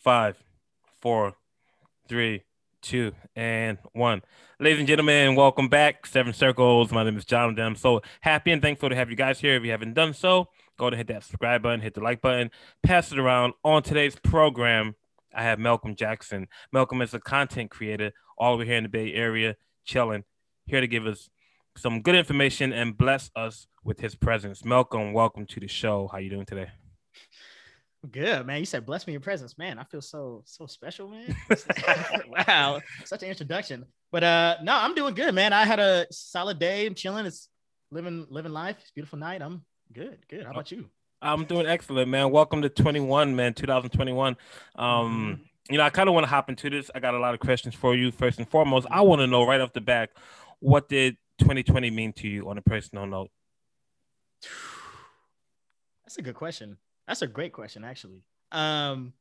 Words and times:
five, 0.00 0.42
four, 1.00 1.34
three, 2.08 2.42
two, 2.80 3.12
and 3.36 3.78
one. 3.92 4.22
Ladies 4.58 4.78
and 4.78 4.88
gentlemen, 4.88 5.34
welcome 5.34 5.68
back. 5.68 6.06
Seven 6.06 6.32
Circles. 6.32 6.90
My 6.90 7.04
name 7.04 7.16
is 7.16 7.26
Jonathan. 7.26 7.64
I'm 7.64 7.76
so 7.76 8.00
happy 8.22 8.50
and 8.50 8.62
thankful 8.62 8.88
to 8.88 8.96
have 8.96 9.10
you 9.10 9.16
guys 9.16 9.40
here. 9.40 9.56
If 9.56 9.64
you 9.64 9.70
haven't 9.70 9.94
done 9.94 10.14
so, 10.14 10.48
go 10.78 10.86
ahead 10.86 10.94
and 10.94 10.98
hit 10.98 11.06
that 11.08 11.24
subscribe 11.24 11.62
button, 11.62 11.80
hit 11.80 11.94
the 11.94 12.00
like 12.00 12.22
button, 12.22 12.50
pass 12.82 13.12
it 13.12 13.18
around. 13.18 13.52
On 13.62 13.82
today's 13.82 14.16
program, 14.16 14.96
I 15.34 15.42
have 15.42 15.58
Malcolm 15.58 15.94
Jackson. 15.94 16.48
Malcolm 16.72 17.02
is 17.02 17.12
a 17.12 17.20
content 17.20 17.70
creator 17.70 18.12
all 18.38 18.54
over 18.54 18.64
here 18.64 18.76
in 18.76 18.84
the 18.84 18.88
Bay 18.88 19.12
Area, 19.12 19.56
chilling, 19.84 20.24
here 20.66 20.80
to 20.80 20.88
give 20.88 21.06
us 21.06 21.28
some 21.76 22.00
good 22.00 22.14
information 22.14 22.72
and 22.72 22.96
bless 22.96 23.30
us 23.36 23.66
with 23.84 24.00
his 24.00 24.14
presence. 24.14 24.64
Malcolm, 24.64 25.12
welcome 25.12 25.46
to 25.46 25.60
the 25.60 25.68
show. 25.68 26.08
How 26.10 26.18
you 26.18 26.30
doing 26.30 26.46
today? 26.46 26.70
Good 28.08 28.46
man. 28.46 28.60
You 28.60 28.64
said 28.64 28.86
bless 28.86 29.06
me 29.06 29.12
your 29.12 29.20
presence, 29.20 29.58
man. 29.58 29.78
I 29.78 29.84
feel 29.84 30.00
so 30.00 30.42
so 30.46 30.66
special, 30.66 31.08
man. 31.08 31.36
wow, 32.48 32.80
such 33.04 33.22
an 33.22 33.28
introduction. 33.28 33.84
But 34.10 34.24
uh, 34.24 34.56
no, 34.62 34.74
I'm 34.74 34.94
doing 34.94 35.14
good, 35.14 35.34
man. 35.34 35.52
I 35.52 35.64
had 35.64 35.78
a 35.78 36.06
solid 36.10 36.58
day. 36.58 36.86
I'm 36.86 36.94
chilling. 36.94 37.26
It's 37.26 37.48
living 37.90 38.26
living 38.30 38.52
life. 38.52 38.76
It's 38.80 38.90
beautiful 38.90 39.18
night. 39.18 39.42
I'm 39.42 39.64
good. 39.92 40.18
Good. 40.28 40.44
How 40.44 40.52
about 40.52 40.72
you? 40.72 40.88
I'm 41.20 41.44
doing 41.44 41.66
excellent, 41.66 42.08
man. 42.08 42.30
Welcome 42.30 42.62
to 42.62 42.70
21, 42.70 43.36
man. 43.36 43.52
2021. 43.52 44.36
Um, 44.76 44.86
mm-hmm. 44.88 45.42
you 45.72 45.76
know, 45.76 45.84
I 45.84 45.90
kind 45.90 46.08
of 46.08 46.14
want 46.14 46.24
to 46.24 46.30
hop 46.30 46.48
into 46.48 46.70
this. 46.70 46.90
I 46.94 47.00
got 47.00 47.12
a 47.12 47.18
lot 47.18 47.34
of 47.34 47.40
questions 47.40 47.74
for 47.74 47.94
you. 47.94 48.10
First 48.10 48.38
and 48.38 48.48
foremost, 48.48 48.86
I 48.90 49.02
want 49.02 49.20
to 49.20 49.26
know 49.26 49.46
right 49.46 49.60
off 49.60 49.74
the 49.74 49.82
back, 49.82 50.10
what 50.60 50.88
did 50.88 51.18
2020 51.40 51.90
mean 51.90 52.14
to 52.14 52.28
you 52.28 52.48
on 52.48 52.56
a 52.56 52.62
personal 52.62 53.04
note? 53.04 53.30
That's 56.04 56.16
a 56.16 56.22
good 56.22 56.34
question. 56.34 56.78
That's 57.10 57.22
a 57.22 57.26
great 57.26 57.52
question, 57.52 57.82
actually. 57.82 58.22
Um, 58.52 59.14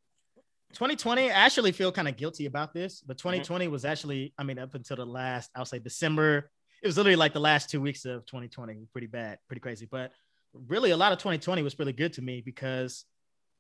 2020, 0.74 1.32
I 1.32 1.34
actually 1.34 1.72
feel 1.72 1.92
kind 1.92 2.08
of 2.08 2.18
guilty 2.18 2.46
about 2.46 2.72
this, 2.72 3.02
but 3.02 3.18
2020 3.18 3.66
mm-hmm. 3.66 3.72
was 3.72 3.84
actually, 3.84 4.32
I 4.38 4.44
mean, 4.44 4.60
up 4.60 4.76
until 4.76 4.98
the 4.98 5.08
last, 5.08 5.50
I'll 5.56 5.66
say 5.66 5.80
December, 5.80 6.52
it 6.84 6.86
was 6.86 6.98
literally 6.98 7.16
like 7.16 7.34
the 7.34 7.40
last 7.40 7.72
two 7.72 7.82
weeks 7.82 8.06
of 8.06 8.28
2020, 8.28 8.86
pretty 8.92 9.08
bad, 9.08 9.40
pretty 9.48 9.62
crazy. 9.62 9.88
But 9.90 10.12
really, 10.68 10.92
a 10.92 10.98
lot 10.98 11.14
of 11.14 11.18
2020 11.18 11.64
was 11.64 11.80
really 11.80 11.92
good 11.92 12.14
to 12.14 12.22
me 12.22 12.42
because 12.46 13.06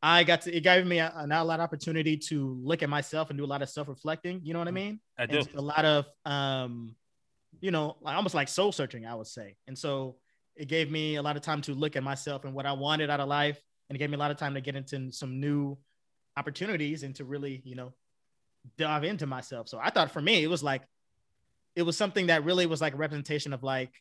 I 0.04 0.23
got 0.23 0.42
to, 0.42 0.56
it 0.56 0.61
gave 0.61 0.86
me 0.86 1.00
a, 1.00 1.11
a, 1.11 1.26
a 1.26 1.44
lot 1.44 1.59
of 1.59 1.64
opportunity 1.64 2.16
to 2.16 2.56
look 2.61 2.84
at 2.84 2.89
myself 2.89 3.32
and 3.32 3.39
do 3.39 3.45
a 3.45 3.48
lot 3.48 3.64
of 3.64 3.70
self 3.70 3.88
reflecting. 3.88 4.42
You 4.44 4.54
know 4.54 4.59
what 4.59 4.67
I 4.67 4.72
mm-hmm. 4.72 4.76
mean? 4.76 5.00
I 5.17 5.26
do. 5.26 5.39
And 5.39 5.56
a 5.56 5.61
lot 5.61 5.86
of, 5.86 6.06
um, 6.26 6.95
you 7.61 7.72
know, 7.72 7.98
almost 8.06 8.36
like 8.36 8.48
soul 8.48 8.72
searching, 8.73 9.08
I 9.08 9.16
would 9.16 9.26
say. 9.26 9.56
And 9.66 9.76
so 9.76 10.17
it 10.56 10.67
gave 10.67 10.92
me 10.92 11.16
a 11.16 11.23
lot 11.23 11.36
of 11.36 11.42
time 11.42 11.61
to 11.61 11.73
look 11.73 11.95
at 11.95 12.04
myself 12.04 12.45
and 12.45 12.54
what 12.54 12.67
I 12.67 12.73
wanted 12.73 13.09
out 13.09 13.22
of 13.22 13.28
life 13.28 13.59
and 13.90 13.95
it 13.95 14.00
gave 14.00 14.09
me 14.09 14.16
a 14.16 14.20
lot 14.20 14.32
of 14.32 14.38
time 14.38 14.54
to 14.54 14.62
get 14.62 14.76
into 14.76 15.12
some 15.12 15.40
new 15.40 15.78
opportunities 16.38 17.04
and 17.04 17.16
to 17.16 17.26
really, 17.26 17.62
you 17.66 17.76
know, 17.76 17.94
dive 18.78 19.04
into 19.04 19.26
myself. 19.26 19.68
So 19.68 19.80
I 19.82 19.90
thought 19.90 20.12
for 20.12 20.22
me, 20.22 20.44
it 20.44 20.48
was 20.48 20.64
like, 20.64 20.84
it 21.76 21.84
was 21.84 21.98
something 21.98 22.28
that 22.28 22.44
really 22.44 22.66
was 22.66 22.82
like 22.82 22.94
a 22.94 22.98
representation 22.98 23.54
of 23.54 23.64
like, 23.64 23.92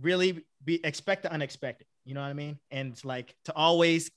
really 0.00 0.44
be 0.64 0.84
expect 0.84 1.22
the 1.22 1.32
unexpected. 1.32 1.86
You 2.04 2.14
know 2.14 2.20
what 2.20 2.28
I 2.28 2.34
mean? 2.34 2.58
And 2.70 3.02
like 3.04 3.34
to 3.44 3.54
always, 3.54 4.10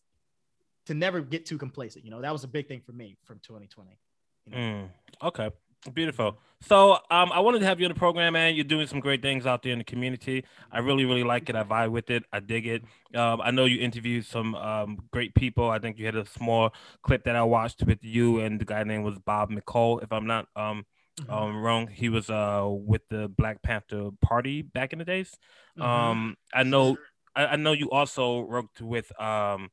to 0.87 0.93
never 0.93 1.21
get 1.21 1.45
too 1.45 1.57
complacent. 1.57 2.03
You 2.03 2.11
know, 2.11 2.21
that 2.21 2.33
was 2.33 2.43
a 2.43 2.47
big 2.47 2.67
thing 2.67 2.81
for 2.81 2.91
me 2.91 3.17
from 3.23 3.39
2020. 3.39 3.97
You 4.45 4.51
know? 4.51 4.57
mm, 4.57 4.89
okay. 5.27 5.51
Beautiful. 5.93 6.37
So 6.61 6.97
um, 7.09 7.31
I 7.31 7.39
wanted 7.39 7.59
to 7.59 7.65
have 7.65 7.79
you 7.79 7.85
on 7.85 7.93
the 7.93 7.97
program, 7.97 8.33
man. 8.33 8.53
You're 8.53 8.65
doing 8.65 8.85
some 8.85 8.99
great 8.99 9.21
things 9.21 9.45
out 9.45 9.63
there 9.63 9.71
in 9.71 9.77
the 9.77 9.85
community. 9.85 10.43
I 10.71 10.79
really, 10.79 11.05
really 11.05 11.23
like 11.23 11.49
it. 11.49 11.55
I 11.55 11.63
vibe 11.63 11.91
with 11.91 12.09
it. 12.09 12.23
I 12.33 12.41
dig 12.41 12.67
it. 12.67 12.83
Um, 13.15 13.39
I 13.41 13.51
know 13.51 13.63
you 13.63 13.79
interviewed 13.79 14.25
some 14.25 14.55
um, 14.55 14.99
great 15.11 15.33
people. 15.35 15.69
I 15.69 15.79
think 15.79 15.97
you 15.97 16.05
had 16.05 16.17
a 16.17 16.25
small 16.25 16.73
clip 17.01 17.23
that 17.23 17.37
I 17.37 17.43
watched 17.43 17.83
with 17.83 17.99
you 18.01 18.39
and 18.39 18.59
the 18.59 18.65
guy 18.65 18.83
name 18.83 19.03
was 19.03 19.17
Bob 19.19 19.51
McCall, 19.51 20.03
if 20.03 20.11
I'm 20.11 20.27
not 20.27 20.47
um, 20.57 20.85
mm-hmm. 21.21 21.31
um, 21.31 21.63
wrong. 21.63 21.87
He 21.87 22.09
was 22.09 22.29
uh, 22.29 22.67
with 22.69 23.07
the 23.09 23.29
Black 23.29 23.61
Panther 23.61 24.09
Party 24.21 24.61
back 24.61 24.91
in 24.91 24.99
the 24.99 25.05
days. 25.05 25.37
Mm-hmm. 25.77 25.89
Um, 25.89 26.37
I 26.53 26.63
know. 26.63 26.97
I, 27.35 27.45
I, 27.45 27.55
know 27.55 27.71
you 27.71 27.89
also 27.89 28.41
worked 28.41 28.81
with 28.81 29.17
um, 29.21 29.69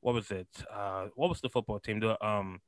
what 0.00 0.14
was 0.14 0.32
it? 0.32 0.48
Uh, 0.72 1.08
what 1.14 1.28
was 1.28 1.40
the 1.40 1.48
football 1.48 1.78
team? 1.78 2.00
The 2.00 2.22
um 2.26 2.60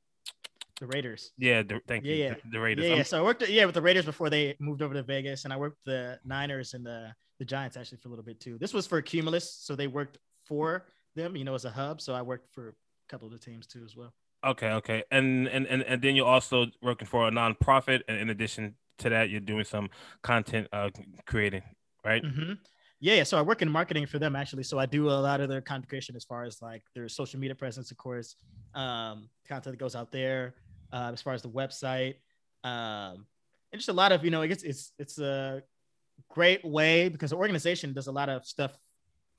the 0.79 0.87
Raiders. 0.87 1.31
Yeah, 1.37 1.63
the, 1.63 1.79
thank 1.87 2.05
yeah, 2.05 2.13
you. 2.13 2.23
Yeah, 2.23 2.33
the, 2.33 2.51
the 2.51 2.59
Raiders. 2.59 2.85
Yeah, 2.85 2.95
yeah. 2.95 3.03
So 3.03 3.19
I 3.19 3.21
worked 3.23 3.47
yeah 3.47 3.65
with 3.65 3.75
the 3.75 3.81
Raiders 3.81 4.05
before 4.05 4.29
they 4.29 4.55
moved 4.59 4.81
over 4.81 4.93
to 4.93 5.03
Vegas, 5.03 5.43
and 5.43 5.53
I 5.53 5.57
worked 5.57 5.77
the 5.85 6.19
Niners 6.25 6.73
and 6.73 6.85
the 6.85 7.13
the 7.39 7.45
Giants 7.45 7.77
actually 7.77 7.99
for 7.99 8.09
a 8.09 8.11
little 8.11 8.25
bit 8.25 8.39
too. 8.39 8.57
This 8.57 8.73
was 8.73 8.87
for 8.87 9.01
Cumulus, 9.01 9.51
so 9.53 9.75
they 9.75 9.87
worked 9.87 10.17
for 10.45 10.87
them, 11.15 11.35
you 11.35 11.43
know, 11.43 11.55
as 11.55 11.65
a 11.65 11.69
hub. 11.69 12.01
So 12.01 12.13
I 12.13 12.21
worked 12.21 12.53
for 12.53 12.69
a 12.69 12.73
couple 13.09 13.27
of 13.27 13.33
the 13.33 13.39
teams 13.39 13.67
too 13.67 13.83
as 13.85 13.95
well. 13.95 14.13
Okay, 14.45 14.71
okay, 14.73 15.03
and 15.11 15.47
and 15.47 15.65
and, 15.67 15.81
and 15.83 16.01
then 16.01 16.15
you're 16.15 16.27
also 16.27 16.67
working 16.81 17.07
for 17.07 17.27
a 17.27 17.31
nonprofit, 17.31 18.01
and 18.07 18.17
in 18.17 18.29
addition 18.29 18.75
to 18.99 19.09
that, 19.09 19.29
you're 19.29 19.39
doing 19.39 19.63
some 19.63 19.89
content 20.21 20.67
uh, 20.71 20.89
creating, 21.25 21.63
right? 22.05 22.23
Mm-hmm. 22.23 22.53
Yeah, 22.99 23.15
yeah. 23.15 23.23
So 23.23 23.37
I 23.37 23.41
work 23.41 23.61
in 23.61 23.69
marketing 23.69 24.07
for 24.07 24.17
them 24.17 24.35
actually. 24.35 24.63
So 24.63 24.79
I 24.79 24.87
do 24.87 25.09
a 25.09 25.11
lot 25.11 25.39
of 25.39 25.49
their 25.49 25.61
content 25.61 25.89
creation 25.89 26.15
as 26.15 26.23
far 26.23 26.45
as 26.45 26.61
like 26.61 26.83
their 26.95 27.07
social 27.07 27.39
media 27.39 27.53
presence, 27.53 27.91
of 27.91 27.97
course, 27.97 28.35
um, 28.73 29.29
content 29.47 29.73
that 29.73 29.79
goes 29.79 29.95
out 29.95 30.11
there, 30.11 30.55
uh, 30.91 31.11
as 31.13 31.21
far 31.21 31.33
as 31.33 31.41
the 31.41 31.49
website, 31.49 32.15
um, 32.63 33.25
and 33.71 33.79
just 33.79 33.89
a 33.89 33.93
lot 33.93 34.11
of 34.11 34.23
you 34.23 34.31
know, 34.31 34.41
it's 34.41 34.63
it's 34.63 34.91
it's 34.97 35.19
a 35.19 35.61
great 36.29 36.63
way 36.65 37.09
because 37.09 37.31
the 37.31 37.35
organization 37.35 37.93
does 37.93 38.07
a 38.07 38.11
lot 38.11 38.29
of 38.29 38.45
stuff 38.45 38.77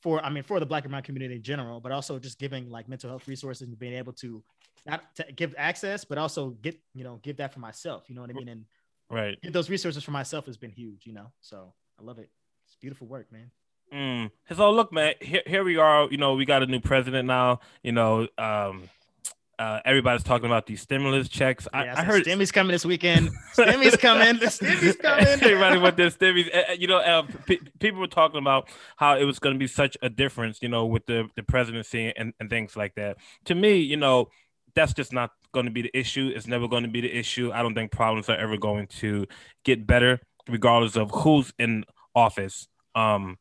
for 0.00 0.25
I 0.25 0.31
mean 0.31 0.42
for 0.42 0.60
the 0.60 0.66
Black 0.66 0.84
and 0.84 0.91
Brown 0.91 1.03
community 1.03 1.36
in 1.36 1.42
general, 1.42 1.81
but 1.81 1.92
also 1.92 2.19
just 2.19 2.38
giving 2.38 2.70
like 2.70 2.88
mental 2.88 3.10
health 3.10 3.26
resources 3.26 3.66
and 3.66 3.78
being 3.78 3.94
able 3.94 4.12
to 4.14 4.42
not 4.86 5.03
to 5.16 5.26
give 5.34 5.54
access, 5.59 6.04
but 6.04 6.19
also 6.19 6.50
get 6.50 6.78
you 6.94 7.04
know 7.04 7.20
give 7.22 7.38
that 7.38 7.53
for 7.53 7.60
myself. 7.60 8.04
You 8.09 8.15
know 8.15 8.20
what 8.22 8.30
I 8.30 8.34
mean? 8.34 8.48
And 8.48 8.65
right, 9.10 9.41
get 9.42 9.53
those 9.53 9.70
resources 9.70 10.04
for 10.04 10.12
myself 10.12 10.47
has 10.47 10.56
been 10.56 10.70
huge. 10.70 11.06
You 11.06 11.15
know, 11.15 11.32
so 11.41 11.72
I 11.98 12.03
love 12.03 12.19
it. 12.19 12.30
It's 12.66 12.76
beautiful 12.76 13.06
work, 13.06 13.32
man. 13.32 13.50
Mm. 13.92 14.30
So 14.54 14.70
look, 14.70 14.92
man, 14.92 15.15
here, 15.20 15.42
here 15.47 15.65
we 15.65 15.78
are. 15.78 16.09
You 16.10 16.19
know, 16.19 16.34
we 16.34 16.44
got 16.44 16.62
a 16.62 16.66
new 16.66 16.80
president 16.80 17.26
now. 17.26 17.60
You 17.82 17.92
know, 17.92 18.28
um, 18.36 18.88
uh, 19.59 19.81
everybody's 19.85 20.23
talking 20.23 20.47
about 20.47 20.67
these 20.67 20.81
stimulus 20.81 21.29
checks. 21.29 21.67
I, 21.73 21.85
yeah, 21.85 21.95
I 21.99 22.05
heard 22.05 22.23
Stimmy's 22.23 22.53
coming 22.53 22.73
this 22.73 22.85
weekend. 22.85 23.31
Stimmy's 23.53 23.97
coming. 23.97 24.39
The 24.39 24.47
Stimmy's 24.51 24.97
coming. 24.97 25.27
Everybody 25.27 25.79
with 25.79 25.97
their 25.97 26.11
stimmies. 26.11 26.55
Uh, 26.55 26.73
you 26.73 26.87
know, 26.87 26.99
uh, 26.99 27.23
p- 27.47 27.61
people 27.81 28.01
were 28.01 28.07
talking 28.07 28.39
about 28.39 28.69
how 28.97 29.17
it 29.17 29.25
was 29.25 29.39
going 29.39 29.55
to 29.55 29.59
be 29.59 29.67
such 29.67 29.97
a 30.01 30.09
difference, 30.09 30.61
you 30.63 30.69
know, 30.69 30.87
with 30.87 31.07
the, 31.07 31.29
the 31.35 31.43
presidency 31.43 32.13
and, 32.17 32.33
and 32.39 32.49
things 32.49 32.77
like 32.77 32.95
that. 32.95 33.17
To 33.47 33.55
me, 33.55 33.79
you 33.79 33.97
know, 33.97 34.29
that's 34.75 34.95
just 34.95 35.13
not 35.13 35.31
going 35.53 35.67
to 35.67 35.73
be 35.73 35.83
the 35.83 35.97
issue. 35.97 36.31
It's 36.35 36.47
never 36.47 36.69
going 36.69 36.85
to 36.85 36.89
be 36.89 37.01
the 37.01 37.13
issue. 37.13 37.51
I 37.53 37.63
don't 37.63 37.75
think 37.75 37.91
problems 37.91 38.29
are 38.29 38.37
ever 38.37 38.57
going 38.57 38.87
to 38.99 39.27
get 39.65 39.87
better, 39.87 40.21
regardless 40.49 40.97
of 40.97 41.11
who's 41.11 41.53
in 41.59 41.85
office. 42.15 42.69
Um, 42.95 43.39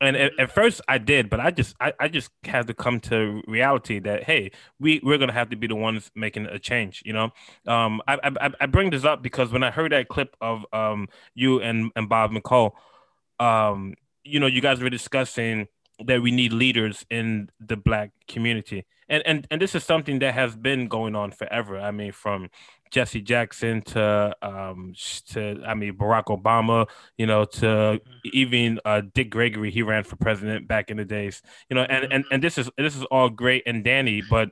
and 0.00 0.16
at, 0.16 0.32
at, 0.38 0.50
first 0.50 0.80
I 0.88 0.98
did, 0.98 1.30
but 1.30 1.40
I 1.40 1.50
just 1.50 1.74
I, 1.80 1.92
I 2.00 2.08
just 2.08 2.30
had 2.44 2.66
to 2.66 2.74
come 2.74 3.00
to 3.00 3.42
reality 3.46 3.98
that 4.00 4.24
hey, 4.24 4.50
we 4.80 5.00
we're 5.02 5.18
gonna 5.18 5.32
have 5.32 5.50
to 5.50 5.56
be 5.56 5.66
the 5.66 5.76
ones 5.76 6.10
making 6.14 6.46
a 6.46 6.58
change. 6.58 7.02
You 7.04 7.12
know, 7.12 7.30
um, 7.66 8.02
I 8.06 8.18
I, 8.24 8.50
I 8.60 8.66
bring 8.66 8.90
this 8.90 9.04
up 9.04 9.22
because 9.22 9.52
when 9.52 9.62
I 9.62 9.70
heard 9.70 9.92
that 9.92 10.08
clip 10.08 10.36
of 10.40 10.66
um 10.72 11.08
you 11.34 11.60
and 11.60 11.92
and 11.96 12.08
Bob 12.08 12.32
McCall, 12.32 12.72
um, 13.40 13.94
you 14.24 14.40
know, 14.40 14.46
you 14.46 14.60
guys 14.60 14.80
were 14.80 14.90
discussing 14.90 15.68
that 16.04 16.22
we 16.22 16.32
need 16.32 16.52
leaders 16.52 17.06
in 17.08 17.50
the 17.60 17.76
black 17.76 18.10
community, 18.26 18.84
and 19.08 19.22
and 19.26 19.46
and 19.50 19.60
this 19.60 19.74
is 19.74 19.84
something 19.84 20.18
that 20.20 20.34
has 20.34 20.56
been 20.56 20.88
going 20.88 21.14
on 21.14 21.30
forever. 21.30 21.78
I 21.78 21.92
mean, 21.92 22.12
from 22.12 22.48
Jesse 22.94 23.20
Jackson 23.20 23.82
to 23.82 24.32
um 24.40 24.94
to 25.30 25.60
I 25.66 25.74
mean 25.74 25.94
Barack 25.94 26.26
Obama, 26.26 26.88
you 27.18 27.26
know, 27.26 27.44
to 27.44 27.66
mm-hmm. 27.66 28.28
even 28.32 28.78
uh, 28.84 29.02
Dick 29.12 29.30
Gregory, 29.30 29.72
he 29.72 29.82
ran 29.82 30.04
for 30.04 30.14
president 30.14 30.68
back 30.68 30.92
in 30.92 30.96
the 30.96 31.04
days, 31.04 31.42
you 31.68 31.74
know, 31.74 31.82
and 31.82 32.12
and 32.12 32.24
and 32.30 32.42
this 32.42 32.56
is 32.56 32.70
this 32.78 32.94
is 32.94 33.02
all 33.06 33.28
great 33.28 33.64
and 33.66 33.82
Danny, 33.82 34.22
but 34.30 34.50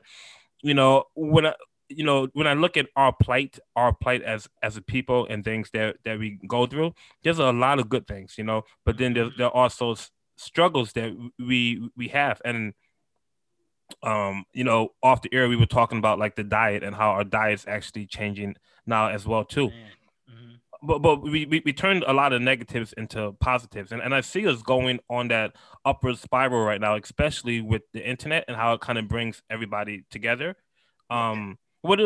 you 0.60 0.74
know 0.74 1.04
when 1.14 1.46
I 1.46 1.54
you 1.88 2.04
know 2.04 2.26
when 2.32 2.48
I 2.48 2.54
look 2.54 2.76
at 2.76 2.88
our 2.96 3.12
plight, 3.12 3.60
our 3.76 3.94
plight 3.94 4.22
as 4.22 4.48
as 4.60 4.76
a 4.76 4.82
people 4.82 5.24
and 5.30 5.44
things 5.44 5.70
that 5.72 5.98
that 6.04 6.18
we 6.18 6.40
go 6.48 6.66
through, 6.66 6.94
there's 7.22 7.38
a 7.38 7.52
lot 7.52 7.78
of 7.78 7.88
good 7.88 8.08
things, 8.08 8.34
you 8.36 8.42
know, 8.44 8.62
but 8.84 8.98
then 8.98 9.14
there, 9.14 9.30
there 9.38 9.46
are 9.46 9.54
also 9.54 9.94
struggles 10.36 10.92
that 10.94 11.16
we 11.38 11.88
we 11.96 12.08
have 12.08 12.42
and 12.44 12.74
um, 14.02 14.44
you 14.52 14.64
know, 14.64 14.90
off 15.02 15.22
the 15.22 15.32
air, 15.32 15.48
we 15.48 15.56
were 15.56 15.66
talking 15.66 15.98
about 15.98 16.18
like 16.18 16.36
the 16.36 16.44
diet 16.44 16.82
and 16.82 16.94
how 16.94 17.10
our 17.10 17.24
diet's 17.24 17.64
actually 17.66 18.06
changing 18.06 18.56
now 18.86 19.08
as 19.08 19.26
well 19.26 19.44
too. 19.44 19.68
Mm-hmm. 19.68 20.86
But 20.86 20.98
but 20.98 21.22
we, 21.22 21.46
we, 21.46 21.62
we 21.64 21.72
turned 21.72 22.02
a 22.06 22.12
lot 22.12 22.32
of 22.32 22.42
negatives 22.42 22.92
into 22.94 23.32
positives, 23.40 23.92
and, 23.92 24.02
and 24.02 24.12
I 24.14 24.20
see 24.20 24.48
us 24.48 24.62
going 24.62 24.98
on 25.08 25.28
that 25.28 25.52
upward 25.84 26.18
spiral 26.18 26.64
right 26.64 26.80
now, 26.80 26.96
especially 26.96 27.60
with 27.60 27.82
the 27.92 28.08
internet 28.08 28.44
and 28.48 28.56
how 28.56 28.74
it 28.74 28.80
kind 28.80 28.98
of 28.98 29.06
brings 29.06 29.42
everybody 29.48 30.04
together. 30.10 30.56
Um, 31.08 31.58
what 31.82 32.00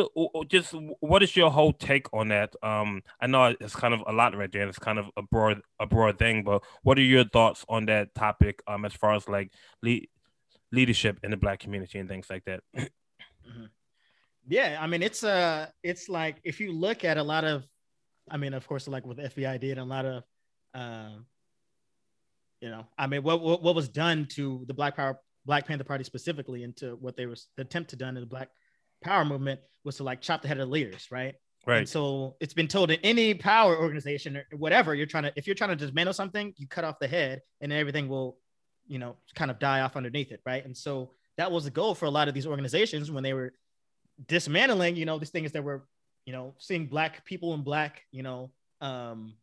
just 0.48 0.74
what 1.00 1.22
is 1.22 1.36
your 1.36 1.50
whole 1.50 1.72
take 1.72 2.12
on 2.12 2.28
that? 2.28 2.54
Um, 2.62 3.02
I 3.20 3.26
know 3.26 3.54
it's 3.60 3.76
kind 3.76 3.92
of 3.92 4.02
a 4.06 4.12
lot 4.12 4.36
right 4.36 4.50
there, 4.50 4.62
and 4.62 4.70
it's 4.70 4.78
kind 4.78 4.98
of 4.98 5.06
a 5.16 5.22
broad 5.22 5.60
a 5.78 5.86
broad 5.86 6.18
thing, 6.18 6.44
but 6.44 6.62
what 6.82 6.98
are 6.98 7.02
your 7.02 7.24
thoughts 7.24 7.64
on 7.68 7.86
that 7.86 8.14
topic? 8.14 8.62
Um, 8.66 8.84
as 8.84 8.94
far 8.94 9.14
as 9.14 9.28
like 9.28 9.52
le- 9.82 10.00
leadership 10.76 11.18
in 11.24 11.30
the 11.30 11.36
black 11.36 11.58
community 11.58 11.98
and 11.98 12.08
things 12.08 12.28
like 12.30 12.44
that. 12.44 12.60
mm-hmm. 12.76 13.64
Yeah, 14.46 14.78
I 14.80 14.86
mean 14.86 15.02
it's 15.02 15.24
uh 15.24 15.66
it's 15.82 16.08
like 16.08 16.36
if 16.44 16.60
you 16.60 16.72
look 16.72 17.04
at 17.04 17.16
a 17.16 17.22
lot 17.22 17.44
of 17.44 17.66
I 18.30 18.36
mean, 18.36 18.54
of 18.54 18.66
course, 18.66 18.88
like 18.88 19.06
what 19.06 19.16
the 19.16 19.28
FBI 19.28 19.60
did, 19.60 19.78
a 19.78 19.84
lot 19.84 20.04
of 20.04 20.24
uh, 20.74 21.10
you 22.60 22.70
know, 22.70 22.86
I 22.98 23.06
mean, 23.06 23.22
what, 23.22 23.40
what 23.40 23.62
what 23.62 23.74
was 23.74 23.88
done 23.88 24.26
to 24.32 24.64
the 24.66 24.74
Black 24.74 24.96
Power 24.96 25.20
Black 25.44 25.66
Panther 25.66 25.84
Party 25.84 26.04
specifically, 26.04 26.62
into 26.62 26.96
what 26.96 27.16
they 27.16 27.26
was 27.26 27.46
the 27.56 27.62
attempt 27.62 27.90
to 27.90 27.96
done 27.96 28.16
in 28.16 28.20
the 28.20 28.26
Black 28.26 28.48
Power 29.02 29.24
movement 29.24 29.60
was 29.84 29.96
to 29.96 30.04
like 30.04 30.20
chop 30.20 30.42
the 30.42 30.48
head 30.48 30.58
of 30.58 30.68
the 30.68 30.72
leaders, 30.72 31.08
right? 31.10 31.34
Right. 31.66 31.78
And 31.78 31.88
so 31.88 32.36
it's 32.40 32.54
been 32.54 32.68
told 32.68 32.90
in 32.90 33.00
any 33.02 33.34
power 33.34 33.76
organization 33.76 34.36
or 34.36 34.44
whatever 34.56 34.94
you're 34.94 35.06
trying 35.06 35.24
to, 35.24 35.32
if 35.34 35.48
you're 35.48 35.56
trying 35.56 35.70
to 35.70 35.76
dismantle 35.76 36.14
something, 36.14 36.54
you 36.56 36.68
cut 36.68 36.84
off 36.84 37.00
the 37.00 37.08
head, 37.08 37.42
and 37.60 37.72
everything 37.72 38.08
will, 38.08 38.38
you 38.86 38.98
know, 38.98 39.16
kind 39.34 39.50
of 39.50 39.58
die 39.58 39.80
off 39.80 39.96
underneath 39.96 40.32
it, 40.32 40.40
right? 40.46 40.64
And 40.64 40.76
so 40.76 41.12
that 41.36 41.50
was 41.50 41.64
the 41.64 41.70
goal 41.70 41.94
for 41.94 42.06
a 42.06 42.10
lot 42.10 42.28
of 42.28 42.34
these 42.34 42.46
organizations 42.46 43.10
when 43.10 43.22
they 43.22 43.32
were 43.34 43.52
dismantling, 44.26 44.96
you 44.96 45.04
know, 45.04 45.18
these 45.18 45.30
things 45.30 45.52
that 45.52 45.62
were, 45.64 45.86
you 46.24 46.32
know, 46.32 46.54
seeing 46.58 46.86
black 46.86 47.24
people 47.24 47.54
and 47.54 47.64
black, 47.64 48.02
you 48.10 48.22
know, 48.22 48.50
um, 48.80 49.34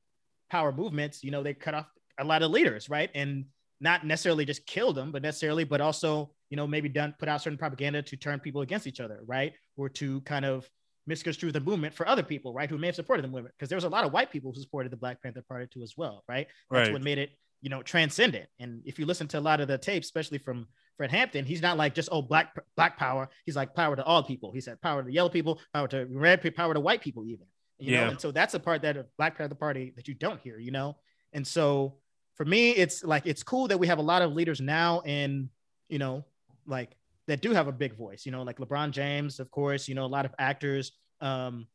power 0.50 0.72
movements, 0.72 1.24
you 1.24 1.32
know, 1.32 1.44
they 1.44 1.54
cut 1.54 1.74
off 1.74 1.88
a 2.20 2.24
lot 2.24 2.42
of 2.42 2.52
leaders, 2.52 2.90
right? 2.90 3.10
And 3.16 3.46
not 3.80 4.06
necessarily 4.06 4.46
just 4.46 4.66
killed 4.66 4.96
them, 4.96 5.12
but 5.12 5.22
necessarily, 5.22 5.64
but 5.64 5.82
also, 5.82 6.32
you 6.50 6.58
know, 6.58 6.66
maybe 6.68 6.90
done 6.90 7.14
put 7.20 7.28
out 7.28 7.42
certain 7.42 7.58
propaganda 7.58 8.02
to 8.02 8.16
turn 8.16 8.40
people 8.40 8.62
against 8.62 8.88
each 8.88 9.00
other, 9.00 9.20
right? 9.26 9.54
Or 9.78 9.90
to 9.90 10.22
kind 10.22 10.46
of 10.46 10.70
misconstrue 11.06 11.52
the 11.52 11.60
movement 11.60 11.94
for 11.94 12.08
other 12.08 12.24
people, 12.24 12.54
right? 12.54 12.70
Who 12.70 12.78
may 12.78 12.88
have 12.88 12.96
supported 12.96 13.24
the 13.24 13.28
movement. 13.28 13.54
Because 13.58 13.70
there 13.70 13.76
was 13.76 13.84
a 13.84 13.90
lot 13.90 14.06
of 14.06 14.14
white 14.14 14.32
people 14.32 14.54
who 14.54 14.62
supported 14.62 14.92
the 14.92 14.98
Black 14.98 15.22
Panther 15.22 15.44
Party 15.48 15.68
too, 15.72 15.82
as 15.82 15.96
well, 15.98 16.24
right? 16.30 16.48
That's 16.72 16.88
Right. 16.88 16.94
what 16.94 17.02
made 17.02 17.18
it, 17.18 17.32
you 17.64 17.70
know, 17.70 17.82
transcendent. 17.82 18.48
And 18.60 18.82
if 18.86 19.00
you 19.00 19.06
listen 19.06 19.26
to 19.30 19.40
a 19.40 19.48
lot 19.50 19.62
of 19.62 19.70
the 19.70 19.78
tapes, 19.78 20.08
especially 20.08 20.38
from 20.38 20.68
Fred 20.98 21.12
Hampton, 21.12 21.46
he's 21.46 21.62
not 21.62 21.78
like 21.78 21.96
just 21.96 22.10
oh 22.12 22.22
black 22.22 22.54
black 22.76 22.98
power. 22.98 23.30
He's 23.46 23.56
like 23.56 23.74
power 23.74 23.96
to 23.96 24.04
all 24.04 24.22
people. 24.22 24.52
He 24.52 24.60
said 24.60 24.82
power 24.82 25.02
to 25.02 25.10
yellow 25.12 25.30
people, 25.30 25.62
power 25.74 25.88
to 25.88 26.06
red 26.12 26.42
people, 26.42 26.58
power 26.58 26.74
to 26.74 26.82
white 26.82 27.02
people, 27.02 27.26
even. 27.26 27.48
You 27.80 27.94
Yeah. 27.94 28.04
know, 28.04 28.10
and 28.12 28.20
so 28.22 28.32
that's 28.32 28.54
a 28.54 28.60
part 28.60 28.82
that 28.82 28.98
of 28.98 29.08
Black 29.18 29.38
Panther 29.38 29.56
Party 29.56 29.94
that 29.96 30.10
you 30.10 30.14
don't 30.14 30.42
hear, 30.42 30.60
you 30.60 30.72
know. 30.72 30.98
And 31.32 31.48
so 31.48 31.96
for 32.36 32.46
me, 32.46 32.72
it's 32.72 33.02
like 33.02 33.26
it's 33.26 33.44
cool 33.44 33.70
that 33.70 33.80
we 33.80 33.88
have 33.88 33.98
a 33.98 34.04
lot 34.04 34.22
of 34.22 34.34
leaders 34.34 34.60
now, 34.60 35.02
and 35.06 35.48
you 35.88 36.00
know, 36.00 36.26
like 36.68 36.98
that 37.28 37.42
do 37.42 37.52
have 37.52 37.70
a 37.70 37.72
big 37.72 37.96
voice. 37.96 38.26
You 38.26 38.34
know, 38.34 38.44
like 38.44 38.58
LeBron 38.58 38.92
James, 38.92 39.40
of 39.40 39.50
course. 39.52 39.88
You 39.88 39.96
know, 39.96 40.04
a 40.06 40.14
lot 40.18 40.26
of 40.26 40.34
actors. 40.38 40.92
Um, 41.22 41.68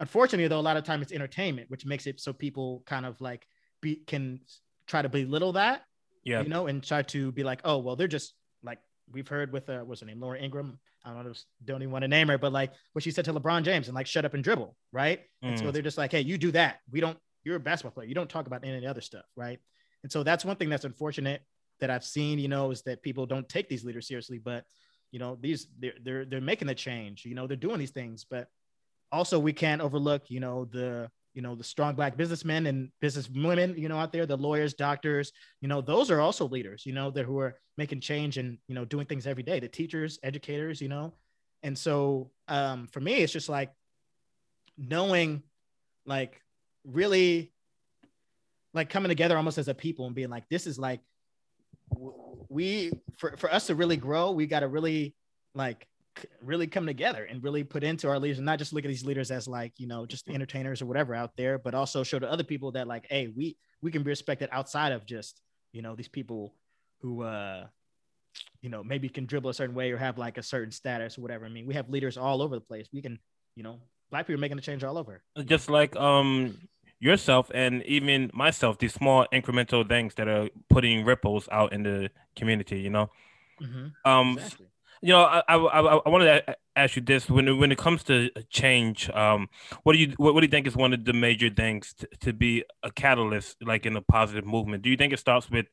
unfortunately, 0.00 0.48
though, 0.48 0.58
a 0.58 0.68
lot 0.70 0.76
of 0.76 0.82
time 0.82 1.00
it's 1.00 1.12
entertainment, 1.12 1.70
which 1.70 1.86
makes 1.86 2.08
it 2.08 2.18
so 2.20 2.32
people 2.32 2.82
kind 2.86 3.06
of 3.06 3.20
like 3.20 3.46
be 3.80 3.96
can 4.06 4.40
try 4.86 5.02
to 5.02 5.08
belittle 5.08 5.52
that 5.52 5.82
Yeah. 6.24 6.42
you 6.42 6.48
know, 6.48 6.66
and 6.66 6.82
try 6.82 7.02
to 7.02 7.32
be 7.32 7.42
like, 7.44 7.60
oh, 7.64 7.78
well, 7.78 7.96
they're 7.96 8.08
just 8.08 8.34
like 8.62 8.78
we've 9.10 9.28
heard 9.28 9.52
with 9.52 9.68
uh, 9.68 9.80
what's 9.80 10.00
her 10.00 10.06
name, 10.06 10.20
Laura 10.20 10.38
Ingraham. 10.38 10.78
I 11.04 11.12
don't 11.12 11.24
know, 11.26 11.32
don't 11.64 11.82
even 11.82 11.92
want 11.92 12.02
to 12.02 12.08
name 12.08 12.28
her, 12.28 12.38
but 12.38 12.52
like 12.52 12.72
what 12.92 13.02
she 13.02 13.10
said 13.10 13.24
to 13.26 13.32
LeBron 13.34 13.64
James 13.64 13.88
and 13.88 13.94
like 13.94 14.06
shut 14.06 14.24
up 14.24 14.34
and 14.34 14.44
dribble, 14.44 14.76
right? 14.92 15.20
And 15.42 15.58
so 15.58 15.66
Mm. 15.66 15.72
they're 15.72 15.82
just 15.82 15.98
like, 15.98 16.12
hey, 16.12 16.20
you 16.20 16.38
do 16.38 16.52
that. 16.52 16.78
We 16.90 17.00
don't. 17.00 17.18
You're 17.44 17.56
a 17.56 17.60
basketball 17.60 17.90
player. 17.92 18.06
You 18.06 18.14
don't 18.14 18.30
talk 18.30 18.46
about 18.46 18.64
any 18.64 18.86
other 18.86 19.00
stuff, 19.00 19.24
right? 19.36 19.58
And 20.04 20.12
so 20.12 20.22
that's 20.22 20.44
one 20.44 20.54
thing 20.56 20.68
that's 20.70 20.84
unfortunate 20.84 21.42
that 21.80 21.90
I've 21.90 22.04
seen, 22.04 22.38
you 22.38 22.46
know, 22.48 22.70
is 22.70 22.82
that 22.82 23.02
people 23.02 23.26
don't 23.26 23.48
take 23.48 23.68
these 23.68 23.84
leaders 23.84 24.06
seriously. 24.06 24.38
But 24.38 24.64
you 25.10 25.18
know, 25.18 25.36
these 25.40 25.66
they're 25.80 25.94
they're 26.02 26.24
they're 26.24 26.40
making 26.40 26.68
the 26.68 26.74
change. 26.74 27.24
You 27.24 27.34
know, 27.34 27.46
they're 27.48 27.56
doing 27.56 27.80
these 27.80 27.90
things, 27.90 28.24
but 28.28 28.46
also 29.10 29.38
we 29.40 29.52
can't 29.52 29.82
overlook, 29.82 30.30
you 30.30 30.38
know, 30.40 30.64
the 30.66 31.10
you 31.34 31.42
know 31.42 31.54
the 31.54 31.64
strong 31.64 31.94
black 31.94 32.16
businessmen 32.16 32.66
and 32.66 32.90
business 33.00 33.28
women, 33.28 33.74
you 33.76 33.88
know, 33.88 33.98
out 33.98 34.12
there, 34.12 34.26
the 34.26 34.36
lawyers, 34.36 34.74
doctors, 34.74 35.32
you 35.60 35.68
know, 35.68 35.80
those 35.80 36.10
are 36.10 36.20
also 36.20 36.48
leaders, 36.48 36.84
you 36.84 36.92
know, 36.92 37.10
that 37.10 37.24
who 37.24 37.38
are 37.38 37.56
making 37.78 38.00
change 38.00 38.38
and 38.38 38.58
you 38.68 38.74
know 38.74 38.84
doing 38.84 39.06
things 39.06 39.26
every 39.26 39.42
day. 39.42 39.60
The 39.60 39.68
teachers, 39.68 40.18
educators, 40.22 40.80
you 40.80 40.88
know, 40.88 41.14
and 41.62 41.76
so 41.76 42.30
um, 42.48 42.86
for 42.88 43.00
me, 43.00 43.14
it's 43.14 43.32
just 43.32 43.48
like 43.48 43.70
knowing, 44.76 45.42
like, 46.06 46.40
really, 46.84 47.52
like 48.74 48.90
coming 48.90 49.08
together 49.08 49.36
almost 49.36 49.58
as 49.58 49.68
a 49.68 49.74
people 49.74 50.06
and 50.06 50.14
being 50.14 50.30
like, 50.30 50.48
this 50.48 50.66
is 50.66 50.78
like, 50.78 51.00
we 52.48 52.92
for 53.16 53.36
for 53.36 53.52
us 53.52 53.66
to 53.66 53.74
really 53.74 53.96
grow, 53.96 54.30
we 54.32 54.46
got 54.46 54.60
to 54.60 54.68
really 54.68 55.14
like 55.54 55.86
really 56.42 56.66
come 56.66 56.86
together 56.86 57.24
and 57.24 57.42
really 57.42 57.64
put 57.64 57.82
into 57.82 58.08
our 58.08 58.18
leaders 58.18 58.38
and 58.38 58.46
not 58.46 58.58
just 58.58 58.72
look 58.72 58.84
at 58.84 58.88
these 58.88 59.04
leaders 59.04 59.30
as 59.30 59.48
like 59.48 59.72
you 59.78 59.86
know 59.86 60.06
just 60.06 60.28
entertainers 60.28 60.82
or 60.82 60.86
whatever 60.86 61.14
out 61.14 61.30
there 61.36 61.58
but 61.58 61.74
also 61.74 62.02
show 62.02 62.18
to 62.18 62.30
other 62.30 62.44
people 62.44 62.72
that 62.72 62.86
like 62.86 63.06
hey 63.08 63.28
we 63.34 63.56
we 63.80 63.90
can 63.90 64.02
be 64.02 64.10
respected 64.10 64.48
outside 64.52 64.92
of 64.92 65.06
just 65.06 65.40
you 65.72 65.82
know 65.82 65.94
these 65.94 66.08
people 66.08 66.54
who 67.00 67.22
uh 67.22 67.66
you 68.60 68.70
know 68.70 68.82
maybe 68.82 69.08
can 69.08 69.26
dribble 69.26 69.50
a 69.50 69.54
certain 69.54 69.74
way 69.74 69.90
or 69.90 69.96
have 69.96 70.18
like 70.18 70.38
a 70.38 70.42
certain 70.42 70.70
status 70.70 71.18
or 71.18 71.22
whatever. 71.22 71.44
I 71.46 71.48
mean 71.48 71.66
we 71.66 71.74
have 71.74 71.88
leaders 71.88 72.16
all 72.16 72.42
over 72.42 72.54
the 72.54 72.60
place. 72.60 72.88
We 72.92 73.02
can 73.02 73.18
you 73.56 73.62
know 73.62 73.80
black 74.10 74.26
people 74.26 74.38
are 74.38 74.40
making 74.40 74.58
a 74.58 74.62
change 74.62 74.84
all 74.84 74.98
over. 74.98 75.22
Just 75.44 75.70
like 75.70 75.96
um 75.96 76.58
yourself 77.00 77.50
and 77.52 77.82
even 77.84 78.30
myself 78.32 78.78
these 78.78 78.94
small 78.94 79.26
incremental 79.32 79.86
things 79.86 80.14
that 80.14 80.28
are 80.28 80.48
putting 80.70 81.04
ripples 81.04 81.48
out 81.50 81.72
in 81.72 81.82
the 81.82 82.10
community 82.36 82.78
you 82.78 82.90
know? 82.90 83.10
Um 84.04 84.38
exactly 84.38 84.66
you 85.02 85.08
know 85.08 85.22
i 85.22 85.42
i, 85.48 85.56
I, 85.56 86.08
wanted 86.08 86.46
to 86.46 86.56
ask 86.76 86.96
you 86.96 87.02
this. 87.02 87.28
When 87.28 87.58
when 87.58 87.72
it 87.72 87.78
comes 87.78 88.02
to 88.04 88.30
change 88.48 89.10
um 89.10 89.48
what 89.82 89.92
do 89.92 89.98
you 89.98 90.14
what, 90.16 90.34
what 90.34 90.40
do 90.40 90.46
you 90.46 90.50
think 90.50 90.66
is 90.66 90.76
one 90.76 90.92
of 90.92 91.04
the 91.04 91.12
major 91.12 91.50
things 91.50 91.94
to, 91.94 92.08
to 92.20 92.32
be 92.32 92.64
a 92.82 92.90
catalyst 92.90 93.56
like 93.62 93.86
in 93.86 93.96
a 93.96 94.02
positive 94.02 94.46
movement? 94.46 94.82
Do 94.82 94.90
you 94.90 94.96
think 94.96 95.12
it 95.12 95.18
starts 95.18 95.50
with 95.50 95.66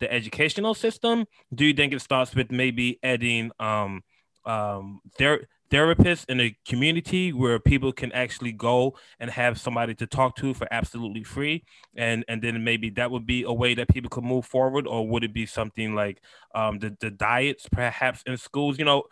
the 0.00 0.12
educational 0.12 0.74
system? 0.74 1.26
Do 1.54 1.64
you 1.64 1.74
think 1.74 1.92
it 1.92 2.00
starts 2.00 2.34
with 2.34 2.50
maybe 2.50 2.98
adding 3.02 3.52
um 3.60 4.02
um 4.44 5.00
ther- 5.18 5.46
therapists 5.70 6.24
in 6.28 6.40
a 6.40 6.56
community 6.66 7.32
where 7.32 7.58
people 7.60 7.92
can 7.92 8.10
actually 8.12 8.52
go 8.52 8.96
and 9.20 9.30
have 9.30 9.58
somebody 9.60 9.94
to 9.94 10.06
talk 10.06 10.34
to 10.36 10.52
for 10.52 10.66
absolutely 10.70 11.22
free 11.22 11.64
and 11.96 12.24
and 12.28 12.42
then 12.42 12.64
maybe 12.64 12.90
that 12.90 13.10
would 13.10 13.24
be 13.26 13.42
a 13.44 13.52
way 13.52 13.74
that 13.74 13.88
people 13.88 14.10
could 14.10 14.24
move 14.24 14.44
forward 14.44 14.86
or 14.86 15.06
would 15.08 15.22
it 15.24 15.32
be 15.32 15.46
something 15.46 15.94
like 15.94 16.20
um 16.54 16.78
the, 16.80 16.96
the 17.00 17.10
diets 17.10 17.68
perhaps 17.70 18.22
in 18.26 18.36
schools 18.36 18.78
you 18.78 18.84
know 18.84 19.04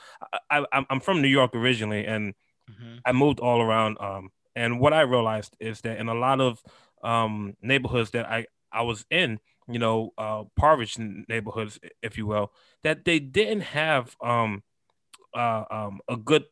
I, 0.51 0.65
i'm 0.91 1.01
from 1.01 1.23
new 1.23 1.29
york 1.29 1.55
originally 1.55 2.05
and 2.07 2.35
Mhm. 2.69 3.05
I 3.05 3.13
moved 3.13 3.41
all 3.41 3.61
around. 3.63 3.99
Um, 4.01 4.31
and 4.55 4.81
what 4.81 4.93
I 4.93 5.03
realized 5.03 5.57
is 5.61 5.81
that 5.83 5.99
in 5.99 6.09
a 6.09 6.15
lot 6.15 6.41
of 6.41 6.63
um, 7.03 7.55
neighborhoods 7.63 8.11
that 8.11 8.27
I, 8.31 8.47
I 8.73 8.83
was 8.83 9.07
in, 9.11 9.39
you 9.69 9.79
know, 9.79 10.13
uh, 10.19 10.45
impoverished 10.57 10.99
neighborhoods, 10.99 11.79
if 12.03 12.19
you 12.19 12.27
will, 12.27 12.53
that 12.83 13.05
they 13.05 13.19
didn't 13.21 13.63
have 13.63 14.17
um, 14.23 14.63
uh, 15.35 15.65
um, 15.71 16.01
a 16.09 16.17
good, 16.17 16.45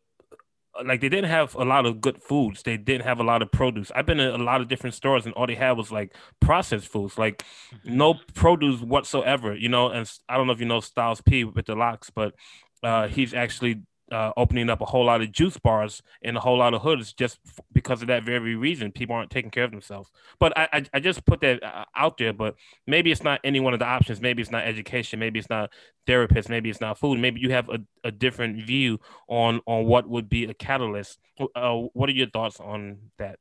like 0.85 1.01
they 1.01 1.09
didn't 1.09 1.31
have 1.31 1.55
a 1.55 1.65
lot 1.65 1.87
of 1.87 2.01
good 2.01 2.23
foods. 2.23 2.63
They 2.63 2.77
didn't 2.77 3.05
have 3.05 3.21
a 3.21 3.25
lot 3.25 3.43
of 3.43 3.51
produce. 3.51 3.91
I've 3.95 4.07
been 4.07 4.21
in 4.21 4.41
a 4.41 4.45
lot 4.45 4.61
of 4.61 4.69
different 4.69 4.95
stores, 4.95 5.25
and 5.25 5.35
all 5.35 5.47
they 5.47 5.55
had 5.55 5.73
was 5.73 5.91
like 5.91 6.15
processed 6.41 6.89
foods, 6.89 7.19
like 7.19 7.45
no 7.85 8.15
produce 8.35 8.81
whatsoever. 8.81 9.55
You 9.55 9.69
know, 9.69 9.89
and 9.89 10.11
I 10.29 10.37
don't 10.37 10.47
know 10.47 10.53
if 10.53 10.61
you 10.61 10.67
know 10.67 10.81
Styles 10.81 11.21
P 11.23 11.45
with 11.45 11.67
the 11.67 11.75
locks, 11.75 12.11
but 12.11 12.35
uh, 12.83 13.09
he's 13.09 13.35
actually 13.35 13.83
uh, 14.13 14.33
opening 14.37 14.71
up 14.71 14.81
a 14.81 14.85
whole 14.85 15.05
lot 15.05 15.21
of 15.21 15.33
juice 15.33 15.57
bars 15.59 16.03
in 16.23 16.37
a 16.37 16.41
whole 16.41 16.59
lot 16.59 16.75
of 16.75 16.83
hoods 16.83 17.13
just 17.13 17.39
f- 17.47 17.61
because 17.73 18.03
of 18.03 18.09
that 18.09 18.25
very 18.25 18.55
reason. 18.55 18.93
People 18.93 19.17
aren't 19.17 19.31
taking 19.31 19.51
care 19.51 19.65
of 19.65 19.71
themselves. 19.71 20.11
But 20.39 20.57
I, 20.57 20.69
I, 20.73 20.85
I 20.95 21.01
just 21.01 21.25
put 21.25 21.41
that 21.41 21.63
uh, 21.63 21.85
out 21.97 22.19
there. 22.19 22.33
But 22.33 22.55
maybe 22.87 23.11
it's 23.11 23.25
not 23.25 23.41
any 23.43 23.61
one 23.61 23.73
of 23.73 23.81
the 23.81 23.87
options. 23.87 24.21
Maybe 24.21 24.43
it's 24.43 24.51
not 24.51 24.65
education. 24.65 25.19
Maybe 25.19 25.39
it's 25.39 25.51
not 25.51 25.73
therapist. 26.07 26.49
Maybe 26.49 26.71
it's 26.71 26.81
not 26.81 26.99
food. 26.99 27.19
Maybe 27.19 27.41
you 27.41 27.51
have 27.51 27.69
a, 27.69 27.81
a 28.05 28.11
different 28.11 28.65
view 28.65 29.01
on 29.29 29.61
on 29.67 29.87
what 29.87 30.09
would 30.09 30.29
be 30.29 30.45
a 30.45 30.55
catalyst. 30.55 31.19
Uh, 31.55 31.75
what 31.93 32.09
are 32.09 32.13
your 32.13 32.31
thoughts 32.31 32.61
on 32.61 32.99
that? 33.19 33.39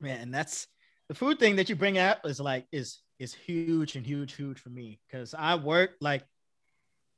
man 0.00 0.20
and 0.20 0.34
that's 0.34 0.66
the 1.08 1.14
food 1.14 1.38
thing 1.38 1.56
that 1.56 1.68
you 1.68 1.76
bring 1.76 1.98
up 1.98 2.20
is 2.24 2.40
like 2.40 2.66
is 2.72 3.00
is 3.18 3.34
huge 3.34 3.96
and 3.96 4.06
huge 4.06 4.34
huge 4.34 4.58
for 4.58 4.70
me 4.70 5.00
because 5.06 5.34
i 5.34 5.54
work 5.54 5.92
like 6.00 6.24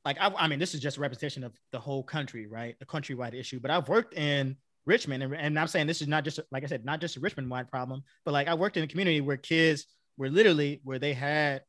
like 0.07 0.17
I, 0.19 0.27
I 0.43 0.47
mean 0.47 0.59
this 0.63 0.73
is 0.75 0.81
just 0.87 0.97
a 0.97 1.01
representation 1.01 1.43
of 1.43 1.53
the 1.73 1.79
whole 1.87 2.03
country 2.15 2.47
right? 2.47 2.73
The 2.79 2.85
countrywide 2.93 3.35
issue 3.41 3.59
but 3.59 3.69
i've 3.71 3.87
worked 3.95 4.13
in 4.15 4.55
richmond 4.85 5.21
and, 5.23 5.35
and 5.35 5.59
i'm 5.59 5.67
saying 5.67 5.85
this 5.85 6.01
is 6.01 6.07
not 6.07 6.23
just 6.23 6.39
like 6.53 6.63
i 6.63 6.67
said 6.67 6.85
not 6.85 7.01
just 7.01 7.17
a 7.17 7.19
richmond 7.19 7.49
wide 7.49 7.69
problem 7.69 8.03
but 8.25 8.31
like 8.37 8.47
i 8.47 8.53
worked 8.53 8.77
in 8.77 8.83
a 8.83 8.87
community 8.87 9.19
where 9.21 9.35
kids 9.37 9.85
were 10.17 10.29
literally 10.29 10.79
where 10.83 10.99
they 11.05 11.13
had 11.13 11.61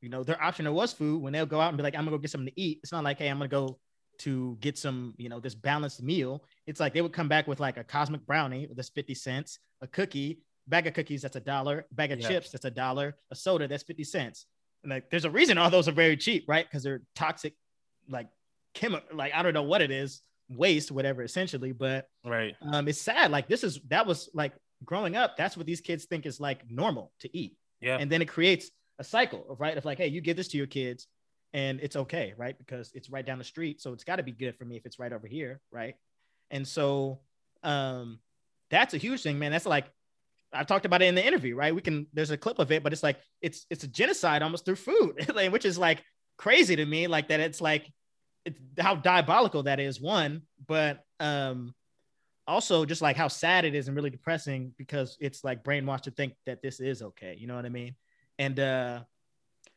you 0.00 0.08
know 0.08 0.22
their 0.22 0.40
option 0.42 0.72
was 0.72 0.92
food 0.92 1.20
when 1.22 1.32
they'll 1.32 1.46
go 1.54 1.60
out 1.60 1.68
and 1.68 1.76
be 1.76 1.82
like 1.82 1.94
i'm 1.96 2.04
gonna 2.04 2.16
go 2.16 2.18
get 2.18 2.30
something 2.30 2.52
to 2.54 2.60
eat. 2.60 2.78
It's 2.82 2.92
not 2.92 3.04
like 3.04 3.18
hey 3.18 3.28
i'm 3.28 3.38
gonna 3.38 3.48
go 3.48 3.78
to 4.18 4.56
get 4.60 4.78
some 4.78 5.14
you 5.16 5.28
know 5.28 5.40
this 5.40 5.54
balanced 5.54 6.02
meal. 6.02 6.44
It's 6.66 6.78
like 6.80 6.92
they 6.94 7.02
would 7.02 7.12
come 7.12 7.28
back 7.28 7.48
with 7.48 7.60
like 7.60 7.76
a 7.76 7.84
cosmic 7.84 8.24
brownie 8.26 8.68
that's 8.76 8.90
50 8.90 9.14
cents 9.14 9.58
a 9.80 9.86
cookie 9.88 10.40
bag 10.68 10.86
of 10.86 10.94
cookies 10.94 11.22
that's 11.22 11.36
a 11.36 11.40
dollar 11.40 11.86
bag 11.92 12.12
of 12.12 12.20
Yeah. 12.20 12.28
chips 12.28 12.50
that's 12.50 12.64
a 12.64 12.70
dollar 12.70 13.16
a 13.32 13.34
soda 13.34 13.66
that's 13.66 13.82
50 13.82 14.04
cents. 14.04 14.46
And 14.84 14.90
like 14.92 15.10
there's 15.10 15.24
a 15.24 15.30
reason 15.30 15.58
all 15.58 15.70
those 15.70 15.88
are 15.88 15.92
very 15.92 16.16
cheap 16.16 16.44
right? 16.48 16.64
Because 16.68 16.82
they're 16.84 17.02
toxic 17.16 17.54
like 18.08 18.28
chemical 18.74 19.16
like 19.16 19.32
i 19.34 19.42
don't 19.42 19.54
know 19.54 19.62
what 19.62 19.82
it 19.82 19.90
is 19.90 20.22
waste 20.48 20.90
whatever 20.90 21.22
essentially 21.22 21.72
but 21.72 22.08
Right. 22.24 22.54
um 22.62 22.88
it's 22.88 23.00
sad 23.00 23.30
like 23.30 23.48
this 23.48 23.64
is 23.64 23.80
that 23.88 24.06
was 24.06 24.28
like 24.34 24.52
growing 24.84 25.16
up 25.16 25.36
that's 25.36 25.56
what 25.56 25.66
these 25.66 25.80
kids 25.80 26.04
think 26.06 26.26
is 26.26 26.40
like 26.40 26.68
normal 26.70 27.12
to 27.20 27.36
eat 27.36 27.56
Yeah. 27.80 27.96
and 27.98 28.10
then 28.10 28.20
it 28.22 28.28
creates 28.28 28.70
a 28.98 29.04
cycle 29.04 29.44
of 29.48 29.60
right 29.60 29.76
of 29.76 29.84
like 29.84 29.98
hey 29.98 30.08
you 30.08 30.20
give 30.20 30.36
this 30.36 30.48
to 30.48 30.56
your 30.56 30.66
kids 30.66 31.06
and 31.54 31.80
it's 31.80 31.96
okay 31.96 32.34
right 32.36 32.56
because 32.58 32.90
it's 32.94 33.08
right 33.10 33.24
down 33.24 33.38
the 33.38 33.44
street 33.44 33.80
so 33.80 33.92
it's 33.92 34.04
got 34.04 34.16
to 34.16 34.22
be 34.22 34.32
good 34.32 34.56
for 34.56 34.64
me 34.64 34.76
if 34.76 34.84
it's 34.86 34.98
right 34.98 35.12
over 35.12 35.26
here 35.26 35.60
right 35.70 35.94
And 36.50 36.66
so 36.66 37.20
um 37.62 38.18
that's 38.70 38.94
a 38.94 38.98
huge 38.98 39.22
thing, 39.22 39.38
man. 39.38 39.52
That's 39.52 39.66
like 39.66 39.86
I 40.50 40.64
talked 40.64 40.86
about 40.86 41.02
it 41.02 41.06
in 41.06 41.14
the 41.14 41.26
interview, 41.26 41.54
right? 41.56 41.74
We 41.74 41.82
can 41.82 42.06
there's 42.14 42.30
a 42.30 42.36
clip 42.38 42.58
of 42.58 42.72
it, 42.72 42.82
but 42.82 42.92
it's 42.94 43.02
like 43.02 43.18
it's 43.42 43.66
it's 43.70 43.84
a 43.84 43.88
genocide 43.88 44.42
almost 44.42 44.64
through 44.64 44.76
food, 44.76 45.30
which 45.52 45.64
is 45.66 45.76
like 45.78 46.02
crazy 46.42 46.74
to 46.74 46.84
me, 46.84 47.06
like 47.06 47.28
that 47.28 47.38
it's 47.38 47.60
like 47.60 47.88
it's 48.44 48.58
how 48.80 48.96
diabolical 48.96 49.62
that 49.62 49.78
is, 49.78 50.00
one, 50.00 50.42
but 50.66 51.04
um 51.20 51.72
also 52.48 52.84
just 52.84 53.00
like 53.00 53.16
how 53.16 53.28
sad 53.28 53.64
it 53.64 53.76
is 53.76 53.86
and 53.86 53.96
really 53.96 54.10
depressing 54.10 54.74
because 54.76 55.16
it's 55.20 55.44
like 55.44 55.62
brainwashed 55.62 56.02
to 56.02 56.10
think 56.10 56.34
that 56.44 56.60
this 56.60 56.80
is 56.80 57.00
okay. 57.00 57.36
You 57.38 57.46
know 57.46 57.54
what 57.54 57.64
I 57.64 57.68
mean? 57.68 57.94
And 58.40 58.58
uh 58.58 59.00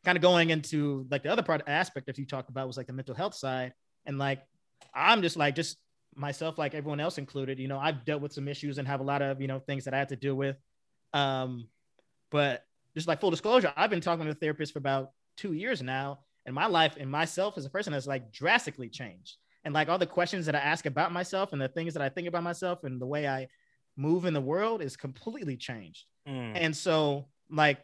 kind 0.04 0.18
of 0.18 0.24
going 0.24 0.50
into 0.50 1.06
like 1.12 1.22
the 1.22 1.32
other 1.32 1.44
part 1.44 1.62
aspect 1.68 2.08
that 2.08 2.18
you 2.18 2.26
talked 2.26 2.50
about 2.50 2.66
was 2.66 2.78
like 2.78 2.88
the 2.88 2.94
mental 2.94 3.14
health 3.14 3.36
side. 3.36 3.74
And 4.08 4.18
like 4.18 4.42
I'm 4.92 5.22
just 5.22 5.38
like 5.38 5.54
just 5.54 5.78
myself, 6.16 6.58
like 6.58 6.74
everyone 6.74 7.00
else 7.00 7.20
included, 7.20 7.60
you 7.60 7.68
know, 7.68 7.78
I've 7.78 8.06
dealt 8.06 8.24
with 8.24 8.34
some 8.34 8.48
issues 8.48 8.80
and 8.80 8.88
have 8.88 9.02
a 9.02 9.04
lot 9.04 9.22
of, 9.22 9.40
you 9.40 9.48
know, 9.48 9.60
things 9.60 9.86
that 9.86 9.94
I 9.94 10.00
had 10.00 10.10
to 10.10 10.16
deal 10.16 10.36
with. 10.36 10.58
Um, 11.14 11.68
but 12.32 12.66
just 12.96 13.08
like 13.08 13.22
full 13.22 13.30
disclosure, 13.30 13.72
I've 13.78 13.92
been 13.92 14.02
talking 14.02 14.26
to 14.26 14.32
a 14.32 14.34
therapist 14.34 14.74
for 14.74 14.80
about 14.80 15.12
two 15.38 15.54
years 15.54 15.84
now, 15.84 16.22
and 16.46 16.54
my 16.54 16.68
life 16.68 16.96
and 17.00 17.10
myself 17.10 17.58
as 17.58 17.66
a 17.66 17.70
person 17.70 17.94
has 17.94 18.08
like 18.08 18.32
drastically 18.32 18.90
changed. 18.90 19.38
And 19.64 19.74
like 19.74 19.90
all 19.90 19.98
the 19.98 20.06
questions 20.06 20.46
that 20.46 20.56
I 20.56 20.60
ask 20.60 20.86
about 20.86 21.12
myself 21.12 21.52
and 21.52 21.62
the 21.62 21.68
things 21.68 21.94
that 21.96 22.04
I 22.04 22.10
think 22.10 22.28
about 22.28 22.44
myself 22.44 22.84
and 22.84 23.02
the 23.02 23.08
way 23.08 23.28
I 23.28 23.48
move 23.98 24.26
in 24.26 24.34
the 24.34 24.42
world 24.42 24.82
is 24.82 24.96
completely 24.96 25.58
changed. 25.58 26.06
Mm. 26.28 26.52
And 26.56 26.76
so, 26.76 27.28
like, 27.50 27.80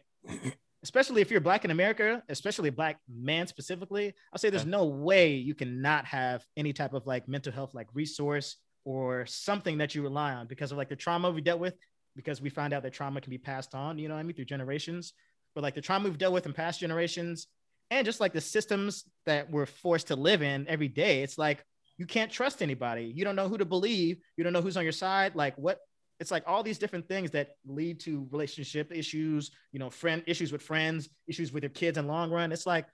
especially 0.82 1.22
if 1.22 1.30
you're 1.30 1.40
black 1.40 1.64
in 1.64 1.70
America, 1.72 2.22
especially 2.28 2.70
black 2.70 2.98
man 3.08 3.46
specifically, 3.46 4.14
I'll 4.32 4.38
say 4.38 4.50
there's 4.50 4.66
no 4.66 4.84
way 4.84 5.34
you 5.34 5.54
cannot 5.54 6.04
have 6.04 6.44
any 6.56 6.72
type 6.72 6.92
of 6.92 7.06
like 7.06 7.28
mental 7.28 7.52
health 7.52 7.74
like 7.74 7.88
resource 7.94 8.56
or 8.84 9.26
something 9.26 9.78
that 9.78 9.94
you 9.94 10.02
rely 10.02 10.34
on 10.34 10.46
because 10.46 10.72
of 10.72 10.78
like 10.78 10.88
the 10.88 10.96
trauma 10.96 11.30
we 11.30 11.40
dealt 11.40 11.60
with, 11.60 11.74
because 12.14 12.40
we 12.40 12.50
found 12.50 12.72
out 12.72 12.82
that 12.82 12.92
trauma 12.92 13.20
can 13.20 13.30
be 13.30 13.38
passed 13.38 13.74
on, 13.74 13.98
you 13.98 14.08
know 14.08 14.14
what 14.14 14.20
I 14.20 14.24
mean, 14.24 14.34
through 14.34 14.44
generations. 14.44 15.14
But 15.54 15.62
like 15.62 15.74
the 15.74 15.80
trauma 15.80 16.08
we've 16.08 16.18
dealt 16.18 16.34
with 16.34 16.46
in 16.46 16.52
past 16.52 16.80
generations 16.80 17.48
and 17.92 18.06
just 18.06 18.20
like 18.20 18.32
the 18.32 18.40
systems 18.40 19.04
that 19.26 19.50
we're 19.50 19.66
forced 19.66 20.06
to 20.06 20.16
live 20.16 20.40
in 20.40 20.66
every 20.66 20.88
day, 20.88 21.22
it's 21.22 21.36
like 21.36 21.62
you 21.98 22.06
can't 22.06 22.32
trust 22.32 22.62
anybody. 22.62 23.04
You 23.04 23.22
don't 23.22 23.36
know 23.36 23.48
who 23.48 23.58
to 23.58 23.66
believe. 23.66 24.18
You 24.36 24.44
don't 24.44 24.54
know 24.54 24.62
who's 24.62 24.78
on 24.78 24.82
your 24.82 24.92
side. 24.92 25.34
Like 25.34 25.54
what 25.56 25.78
it's 26.18 26.30
like 26.30 26.42
all 26.46 26.62
these 26.62 26.78
different 26.78 27.06
things 27.06 27.32
that 27.32 27.56
lead 27.66 28.00
to 28.00 28.26
relationship 28.30 28.92
issues, 28.94 29.50
you 29.72 29.78
know, 29.78 29.90
friend 29.90 30.22
issues 30.26 30.52
with 30.52 30.62
friends, 30.62 31.10
issues 31.26 31.52
with 31.52 31.64
your 31.64 31.70
kids 31.70 31.98
in 31.98 32.06
long 32.06 32.30
run. 32.30 32.50
It's 32.50 32.64
like 32.64 32.86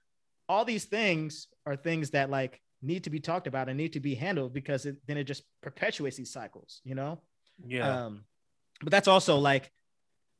all 0.48 0.64
these 0.64 0.86
things 0.86 1.46
are 1.64 1.76
things 1.76 2.10
that 2.10 2.28
like 2.28 2.60
need 2.82 3.04
to 3.04 3.10
be 3.10 3.20
talked 3.20 3.46
about 3.46 3.68
and 3.68 3.78
need 3.78 3.92
to 3.92 4.00
be 4.00 4.16
handled 4.16 4.52
because 4.52 4.84
it, 4.84 4.96
then 5.06 5.16
it 5.16 5.24
just 5.24 5.44
perpetuates 5.62 6.16
these 6.16 6.32
cycles, 6.32 6.80
you 6.84 6.96
know? 6.96 7.20
Yeah. 7.64 8.06
Um, 8.06 8.24
but 8.80 8.90
that's 8.90 9.08
also 9.08 9.38
like 9.38 9.70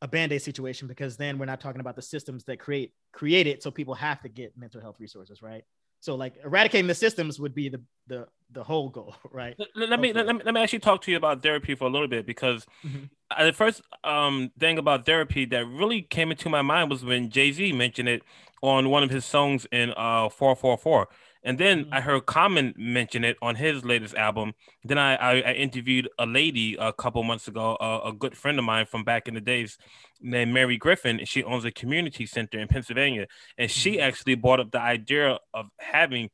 a 0.00 0.08
band-aid 0.08 0.42
situation 0.42 0.86
because 0.86 1.16
then 1.16 1.38
we're 1.38 1.46
not 1.46 1.60
talking 1.60 1.80
about 1.80 1.96
the 1.96 2.02
systems 2.02 2.44
that 2.44 2.58
create 2.58 2.92
create 3.12 3.46
it 3.46 3.62
so 3.62 3.70
people 3.70 3.94
have 3.94 4.20
to 4.22 4.28
get 4.28 4.56
mental 4.56 4.80
health 4.80 4.96
resources, 5.00 5.42
right? 5.42 5.64
So 6.00 6.14
like 6.14 6.34
eradicating 6.44 6.86
the 6.86 6.94
systems 6.94 7.40
would 7.40 7.54
be 7.54 7.68
the 7.68 7.80
the 8.06 8.28
the 8.52 8.62
whole 8.62 8.88
goal, 8.88 9.16
right? 9.32 9.56
Let, 9.58 9.90
let 9.90 10.00
me 10.00 10.12
let, 10.12 10.26
me 10.26 10.42
let 10.44 10.54
me 10.54 10.62
actually 10.62 10.78
talk 10.78 11.02
to 11.02 11.10
you 11.10 11.16
about 11.16 11.42
therapy 11.42 11.74
for 11.74 11.86
a 11.86 11.90
little 11.90 12.08
bit 12.08 12.26
because 12.26 12.66
mm-hmm. 12.86 13.44
the 13.46 13.52
first 13.52 13.82
um 14.04 14.52
thing 14.58 14.78
about 14.78 15.04
therapy 15.04 15.44
that 15.46 15.66
really 15.66 16.02
came 16.02 16.30
into 16.30 16.48
my 16.48 16.62
mind 16.62 16.90
was 16.90 17.04
when 17.04 17.30
Jay 17.30 17.50
Z 17.50 17.72
mentioned 17.72 18.08
it 18.08 18.22
on 18.62 18.90
one 18.90 19.02
of 19.02 19.10
his 19.10 19.24
songs 19.24 19.66
in 19.72 19.90
uh 19.90 20.28
444 20.28 21.08
and 21.48 21.56
then 21.56 21.86
mm-hmm. 21.86 21.94
I 21.94 22.02
heard 22.02 22.26
Common 22.26 22.74
mention 22.76 23.24
it 23.24 23.38
on 23.40 23.54
his 23.54 23.82
latest 23.82 24.14
album. 24.14 24.52
Then 24.84 24.98
I, 24.98 25.14
I, 25.14 25.30
I 25.40 25.52
interviewed 25.54 26.06
a 26.18 26.26
lady 26.26 26.76
a 26.78 26.92
couple 26.92 27.22
months 27.22 27.48
ago, 27.48 27.74
a 28.04 28.12
good 28.12 28.36
friend 28.36 28.58
of 28.58 28.66
mine 28.66 28.84
from 28.84 29.02
back 29.02 29.28
in 29.28 29.32
the 29.32 29.40
days 29.40 29.78
named 30.20 30.52
Mary 30.52 30.76
Griffin. 30.76 31.18
and 31.18 31.26
She 31.26 31.42
owns 31.42 31.64
a 31.64 31.70
community 31.70 32.26
center 32.26 32.58
in 32.58 32.68
Pennsylvania. 32.68 33.28
And 33.56 33.70
she 33.70 33.92
mm-hmm. 33.92 34.06
actually 34.06 34.34
brought 34.34 34.60
up 34.60 34.72
the 34.72 34.80
idea 34.80 35.38
of 35.54 35.70
having 35.78 36.28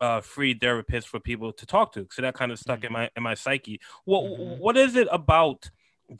uh, 0.00 0.20
free 0.20 0.58
therapists 0.58 1.04
for 1.04 1.20
people 1.20 1.52
to 1.52 1.64
talk 1.64 1.92
to. 1.92 2.08
So 2.10 2.22
that 2.22 2.34
kind 2.34 2.50
of 2.50 2.58
stuck 2.58 2.80
mm-hmm. 2.80 2.86
in 2.86 2.92
my 2.92 3.10
in 3.16 3.22
my 3.22 3.34
psyche. 3.34 3.80
What 4.04 4.24
mm-hmm. 4.24 4.60
what 4.60 4.76
is 4.76 4.96
it 4.96 5.06
about 5.12 5.70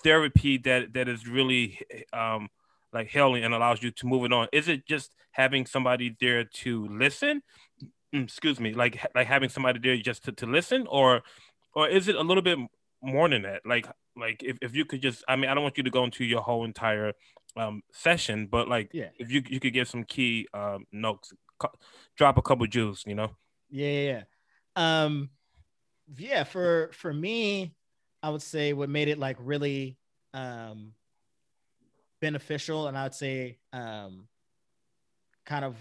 therapy 0.05 0.59
that 0.59 0.93
that 0.93 1.09
is 1.09 1.27
really 1.27 1.81
um, 2.13 2.49
like 2.93 3.09
healing 3.09 3.43
and 3.43 3.53
allows 3.55 3.83
you 3.83 3.91
to 3.91 4.07
move 4.07 4.25
it 4.25 4.33
on? 4.33 4.47
Is 4.53 4.69
it 4.69 4.87
just 4.87 5.17
having 5.33 5.67
somebody 5.67 6.17
there 6.21 6.45
to 6.45 6.87
listen? 6.87 7.43
Mm, 8.15 8.25
excuse 8.25 8.61
me, 8.61 8.73
like 8.73 9.05
like 9.15 9.27
having 9.27 9.49
somebody 9.49 9.81
there 9.81 9.97
just 9.97 10.25
to, 10.25 10.33
to 10.33 10.47
listen, 10.47 10.87
or 10.89 11.23
or 11.75 11.89
is 11.89 12.09
it 12.09 12.17
a 12.17 12.23
little 12.23 12.43
bit 12.43 12.59
more 13.03 13.29
than 13.29 13.43
that? 13.43 13.63
Like 13.65 13.87
like 14.17 14.43
if, 14.43 14.59
if 14.63 14.75
you 14.75 14.85
could 14.85 15.03
just, 15.03 15.25
I 15.29 15.37
mean, 15.37 15.51
I 15.51 15.55
don't 15.55 15.63
want 15.63 15.77
you 15.77 15.85
to 15.85 15.91
go 15.91 16.05
into 16.05 16.25
your 16.25 16.41
whole 16.41 16.65
entire 16.65 17.13
um 17.57 17.83
session, 17.93 18.47
but 18.47 18.69
like 18.69 18.91
yeah. 18.93 19.09
if 19.19 19.31
you 19.31 19.43
you 19.49 19.61
could 19.61 19.73
give 19.73 19.89
some 19.89 20.05
key 20.05 20.47
um 20.55 20.87
notes, 20.93 21.33
drop 22.17 22.39
a 22.39 22.43
couple 22.43 22.67
jewels, 22.67 23.05
you 23.07 23.15
know. 23.15 23.31
Yeah, 23.71 23.89
yeah, 23.89 24.23
um, 24.77 25.31
yeah. 26.17 26.45
For 26.45 26.91
for 26.93 27.13
me, 27.13 27.75
I 28.23 28.31
would 28.31 28.43
say 28.43 28.73
what 28.73 28.89
made 28.89 29.09
it 29.09 29.19
like 29.19 29.37
really 29.41 29.99
um 30.33 30.93
beneficial, 32.21 32.87
and 32.87 32.97
I 32.97 33.03
would 33.05 33.15
say 33.15 33.59
um 33.73 34.29
kind 35.45 35.65
of 35.65 35.77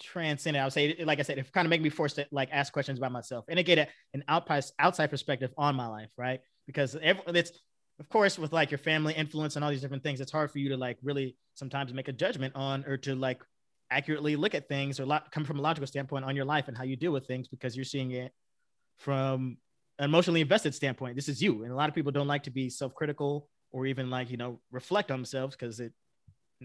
transcendent. 0.00 0.62
I 0.62 0.66
would 0.66 0.72
say, 0.72 1.02
like 1.04 1.18
I 1.18 1.22
said, 1.22 1.38
it 1.38 1.52
kind 1.52 1.66
of 1.66 1.70
make 1.70 1.82
me 1.82 1.88
forced 1.88 2.16
to 2.16 2.26
like 2.30 2.48
ask 2.52 2.72
questions 2.72 2.98
about 2.98 3.12
myself 3.12 3.44
and 3.48 3.58
it 3.58 3.64
get 3.64 3.90
an 4.14 4.24
outside 4.28 4.64
outside 4.78 5.08
perspective 5.08 5.52
on 5.56 5.74
my 5.74 5.86
life, 5.86 6.10
right? 6.16 6.40
Because 6.66 6.96
every, 7.02 7.22
it's 7.28 7.52
of 8.00 8.08
course 8.08 8.38
with 8.38 8.52
like 8.52 8.70
your 8.70 8.78
family 8.78 9.14
influence 9.14 9.56
and 9.56 9.64
all 9.64 9.70
these 9.70 9.80
different 9.80 10.02
things, 10.02 10.20
it's 10.20 10.32
hard 10.32 10.50
for 10.50 10.58
you 10.58 10.68
to 10.70 10.76
like 10.76 10.98
really 11.02 11.36
sometimes 11.54 11.92
make 11.92 12.08
a 12.08 12.12
judgment 12.12 12.54
on 12.54 12.84
or 12.86 12.96
to 12.98 13.14
like 13.14 13.42
accurately 13.90 14.36
look 14.36 14.54
at 14.54 14.68
things 14.68 15.00
or 15.00 15.06
lot, 15.06 15.30
come 15.32 15.44
from 15.44 15.58
a 15.58 15.62
logical 15.62 15.86
standpoint 15.86 16.24
on 16.24 16.36
your 16.36 16.44
life 16.44 16.68
and 16.68 16.76
how 16.76 16.84
you 16.84 16.96
deal 16.96 17.12
with 17.12 17.26
things 17.26 17.48
because 17.48 17.74
you're 17.74 17.84
seeing 17.84 18.10
it 18.12 18.32
from 18.98 19.56
an 19.98 20.04
emotionally 20.04 20.40
invested 20.40 20.74
standpoint. 20.74 21.16
This 21.16 21.28
is 21.28 21.42
you, 21.42 21.64
and 21.64 21.72
a 21.72 21.74
lot 21.74 21.88
of 21.88 21.94
people 21.94 22.12
don't 22.12 22.28
like 22.28 22.44
to 22.44 22.50
be 22.50 22.68
self-critical 22.70 23.48
or 23.70 23.86
even 23.86 24.10
like 24.10 24.30
you 24.30 24.36
know 24.36 24.60
reflect 24.70 25.10
on 25.10 25.18
themselves 25.18 25.56
because 25.56 25.80
it 25.80 25.92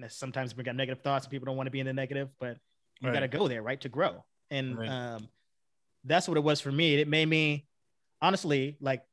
sometimes 0.09 0.55
we 0.55 0.63
got 0.63 0.75
negative 0.75 1.03
thoughts 1.03 1.25
and 1.25 1.31
people 1.31 1.45
don't 1.45 1.57
want 1.57 1.67
to 1.67 1.71
be 1.71 1.79
in 1.79 1.85
the 1.85 1.93
negative, 1.93 2.29
but 2.39 2.57
you 3.03 3.09
right. 3.09 3.15
got 3.15 3.19
to 3.19 3.27
go 3.27 3.47
there, 3.47 3.61
right, 3.61 3.79
to 3.81 3.89
grow. 3.89 4.23
And 4.49 4.77
right. 4.77 4.89
um, 4.89 5.27
that's 6.05 6.27
what 6.27 6.37
it 6.37 6.43
was 6.43 6.61
for 6.61 6.71
me. 6.71 6.95
It 6.95 7.07
made 7.07 7.27
me, 7.27 7.65
honestly, 8.21 8.77
like, 8.79 9.03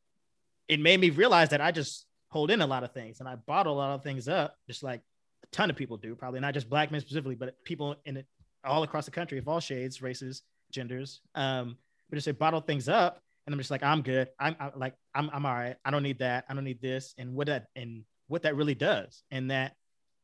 it 0.69 0.81
made 0.81 1.01
me 1.01 1.11
realize 1.11 1.49
that 1.51 1.61
I 1.61 1.73
just 1.73 2.07
hold 2.29 2.51
in 2.51 2.61
a 2.61 2.67
lot 2.67 2.85
of 2.85 2.93
things 2.93 3.19
and 3.19 3.29
I 3.29 3.35
bottle 3.35 3.75
a 3.75 3.79
lot 3.79 3.95
of 3.95 4.05
things 4.05 4.29
up, 4.29 4.55
just 4.69 4.85
like 4.85 5.01
a 5.43 5.47
ton 5.49 5.69
of 5.71 5.77
people 5.77 5.97
do. 5.97 6.15
Probably 6.15 6.39
not 6.39 6.55
just 6.55 6.71
black 6.71 6.93
men 6.93 7.01
specifically, 7.01 7.35
but 7.35 7.57
people 7.65 7.97
in 8.05 8.19
it 8.19 8.27
all 8.65 8.85
across 8.85 9.07
the 9.07 9.11
country 9.11 9.39
of 9.39 9.49
all 9.49 9.59
shades, 9.59 10.01
races, 10.01 10.43
genders. 10.71 11.21
Um, 11.35 11.77
but 12.09 12.17
just 12.17 12.27
say 12.27 12.33
bottle 12.33 12.61
things 12.61 12.89
up, 12.89 13.21
and 13.47 13.55
I'm 13.55 13.59
just 13.59 13.71
like, 13.71 13.83
I'm 13.83 14.03
good. 14.03 14.29
I'm, 14.39 14.55
I'm 14.61 14.73
like, 14.77 14.95
I'm, 15.15 15.31
I'm 15.33 15.47
all 15.47 15.55
right. 15.55 15.77
I 15.85 15.91
don't 15.91 16.03
need 16.03 16.21
that. 16.21 16.45
I 16.49 16.55
don't 16.55 16.65
need 16.65 16.81
this. 16.81 17.15
And 17.19 17.35
what 17.35 17.49
that 17.49 17.67
and 17.75 18.05
what 18.29 18.43
that 18.43 18.55
really 18.55 18.75
does, 18.75 19.25
and 19.31 19.51
that 19.51 19.75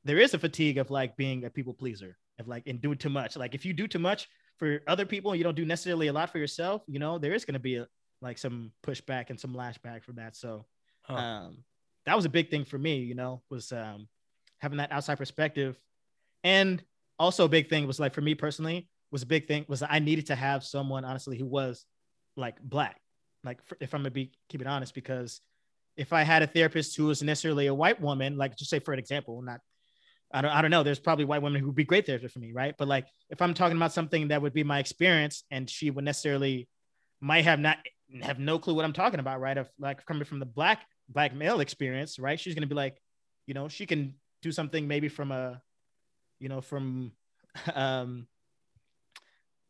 there 0.05 0.19
is 0.19 0.35
a 0.35 0.39
fatigue 0.39 0.79
of 0.79 0.91
like 0.91 1.17
being 1.17 1.45
a 1.45 1.51
people 1.51 1.75
pleaser 1.75 2.17
of 2.38 2.49
like 2.49 2.66
and 2.66 2.81
doing 2.81 2.99
too 2.99 3.09
much. 3.09 3.37
Like 3.37 3.55
if 3.55 3.64
you 3.64 3.73
do 3.73 3.87
too 3.87 3.99
much 3.99 4.28
for 4.59 4.81
other 4.87 5.07
people, 5.07 5.35
you 5.35 5.45
don't 5.45 5.57
do 5.57 5.64
necessarily 5.64 6.09
a 6.09 6.12
lot 6.12 6.31
for 6.31 6.38
yourself. 6.38 6.83
You 6.87 6.99
know, 6.99 7.19
there 7.19 7.35
is 7.35 7.45
going 7.45 7.55
to 7.55 7.61
be 7.61 7.76
a, 7.76 7.87
like 8.23 8.38
some 8.38 8.73
pushback 8.85 9.31
and 9.31 9.38
some 9.38 9.55
lashback 9.55 10.02
from 10.02 10.16
that. 10.16 10.37
So 10.37 10.66
huh. 11.02 11.14
um, 11.14 11.59
that 12.07 12.16
was 12.16 12.25
a 12.25 12.31
big 12.31 12.50
thing 12.50 12.64
for 12.64 12.78
me. 12.78 12.99
You 12.99 13.14
know, 13.14 13.43
was 13.50 13.73
um, 13.73 14.09
having 14.59 14.78
that 14.78 14.93
outside 14.93 15.16
perspective, 15.16 15.78
and 16.45 16.83
also 17.19 17.45
a 17.45 17.49
big 17.49 17.69
thing 17.69 17.87
was 17.87 18.00
like 18.00 18.14
for 18.14 18.21
me 18.21 18.35
personally 18.35 18.88
was 19.11 19.23
a 19.23 19.26
big 19.26 19.47
thing 19.47 19.64
was 19.69 19.83
I 19.83 19.99
needed 19.99 20.26
to 20.26 20.35
have 20.35 20.64
someone 20.64 21.05
honestly 21.05 21.38
who 21.38 21.47
was 21.47 21.85
like 22.37 22.61
black. 22.62 23.00
Like 23.45 23.61
if 23.81 23.95
I'm 23.95 24.00
gonna 24.00 24.11
be 24.11 24.33
keep 24.49 24.61
it 24.61 24.66
honest, 24.66 24.95
because 24.95 25.40
if 25.97 26.12
I 26.12 26.23
had 26.23 26.43
a 26.43 26.47
therapist 26.47 26.97
who 26.97 27.07
was 27.07 27.23
necessarily 27.23 27.69
a 27.69 27.75
white 27.75 28.00
woman, 28.00 28.37
like 28.37 28.57
just 28.57 28.71
say 28.71 28.78
for 28.78 28.93
an 28.93 28.99
example, 28.99 29.40
not 29.43 29.61
I 30.33 30.42
don't, 30.42 30.50
I 30.50 30.62
don't 30.62 30.71
know. 30.71 30.83
There's 30.83 30.99
probably 30.99 31.25
white 31.25 31.42
women 31.42 31.61
who 31.61 31.68
would 31.68 31.76
be 31.76 31.85
great 31.85 32.06
therapists 32.06 32.33
for 32.33 32.40
me, 32.40 32.52
right? 32.52 32.75
But 32.76 32.88
like, 32.88 33.06
if 33.30 33.40
I'm 33.40 33.54
talking 33.54 33.76
about 33.76 33.92
something 33.92 34.28
that 34.28 34.42
would 34.42 34.52
be 34.52 34.64
my 34.64 34.78
experience, 34.78 35.45
and 35.50 35.71
she 35.71 35.90
would 35.90 36.04
necessarily 36.04 36.68
might 37.21 37.45
have 37.45 37.61
not 37.61 37.78
have 38.23 38.38
no 38.38 38.59
clue 38.59 38.75
what 38.75 38.85
I'm 38.85 38.92
talking 38.92 39.21
about, 39.21 39.40
right? 39.40 39.56
Of 39.56 39.68
like 39.78 40.04
coming 40.04 40.25
from 40.25 40.40
the 40.40 40.47
black 40.47 40.83
black 41.09 41.35
male 41.35 41.61
experience, 41.61 42.18
right? 42.18 42.38
She's 42.38 42.54
gonna 42.54 42.66
be 42.66 42.75
like, 42.75 43.00
you 43.47 43.54
know, 43.54 43.68
she 43.68 43.87
can 43.87 44.14
do 44.42 44.52
something 44.52 44.87
maybe 44.87 45.09
from 45.09 45.33
a, 45.33 45.61
you 46.40 46.49
know, 46.49 46.61
from, 46.61 47.12
um, 47.75 48.26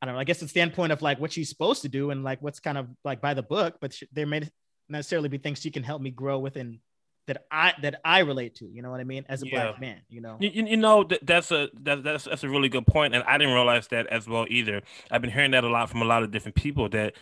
I 0.00 0.06
don't 0.06 0.14
know. 0.14 0.20
I 0.20 0.24
guess 0.24 0.40
the 0.40 0.48
standpoint 0.48 0.92
of 0.92 1.02
like 1.02 1.20
what 1.20 1.32
she's 1.32 1.48
supposed 1.48 1.82
to 1.82 1.88
do 1.88 2.10
and 2.10 2.24
like 2.24 2.42
what's 2.42 2.60
kind 2.60 2.78
of 2.78 2.88
like 3.04 3.20
by 3.20 3.34
the 3.34 3.42
book, 3.42 3.76
but 3.80 3.98
there 4.12 4.26
may 4.26 4.48
necessarily 4.88 5.28
be 5.28 5.38
things 5.38 5.60
she 5.60 5.70
can 5.70 5.82
help 5.82 6.02
me 6.02 6.10
grow 6.10 6.38
within 6.38 6.80
that 7.26 7.44
I 7.50 7.74
that 7.82 8.00
I 8.04 8.20
relate 8.20 8.56
to. 8.56 8.66
You 8.66 8.82
know 8.82 8.90
what 8.90 9.00
I 9.00 9.04
mean? 9.04 9.24
As 9.28 9.42
a 9.42 9.46
yeah. 9.46 9.66
black 9.68 9.80
man, 9.80 10.00
you 10.08 10.20
know. 10.20 10.36
You, 10.40 10.50
you 10.50 10.76
know 10.76 11.04
that, 11.04 11.24
that's 11.26 11.50
a 11.50 11.68
that, 11.82 12.02
that's 12.04 12.24
that's 12.24 12.44
a 12.44 12.48
really 12.48 12.68
good 12.68 12.86
point, 12.86 13.14
and 13.14 13.24
I 13.24 13.38
didn't 13.38 13.54
realize 13.54 13.88
that 13.88 14.06
as 14.06 14.28
well 14.28 14.46
either. 14.48 14.82
I've 15.10 15.22
been 15.22 15.30
hearing 15.30 15.50
that 15.52 15.64
a 15.64 15.68
lot 15.68 15.90
from 15.90 16.02
a 16.02 16.04
lot 16.04 16.22
of 16.22 16.30
different 16.30 16.54
people 16.54 16.88
that 16.90 17.14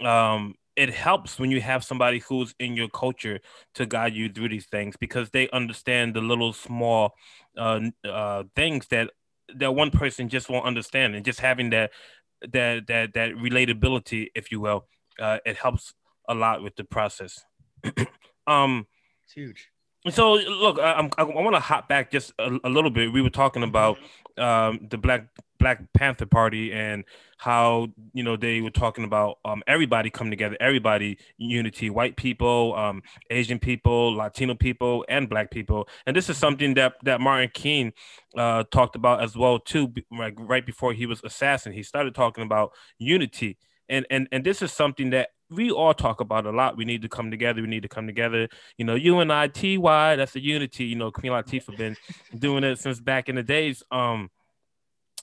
um 0.00 0.54
it 0.76 0.90
helps 0.90 1.38
when 1.38 1.50
you 1.50 1.60
have 1.60 1.84
somebody 1.84 2.18
who's 2.18 2.54
in 2.58 2.74
your 2.76 2.88
culture 2.88 3.38
to 3.74 3.86
guide 3.86 4.14
you 4.14 4.28
through 4.28 4.48
these 4.48 4.66
things 4.66 4.96
because 4.96 5.30
they 5.30 5.48
understand 5.50 6.14
the 6.14 6.20
little 6.20 6.52
small 6.52 7.14
uh, 7.56 7.80
uh, 8.04 8.42
things 8.56 8.88
that 8.88 9.10
that 9.54 9.72
one 9.72 9.90
person 9.90 10.28
just 10.28 10.48
won't 10.48 10.66
understand 10.66 11.14
and 11.14 11.24
just 11.24 11.38
having 11.38 11.70
that 11.70 11.90
that 12.52 12.86
that 12.88 13.14
that 13.14 13.32
relatability 13.34 14.28
if 14.34 14.50
you 14.50 14.60
will 14.60 14.86
uh, 15.20 15.38
it 15.46 15.56
helps 15.56 15.94
a 16.28 16.34
lot 16.34 16.62
with 16.62 16.74
the 16.76 16.84
process 16.84 17.44
um 18.46 18.86
it's 19.24 19.32
huge 19.32 19.70
so 20.10 20.34
look 20.34 20.78
i, 20.78 20.92
I'm, 20.92 21.10
I 21.18 21.24
want 21.24 21.56
to 21.56 21.60
hop 21.60 21.88
back 21.88 22.10
just 22.10 22.32
a, 22.38 22.58
a, 22.64 22.68
little 22.68 22.90
bit 22.90 23.12
we 23.12 23.22
were 23.22 23.30
talking 23.30 23.62
about 23.62 23.98
um, 24.36 24.88
the 24.90 24.98
black 24.98 25.28
Black 25.64 25.80
Panther 25.94 26.26
Party 26.26 26.74
and 26.74 27.04
how 27.38 27.88
you 28.12 28.22
know 28.22 28.36
they 28.36 28.60
were 28.60 28.68
talking 28.68 29.02
about 29.02 29.38
um, 29.46 29.62
everybody 29.66 30.10
come 30.10 30.28
together, 30.28 30.58
everybody 30.60 31.16
unity, 31.38 31.88
white 31.88 32.18
people, 32.18 32.74
um, 32.76 33.02
Asian 33.30 33.58
people, 33.58 34.14
Latino 34.14 34.54
people, 34.54 35.06
and 35.08 35.26
Black 35.26 35.50
people. 35.50 35.88
And 36.06 36.14
this 36.14 36.28
is 36.28 36.36
something 36.36 36.74
that 36.74 36.96
that 37.04 37.22
Martin 37.22 37.50
King 37.54 37.94
uh, 38.36 38.64
talked 38.70 38.94
about 38.94 39.22
as 39.22 39.38
well 39.38 39.58
too, 39.58 39.90
like 40.10 40.34
right 40.36 40.66
before 40.66 40.92
he 40.92 41.06
was 41.06 41.22
assassinated. 41.24 41.78
He 41.78 41.82
started 41.82 42.14
talking 42.14 42.44
about 42.44 42.72
unity, 42.98 43.56
and 43.88 44.04
and 44.10 44.28
and 44.32 44.44
this 44.44 44.60
is 44.60 44.70
something 44.70 45.08
that 45.10 45.30
we 45.54 45.70
all 45.70 45.94
talk 45.94 46.20
about 46.20 46.46
a 46.46 46.50
lot. 46.50 46.76
We 46.76 46.84
need 46.84 47.02
to 47.02 47.08
come 47.08 47.30
together. 47.30 47.62
We 47.62 47.68
need 47.68 47.82
to 47.82 47.88
come 47.88 48.06
together. 48.06 48.48
You 48.76 48.84
know, 48.84 48.94
you 48.94 49.20
and 49.20 49.32
I, 49.32 49.48
TY, 49.48 50.16
that's 50.16 50.36
a 50.36 50.40
unity. 50.40 50.84
You 50.84 50.96
know, 50.96 51.10
Queen 51.10 51.32
Latifah 51.32 51.76
been 51.78 51.96
doing 52.36 52.64
it 52.64 52.78
since 52.78 53.00
back 53.00 53.28
in 53.28 53.36
the 53.36 53.42
days. 53.42 53.82
Um, 53.90 54.30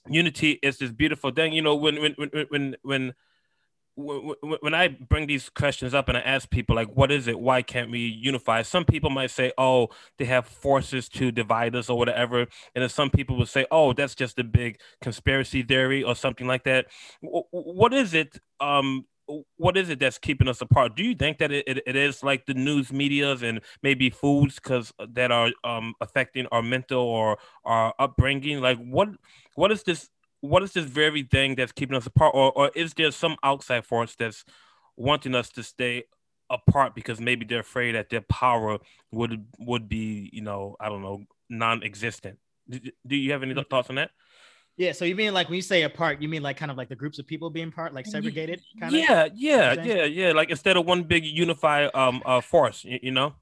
unity 0.07 0.59
is 0.63 0.77
this 0.77 0.91
beautiful 0.91 1.31
thing. 1.31 1.53
You 1.53 1.61
know, 1.61 1.75
when 1.75 2.01
when 2.01 2.15
when 2.17 2.45
when 2.49 2.75
when 2.81 3.13
when 3.95 4.73
I 4.73 4.87
bring 4.87 5.27
these 5.27 5.49
questions 5.49 5.93
up 5.93 6.07
and 6.07 6.17
I 6.17 6.21
ask 6.21 6.49
people 6.49 6.75
like, 6.75 6.89
what 6.95 7.11
is 7.11 7.27
it? 7.27 7.39
Why 7.39 7.61
can't 7.61 7.91
we 7.91 7.99
unify? 7.99 8.61
Some 8.61 8.85
people 8.85 9.09
might 9.09 9.31
say, 9.31 9.51
oh, 9.57 9.89
they 10.17 10.25
have 10.25 10.47
forces 10.47 11.09
to 11.09 11.31
divide 11.31 11.75
us 11.75 11.89
or 11.89 11.97
whatever. 11.97 12.39
And 12.39 12.81
then 12.81 12.89
some 12.89 13.09
people 13.09 13.37
will 13.37 13.45
say, 13.45 13.65
oh, 13.69 13.91
that's 13.93 14.15
just 14.15 14.39
a 14.39 14.43
big 14.43 14.79
conspiracy 15.01 15.61
theory 15.61 16.03
or 16.03 16.15
something 16.15 16.47
like 16.47 16.63
that. 16.63 16.87
What 17.21 17.93
is 17.93 18.13
it 18.13 18.39
um, 18.61 19.05
what 19.57 19.77
is 19.77 19.89
it 19.89 19.99
that's 19.99 20.17
keeping 20.17 20.47
us 20.47 20.61
apart? 20.61 20.95
Do 20.95 21.03
you 21.03 21.15
think 21.15 21.37
that 21.39 21.51
it, 21.51 21.63
it, 21.67 21.83
it 21.85 21.95
is 21.95 22.23
like 22.23 22.45
the 22.45 22.53
news 22.53 22.91
medias 22.91 23.43
and 23.43 23.61
maybe 23.81 24.09
foods 24.09 24.55
because 24.55 24.93
uh, 24.99 25.07
that 25.13 25.31
are 25.31 25.51
um, 25.63 25.93
affecting 26.01 26.47
our 26.51 26.61
mental 26.61 27.01
or 27.01 27.37
our 27.65 27.93
upbringing? 27.99 28.61
Like 28.61 28.77
what 28.77 29.09
what 29.55 29.71
is 29.71 29.83
this 29.83 30.09
what 30.41 30.63
is 30.63 30.73
this 30.73 30.85
very 30.85 31.23
thing 31.23 31.55
that's 31.55 31.71
keeping 31.71 31.95
us 31.95 32.05
apart, 32.05 32.33
or 32.35 32.51
or 32.53 32.71
is 32.75 32.93
there 32.93 33.11
some 33.11 33.37
outside 33.43 33.85
force 33.85 34.15
that's 34.17 34.43
wanting 34.97 35.35
us 35.35 35.49
to 35.51 35.63
stay 35.63 36.03
apart 36.49 36.93
because 36.93 37.21
maybe 37.21 37.45
they're 37.45 37.61
afraid 37.61 37.95
that 37.95 38.09
their 38.09 38.21
power 38.21 38.77
would 39.11 39.45
would 39.59 39.87
be 39.87 40.29
you 40.33 40.41
know 40.41 40.75
I 40.79 40.89
don't 40.89 41.01
know 41.01 41.23
non-existent? 41.49 42.37
Do, 42.69 42.79
do 43.05 43.15
you 43.15 43.31
have 43.31 43.43
any 43.43 43.53
mm-hmm. 43.53 43.63
thoughts 43.69 43.89
on 43.89 43.95
that? 43.95 44.11
Yeah, 44.77 44.93
so 44.93 45.05
you 45.05 45.15
mean 45.15 45.33
like 45.33 45.47
when 45.49 45.57
you 45.57 45.61
say 45.61 45.83
apart, 45.83 46.21
you 46.21 46.29
mean 46.29 46.41
like 46.41 46.57
kind 46.57 46.71
of 46.71 46.77
like 46.77 46.89
the 46.89 46.95
groups 46.95 47.19
of 47.19 47.27
people 47.27 47.49
being 47.49 47.71
part, 47.71 47.93
like 47.93 48.05
segregated 48.05 48.61
kind 48.79 48.93
yeah, 48.93 49.23
of? 49.25 49.33
Yeah, 49.35 49.73
yeah, 49.73 49.83
yeah, 49.83 50.03
yeah. 50.05 50.31
Like 50.31 50.49
instead 50.49 50.77
of 50.77 50.85
one 50.85 51.03
big 51.03 51.25
unified 51.25 51.91
um 51.93 52.21
uh 52.25 52.41
force, 52.41 52.83
you, 52.83 52.99
you 53.03 53.11
know? 53.11 53.33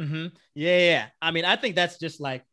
Mm-hmm. 0.00 0.26
Yeah, 0.54 0.78
yeah. 0.78 1.06
I 1.20 1.30
mean, 1.30 1.44
I 1.44 1.56
think 1.56 1.74
that's 1.74 1.98
just 1.98 2.20
like 2.20 2.44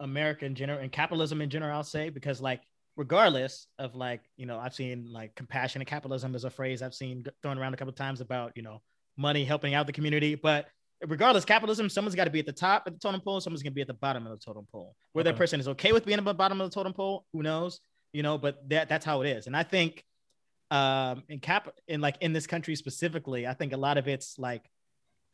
America 0.00 0.44
in 0.44 0.54
general 0.54 0.78
and 0.78 0.90
capitalism 0.90 1.40
in 1.40 1.50
general, 1.50 1.76
I'll 1.76 1.84
say, 1.84 2.08
because 2.08 2.40
like 2.40 2.62
regardless 2.96 3.66
of 3.78 3.94
like, 3.94 4.22
you 4.36 4.46
know, 4.46 4.58
I've 4.58 4.74
seen 4.74 5.12
like 5.12 5.34
compassionate 5.34 5.88
capitalism 5.88 6.34
is 6.34 6.44
a 6.44 6.50
phrase 6.50 6.82
I've 6.82 6.94
seen 6.94 7.24
thrown 7.42 7.58
around 7.58 7.74
a 7.74 7.76
couple 7.76 7.92
times 7.92 8.20
about, 8.20 8.52
you 8.56 8.62
know, 8.62 8.82
money 9.16 9.44
helping 9.44 9.74
out 9.74 9.86
the 9.86 9.92
community. 9.92 10.34
But 10.34 10.66
regardless, 11.06 11.44
capitalism, 11.44 11.88
someone's 11.88 12.14
got 12.14 12.24
to 12.24 12.30
be 12.30 12.40
at 12.40 12.46
the 12.46 12.52
top 12.52 12.86
of 12.86 12.92
the 12.92 12.98
totem 12.98 13.20
pole, 13.20 13.40
someone's 13.40 13.62
gonna 13.62 13.74
be 13.74 13.80
at 13.80 13.86
the 13.86 13.94
bottom 13.94 14.26
of 14.26 14.32
the 14.32 14.44
totem 14.44 14.66
pole. 14.70 14.94
Whether 15.12 15.30
okay. 15.30 15.34
that 15.34 15.38
person 15.38 15.60
is 15.60 15.68
okay 15.68 15.92
with 15.92 16.04
being 16.04 16.18
at 16.18 16.24
the 16.24 16.34
bottom 16.34 16.60
of 16.60 16.70
the 16.70 16.74
totem 16.74 16.92
pole, 16.92 17.24
who 17.32 17.42
knows? 17.42 17.80
You 18.12 18.22
know, 18.22 18.38
but 18.38 18.68
that 18.70 18.88
that's 18.88 19.04
how 19.04 19.22
it 19.22 19.28
is. 19.28 19.46
And 19.46 19.56
I 19.56 19.62
think 19.62 20.04
um 20.70 21.22
in 21.28 21.38
cap 21.40 21.68
in 21.86 22.00
like 22.00 22.16
in 22.20 22.32
this 22.32 22.46
country 22.46 22.74
specifically, 22.74 23.46
I 23.46 23.54
think 23.54 23.72
a 23.72 23.76
lot 23.76 23.98
of 23.98 24.08
it's 24.08 24.38
like 24.38 24.64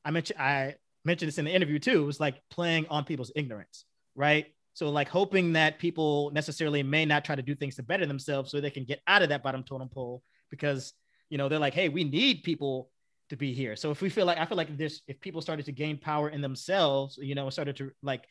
I 0.04 0.10
mentioned 0.10 0.40
I 0.40 0.74
mentioned 1.04 1.28
this 1.28 1.38
in 1.38 1.44
the 1.44 1.54
interview 1.54 1.78
too, 1.78 2.02
it 2.02 2.06
was 2.06 2.20
like 2.20 2.40
playing 2.50 2.86
on 2.88 3.04
people's 3.04 3.32
ignorance, 3.34 3.84
right? 4.14 4.46
So 4.74 4.90
like 4.90 5.08
hoping 5.08 5.52
that 5.52 5.78
people 5.78 6.30
necessarily 6.32 6.82
may 6.82 7.04
not 7.04 7.24
try 7.24 7.36
to 7.36 7.42
do 7.42 7.54
things 7.54 7.76
to 7.76 7.82
better 7.82 8.06
themselves 8.06 8.50
so 8.50 8.60
they 8.60 8.70
can 8.70 8.84
get 8.84 9.00
out 9.06 9.22
of 9.22 9.28
that 9.28 9.42
bottom 9.42 9.62
totem 9.62 9.88
pole 9.88 10.22
because 10.50 10.92
you 11.30 11.38
know 11.38 11.48
they're 11.48 11.58
like, 11.58 11.74
hey, 11.74 11.88
we 11.88 12.04
need 12.04 12.42
people 12.42 12.90
to 13.30 13.36
be 13.36 13.52
here. 13.52 13.76
So 13.76 13.90
if 13.90 14.02
we 14.02 14.08
feel 14.08 14.26
like 14.26 14.38
I 14.38 14.46
feel 14.46 14.56
like 14.56 14.76
this, 14.76 15.00
if 15.08 15.20
people 15.20 15.40
started 15.40 15.66
to 15.66 15.72
gain 15.72 15.98
power 15.98 16.28
in 16.28 16.40
themselves, 16.40 17.18
you 17.20 17.34
know, 17.34 17.50
started 17.50 17.76
to 17.76 17.90
like 18.02 18.26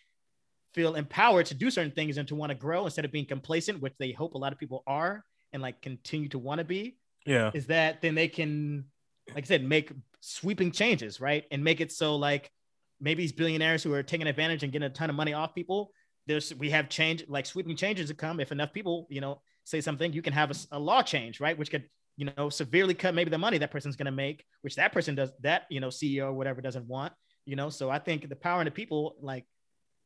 feel 0.73 0.95
empowered 0.95 1.45
to 1.47 1.53
do 1.53 1.69
certain 1.69 1.91
things 1.91 2.17
and 2.17 2.27
to 2.27 2.35
want 2.35 2.51
to 2.51 2.55
grow 2.55 2.85
instead 2.85 3.05
of 3.05 3.11
being 3.11 3.25
complacent, 3.25 3.81
which 3.81 3.93
they 3.99 4.11
hope 4.11 4.33
a 4.33 4.37
lot 4.37 4.53
of 4.53 4.59
people 4.59 4.83
are 4.87 5.23
and 5.51 5.61
like 5.61 5.81
continue 5.81 6.29
to 6.29 6.39
want 6.39 6.59
to 6.59 6.65
be. 6.65 6.97
Yeah. 7.25 7.51
Is 7.53 7.67
that 7.67 8.01
then 8.01 8.15
they 8.15 8.27
can, 8.27 8.85
like 9.33 9.45
I 9.45 9.47
said, 9.47 9.63
make 9.63 9.91
sweeping 10.19 10.71
changes, 10.71 11.21
right? 11.21 11.45
And 11.51 11.63
make 11.63 11.79
it 11.79 11.91
so 11.91 12.15
like 12.15 12.51
maybe 12.99 13.23
these 13.23 13.31
billionaires 13.31 13.83
who 13.83 13.93
are 13.93 14.03
taking 14.03 14.27
advantage 14.27 14.63
and 14.63 14.71
getting 14.71 14.85
a 14.85 14.89
ton 14.89 15.09
of 15.09 15.15
money 15.15 15.33
off 15.33 15.55
people, 15.55 15.91
there's 16.25 16.53
we 16.55 16.69
have 16.69 16.89
change 16.89 17.25
like 17.27 17.45
sweeping 17.45 17.75
changes 17.75 18.09
to 18.09 18.15
come. 18.15 18.39
If 18.39 18.51
enough 18.51 18.73
people, 18.73 19.07
you 19.09 19.21
know, 19.21 19.41
say 19.65 19.81
something, 19.81 20.13
you 20.13 20.21
can 20.21 20.33
have 20.33 20.51
a, 20.51 20.55
a 20.77 20.79
law 20.79 21.01
change, 21.01 21.39
right? 21.39 21.57
Which 21.57 21.71
could 21.71 21.89
you 22.17 22.29
know, 22.37 22.49
severely 22.49 22.93
cut 22.93 23.15
maybe 23.15 23.29
the 23.29 23.37
money 23.37 23.57
that 23.57 23.71
person's 23.71 23.95
going 23.95 24.05
to 24.05 24.11
make, 24.11 24.45
which 24.61 24.75
that 24.75 24.93
person 24.93 25.15
does 25.15 25.31
that, 25.41 25.63
you 25.69 25.79
know, 25.79 25.87
CEO 25.87 26.25
or 26.25 26.33
whatever 26.33 26.61
doesn't 26.61 26.87
want, 26.87 27.13
you 27.45 27.55
know? 27.55 27.69
So 27.69 27.89
I 27.89 27.99
think 27.99 28.29
the 28.29 28.35
power 28.35 28.61
in 28.61 28.65
the 28.65 28.71
people, 28.71 29.15
like, 29.21 29.45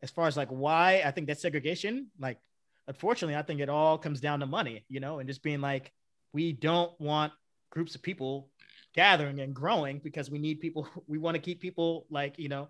as 0.02 0.12
far 0.12 0.28
as 0.28 0.38
like 0.38 0.50
why 0.50 1.02
I 1.04 1.12
think 1.12 1.28
that 1.28 1.40
segregation, 1.40 2.08
like, 2.20 2.38
unfortunately, 2.88 3.36
I 3.36 3.42
think 3.42 3.60
it 3.60 3.70
all 3.70 3.98
comes 3.98 4.22
down 4.22 4.40
to 4.40 4.46
money, 4.46 4.86
you 4.90 5.00
know, 5.00 5.20
and 5.20 5.28
just 5.28 5.44
being 5.44 5.62
like, 5.62 5.92
we 6.34 6.54
don't 6.54 7.00
want 7.00 7.34
groups 7.72 7.96
of 7.96 8.02
people 8.02 8.50
gathering 8.94 9.40
and 9.40 9.54
growing 9.54 10.00
because 10.00 10.30
we 10.30 10.40
need 10.40 10.60
people, 10.62 10.88
we 11.08 11.18
want 11.18 11.36
to 11.36 11.42
keep 11.42 11.62
people 11.62 12.06
like, 12.10 12.38
you 12.38 12.50
know, 12.50 12.70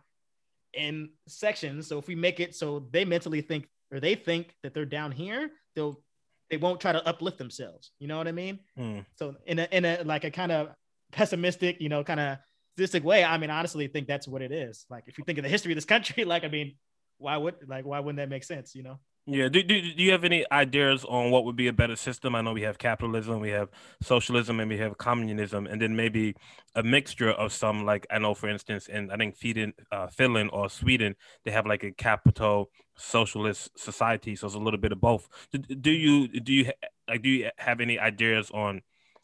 in 0.73 1.09
sections. 1.27 1.87
So 1.87 1.97
if 1.97 2.07
we 2.07 2.15
make 2.15 2.39
it 2.39 2.55
so 2.55 2.87
they 2.91 3.05
mentally 3.05 3.41
think 3.41 3.67
or 3.91 3.99
they 3.99 4.15
think 4.15 4.53
that 4.63 4.73
they're 4.73 4.85
down 4.85 5.11
here, 5.11 5.49
they'll 5.75 6.01
they 6.49 6.57
won't 6.57 6.79
try 6.79 6.91
to 6.91 7.05
uplift 7.07 7.37
themselves. 7.37 7.91
You 7.99 8.07
know 8.07 8.17
what 8.17 8.27
I 8.27 8.31
mean? 8.31 8.59
Mm. 8.77 9.05
So 9.15 9.35
in 9.45 9.59
a 9.59 9.67
in 9.71 9.85
a 9.85 10.03
like 10.03 10.23
a 10.23 10.31
kind 10.31 10.51
of 10.51 10.69
pessimistic, 11.11 11.81
you 11.81 11.89
know, 11.89 12.03
kind 12.03 12.19
of 12.19 12.37
sadistic 12.77 13.03
way, 13.03 13.23
I 13.23 13.37
mean, 13.37 13.49
honestly, 13.49 13.87
think 13.87 14.07
that's 14.07 14.27
what 14.27 14.41
it 14.41 14.51
is. 14.51 14.85
Like 14.89 15.05
if 15.07 15.17
you 15.17 15.23
think 15.23 15.37
of 15.37 15.43
the 15.43 15.49
history 15.49 15.71
of 15.73 15.77
this 15.77 15.85
country, 15.85 16.23
like 16.25 16.43
I 16.43 16.47
mean, 16.47 16.75
why 17.17 17.37
would 17.37 17.55
like 17.67 17.85
why 17.85 17.99
wouldn't 17.99 18.17
that 18.17 18.29
make 18.29 18.43
sense? 18.43 18.75
You 18.75 18.83
know? 18.83 18.99
Yeah. 19.29 19.49
Do, 19.49 19.61
do, 19.61 19.81
do 19.81 20.01
you 20.01 20.11
have 20.13 20.23
any 20.23 20.45
ideas 20.53 21.03
on 21.03 21.31
what 21.31 21.43
would 21.43 21.57
be 21.57 21.67
a 21.67 21.73
better 21.73 21.97
system? 21.97 22.33
I 22.33 22.41
know 22.41 22.53
we 22.53 22.61
have 22.61 22.77
capitalism, 22.77 23.41
we 23.41 23.49
have 23.49 23.67
socialism, 24.01 24.61
and 24.61 24.69
we 24.69 24.77
have 24.77 24.97
communism, 24.97 25.67
and 25.67 25.81
then 25.81 25.97
maybe 25.97 26.33
a 26.75 26.81
mixture 26.81 27.31
of 27.31 27.51
some. 27.51 27.85
Like 27.85 28.07
I 28.09 28.19
know, 28.19 28.33
for 28.33 28.47
instance, 28.47 28.87
in 28.87 29.11
I 29.11 29.17
think 29.17 29.35
Finland, 29.35 29.73
uh, 29.91 30.07
Finland 30.07 30.51
or 30.53 30.69
Sweden, 30.69 31.15
they 31.43 31.51
have 31.51 31.65
like 31.65 31.83
a 31.83 31.91
capital 31.91 32.71
socialist 32.95 33.77
society, 33.77 34.37
so 34.37 34.47
it's 34.47 34.55
a 34.55 34.59
little 34.59 34.79
bit 34.79 34.93
of 34.93 35.01
both. 35.01 35.27
Do, 35.51 35.57
do 35.59 35.91
you 35.91 36.29
do 36.29 36.53
you 36.53 36.71
like 37.09 37.21
do 37.21 37.29
you 37.29 37.49
have 37.57 37.81
any 37.81 37.99
ideas 37.99 38.49
on 38.51 38.81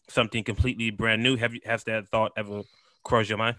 something 0.10 0.44
completely 0.44 0.92
brand 0.92 1.24
new? 1.24 1.38
Have 1.38 1.54
you 1.54 1.62
has 1.66 1.86
that 1.86 2.10
thought 2.10 2.34
ever 2.36 2.64
crossed 3.06 3.30
your 3.30 3.38
mind? 3.38 3.56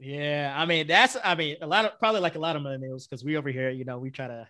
Yeah, 0.00 0.52
I 0.56 0.66
mean 0.66 0.88
that's 0.88 1.16
I 1.22 1.36
mean 1.36 1.58
a 1.60 1.66
lot 1.68 1.84
of 1.84 1.96
probably 2.00 2.22
like 2.22 2.34
a 2.34 2.40
lot 2.40 2.56
of 2.56 2.62
millennials 2.62 3.08
because 3.08 3.22
we 3.22 3.36
over 3.36 3.50
here, 3.50 3.70
you 3.70 3.84
know, 3.84 3.98
we 4.00 4.10
try 4.10 4.26
to 4.26 4.48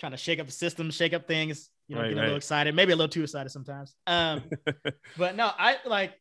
trying 0.00 0.12
to 0.12 0.18
shake 0.18 0.40
up 0.40 0.46
the 0.46 0.52
system, 0.52 0.90
shake 0.90 1.12
up 1.12 1.28
things, 1.28 1.68
you 1.86 1.94
know, 1.94 2.02
right, 2.02 2.08
get 2.08 2.18
a 2.18 2.22
little 2.22 2.36
excited, 2.36 2.74
maybe 2.74 2.92
a 2.92 2.96
little 2.96 3.10
too 3.10 3.22
excited 3.22 3.50
sometimes. 3.50 3.94
Um, 4.06 4.42
but 5.18 5.36
no, 5.36 5.50
I 5.56 5.76
like, 5.84 6.14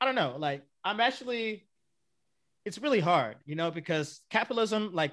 I 0.00 0.06
don't 0.06 0.14
know, 0.14 0.36
like 0.38 0.62
I'm 0.84 1.00
actually, 1.00 1.66
it's 2.64 2.78
really 2.78 3.00
hard, 3.00 3.36
you 3.44 3.56
know, 3.56 3.70
because 3.70 4.20
capitalism, 4.30 4.90
like, 4.92 5.12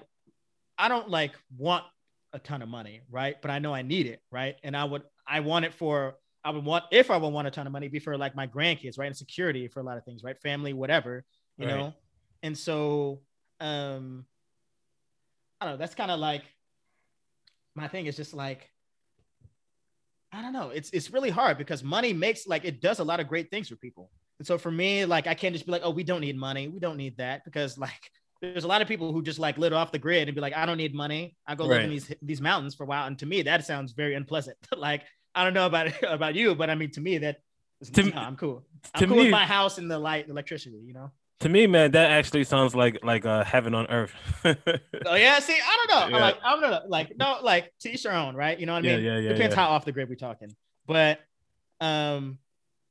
I 0.77 0.87
don't 0.87 1.09
like 1.09 1.31
want 1.57 1.83
a 2.31 2.39
ton 2.39 2.61
of 2.61 2.69
money, 2.69 3.01
right? 3.09 3.35
But 3.41 3.51
I 3.51 3.59
know 3.59 3.73
I 3.73 3.81
need 3.81 4.05
it, 4.05 4.21
right? 4.31 4.55
And 4.63 4.77
I 4.77 4.85
would, 4.85 5.03
I 5.27 5.39
want 5.39 5.65
it 5.65 5.73
for, 5.73 6.15
I 6.43 6.51
would 6.51 6.65
want, 6.65 6.85
if 6.91 7.09
I 7.09 7.17
would 7.17 7.29
want 7.29 7.47
a 7.47 7.51
ton 7.51 7.67
of 7.67 7.73
money, 7.73 7.87
be 7.87 7.99
for 7.99 8.17
like 8.17 8.35
my 8.35 8.47
grandkids, 8.47 8.97
right? 8.97 9.07
And 9.07 9.17
security 9.17 9.67
for 9.67 9.79
a 9.79 9.83
lot 9.83 9.97
of 9.97 10.03
things, 10.03 10.23
right? 10.23 10.37
Family, 10.39 10.73
whatever, 10.73 11.23
you 11.57 11.67
right. 11.67 11.75
know? 11.75 11.93
And 12.41 12.57
so, 12.57 13.21
um, 13.59 14.25
I 15.61 15.65
don't 15.65 15.75
know, 15.75 15.77
that's 15.77 15.95
kind 15.95 16.11
of 16.11 16.19
like, 16.19 16.43
my 17.75 17.87
thing 17.87 18.05
is 18.05 18.15
just 18.15 18.33
like 18.33 18.69
I 20.31 20.41
don't 20.41 20.53
know. 20.53 20.69
It's 20.69 20.89
it's 20.89 21.11
really 21.11 21.29
hard 21.29 21.57
because 21.57 21.83
money 21.83 22.11
makes 22.11 22.47
like 22.47 22.65
it 22.65 22.81
does 22.81 22.99
a 22.99 23.03
lot 23.03 23.19
of 23.19 23.27
great 23.27 23.51
things 23.51 23.69
for 23.69 23.75
people. 23.75 24.09
And 24.39 24.47
so 24.47 24.57
for 24.57 24.71
me, 24.71 25.05
like 25.05 25.27
I 25.27 25.35
can't 25.35 25.53
just 25.53 25.65
be 25.65 25.71
like, 25.71 25.83
oh, 25.85 25.91
we 25.91 26.03
don't 26.03 26.21
need 26.21 26.35
money. 26.35 26.67
We 26.67 26.79
don't 26.79 26.97
need 26.97 27.17
that 27.17 27.45
because 27.45 27.77
like 27.77 28.09
there's 28.41 28.63
a 28.63 28.67
lot 28.67 28.81
of 28.81 28.87
people 28.87 29.13
who 29.13 29.21
just 29.21 29.39
like 29.39 29.57
lit 29.57 29.73
off 29.73 29.91
the 29.91 29.99
grid 29.99 30.27
and 30.27 30.35
be 30.35 30.41
like, 30.41 30.55
I 30.55 30.65
don't 30.65 30.77
need 30.77 30.95
money. 30.95 31.37
I 31.47 31.53
go 31.53 31.67
right. 31.67 31.75
live 31.75 31.83
in 31.85 31.89
these 31.91 32.11
these 32.21 32.41
mountains 32.41 32.73
for 32.73 32.83
a 32.83 32.87
while. 32.87 33.05
And 33.05 33.17
to 33.19 33.27
me, 33.27 33.43
that 33.43 33.65
sounds 33.65 33.93
very 33.93 34.15
unpleasant. 34.15 34.57
like 34.75 35.03
I 35.35 35.43
don't 35.43 35.53
know 35.53 35.67
about 35.67 35.91
about 36.03 36.33
you, 36.33 36.55
but 36.55 36.69
I 36.69 36.75
mean 36.75 36.91
to 36.91 37.01
me 37.01 37.19
that 37.19 37.37
To, 37.93 38.03
no, 38.03 38.17
I'm 38.17 38.35
cool. 38.35 38.65
I'm 38.95 39.07
cool 39.07 39.17
me, 39.17 39.23
with 39.23 39.31
my 39.31 39.45
house 39.45 39.77
and 39.77 39.89
the 39.89 39.99
light, 39.99 40.29
electricity. 40.29 40.81
You 40.83 40.93
know. 40.93 41.11
To 41.39 41.49
me, 41.49 41.67
man, 41.67 41.91
that 41.91 42.11
actually 42.11 42.45
sounds 42.45 42.73
like 42.75 43.03
like 43.03 43.25
uh, 43.25 43.43
heaven 43.43 43.75
on 43.75 43.87
earth. 43.87 44.13
oh 44.45 45.15
yeah, 45.15 45.39
see, 45.39 45.53
I 45.53 45.85
don't 45.87 45.89
know. 46.11 46.17
Yeah. 46.17 46.23
Like 46.23 46.37
I 46.43 46.51
don't 46.51 46.61
know. 46.61 46.79
Like 46.87 47.13
no, 47.17 47.37
like 47.41 47.73
to 47.81 47.91
each 47.91 48.03
their 48.03 48.13
own, 48.13 48.35
right? 48.35 48.57
You 48.57 48.65
know 48.65 48.73
what 48.73 48.85
I 48.85 48.87
mean? 48.87 49.03
Yeah, 49.03 49.15
yeah, 49.15 49.19
yeah. 49.19 49.29
Depends 49.33 49.55
yeah. 49.55 49.61
how 49.61 49.69
off 49.71 49.83
the 49.83 49.91
grid 49.91 50.07
we're 50.07 50.15
talking. 50.15 50.55
But 50.87 51.19
um, 51.81 52.37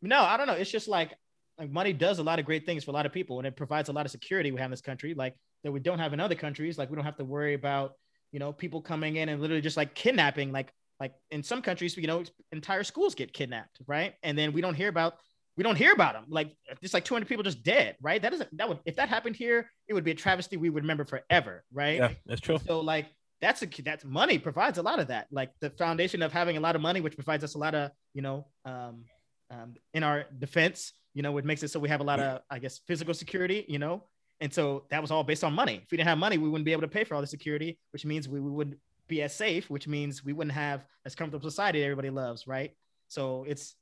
no, 0.02 0.20
I 0.20 0.36
don't 0.36 0.46
know. 0.46 0.54
It's 0.54 0.70
just 0.70 0.88
like 0.88 1.14
like 1.58 1.70
money 1.70 1.92
does 1.92 2.18
a 2.18 2.22
lot 2.22 2.38
of 2.38 2.44
great 2.44 2.66
things 2.66 2.84
for 2.84 2.90
a 2.90 2.94
lot 2.94 3.06
of 3.06 3.12
people, 3.12 3.38
and 3.38 3.46
it 3.46 3.56
provides 3.56 3.88
a 3.88 3.92
lot 3.92 4.04
of 4.04 4.12
security 4.12 4.50
we 4.50 4.58
have 4.58 4.66
in 4.66 4.72
this 4.72 4.80
country, 4.80 5.14
like 5.14 5.34
that 5.64 5.72
we 5.72 5.80
don't 5.80 5.98
have 5.98 6.12
in 6.12 6.20
other 6.20 6.34
countries. 6.34 6.76
Like 6.76 6.90
we 6.90 6.96
don't 6.96 7.04
have 7.04 7.16
to 7.16 7.24
worry 7.24 7.54
about 7.54 7.94
you 8.32 8.38
know 8.38 8.52
people 8.52 8.82
coming 8.82 9.16
in 9.16 9.28
and 9.28 9.40
literally 9.40 9.62
just 9.62 9.76
like 9.76 9.94
kidnapping. 9.94 10.52
Like 10.52 10.72
like 11.00 11.14
in 11.30 11.42
some 11.42 11.62
countries, 11.62 11.96
you 11.96 12.06
know, 12.06 12.22
entire 12.52 12.84
schools 12.84 13.14
get 13.14 13.32
kidnapped, 13.32 13.80
right? 13.86 14.14
And 14.22 14.36
then 14.36 14.52
we 14.52 14.60
don't 14.60 14.74
hear 14.74 14.88
about 14.88 15.14
we 15.56 15.62
don't 15.62 15.76
hear 15.76 15.92
about 15.92 16.14
them. 16.14 16.24
Like 16.28 16.54
it's 16.80 16.94
like 16.94 17.04
200 17.04 17.26
people 17.26 17.44
just 17.44 17.62
dead, 17.62 17.96
right? 18.00 18.20
That 18.20 18.32
isn't 18.32 18.56
that 18.56 18.68
would 18.68 18.78
if 18.84 18.96
that 18.96 19.08
happened 19.08 19.36
here, 19.36 19.70
it 19.88 19.94
would 19.94 20.04
be 20.04 20.10
a 20.10 20.14
travesty 20.14 20.56
we 20.56 20.70
would 20.70 20.82
remember 20.82 21.04
forever, 21.04 21.64
right? 21.72 21.98
Yeah, 21.98 22.10
that's 22.26 22.40
true. 22.40 22.58
So 22.66 22.80
like 22.80 23.06
that's 23.40 23.62
a 23.62 23.82
that's 23.82 24.04
money 24.04 24.38
provides 24.38 24.78
a 24.78 24.82
lot 24.82 24.98
of 24.98 25.08
that. 25.08 25.26
Like 25.30 25.50
the 25.60 25.70
foundation 25.70 26.22
of 26.22 26.32
having 26.32 26.56
a 26.56 26.60
lot 26.60 26.76
of 26.76 26.82
money, 26.82 27.00
which 27.00 27.16
provides 27.16 27.44
us 27.44 27.54
a 27.54 27.58
lot 27.58 27.74
of 27.74 27.90
you 28.14 28.22
know 28.22 28.46
um, 28.64 29.04
um, 29.50 29.74
in 29.92 30.02
our 30.02 30.24
defense, 30.38 30.92
you 31.12 31.22
know, 31.22 31.32
what 31.32 31.44
makes 31.44 31.62
it 31.62 31.68
so 31.68 31.78
we 31.78 31.88
have 31.88 32.00
a 32.00 32.04
lot 32.04 32.20
of 32.20 32.40
I 32.50 32.58
guess 32.58 32.80
physical 32.86 33.14
security, 33.14 33.66
you 33.68 33.78
know. 33.78 34.04
And 34.40 34.52
so 34.52 34.84
that 34.90 35.00
was 35.00 35.10
all 35.10 35.22
based 35.22 35.44
on 35.44 35.52
money. 35.52 35.82
If 35.84 35.90
we 35.92 35.96
didn't 35.98 36.08
have 36.08 36.18
money, 36.18 36.36
we 36.36 36.48
wouldn't 36.48 36.64
be 36.64 36.72
able 36.72 36.82
to 36.82 36.88
pay 36.88 37.04
for 37.04 37.14
all 37.14 37.20
the 37.20 37.28
security, 37.28 37.78
which 37.92 38.04
means 38.04 38.28
we, 38.28 38.40
we 38.40 38.50
wouldn't 38.50 38.76
be 39.06 39.22
as 39.22 39.36
safe, 39.36 39.70
which 39.70 39.86
means 39.86 40.24
we 40.24 40.32
wouldn't 40.32 40.54
have 40.54 40.84
as 41.04 41.14
comfortable 41.14 41.48
society 41.48 41.84
everybody 41.84 42.10
loves, 42.10 42.46
right? 42.46 42.72
So 43.08 43.44
it's 43.46 43.76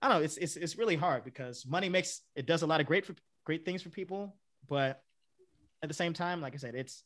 I 0.00 0.08
don't 0.08 0.18
know, 0.18 0.24
it's 0.24 0.36
it's 0.36 0.56
it's 0.56 0.78
really 0.78 0.96
hard 0.96 1.24
because 1.24 1.66
money 1.66 1.88
makes 1.88 2.22
it 2.36 2.46
does 2.46 2.62
a 2.62 2.66
lot 2.66 2.80
of 2.80 2.86
great 2.86 3.04
for 3.04 3.14
great 3.44 3.64
things 3.64 3.82
for 3.82 3.90
people, 3.90 4.36
but 4.68 5.02
at 5.82 5.88
the 5.88 5.94
same 5.94 6.12
time, 6.12 6.40
like 6.40 6.54
I 6.54 6.58
said, 6.58 6.74
it's 6.74 7.02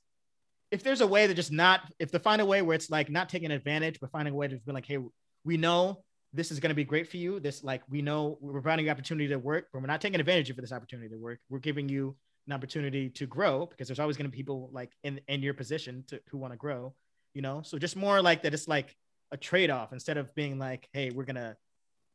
if 0.71 0.83
there's 0.83 1.01
a 1.03 1.07
way 1.07 1.27
to 1.27 1.35
just 1.35 1.53
not 1.53 1.81
if 1.99 2.11
they 2.11 2.19
find 2.19 2.41
a 2.41 2.47
way 2.47 2.63
where 2.63 2.75
it's 2.75 2.91
like 2.91 3.11
not 3.11 3.29
taking 3.29 3.51
advantage, 3.51 4.01
but 4.01 4.11
finding 4.11 4.35
a 4.35 4.37
way 4.37 4.49
to 4.49 4.57
be 4.57 4.73
like, 4.73 4.87
hey, 4.87 4.99
we 5.45 5.57
know 5.57 6.03
this 6.33 6.51
is 6.51 6.61
going 6.61 6.71
to 6.71 6.75
be 6.75 6.85
great 6.85 7.09
for 7.09 7.19
you. 7.19 7.41
This 7.41 7.63
like 7.63 7.83
we 7.89 8.03
know 8.03 8.39
we're 8.41 8.53
providing 8.53 8.87
you 8.87 8.91
opportunity 8.91 9.29
to 9.29 9.39
work, 9.39 9.69
but 9.73 9.81
we're 9.81 9.87
not 9.87 10.01
taking 10.01 10.21
advantage 10.21 10.51
of 10.51 10.57
this 10.57 10.73
opportunity 10.73 11.09
to 11.11 11.19
work. 11.19 11.41
We're 11.49 11.59
giving 11.59 11.89
you 11.89 12.17
an 12.47 12.53
opportunity 12.53 13.09
to 13.11 13.27
grow 13.27 13.67
because 13.67 13.87
there's 13.89 14.01
always 14.01 14.17
going 14.17 14.31
to 14.31 14.31
be 14.31 14.37
people 14.37 14.71
like 14.73 14.93
in 15.05 15.21
in 15.29 15.43
your 15.43 15.55
position 15.55 16.05
to 16.09 16.21
who 16.31 16.39
want 16.39 16.53
to 16.53 16.57
grow, 16.57 16.95
you 17.35 17.43
know. 17.43 17.63
So 17.63 17.79
just 17.79 17.97
more 17.97 18.23
like 18.23 18.43
that. 18.43 18.55
It's 18.55 18.69
like 18.69 18.97
a 19.31 19.37
trade 19.37 19.71
off 19.71 19.93
instead 19.93 20.17
of 20.17 20.35
being 20.35 20.59
like, 20.59 20.89
hey, 20.93 21.11
we're 21.11 21.25
gonna 21.25 21.57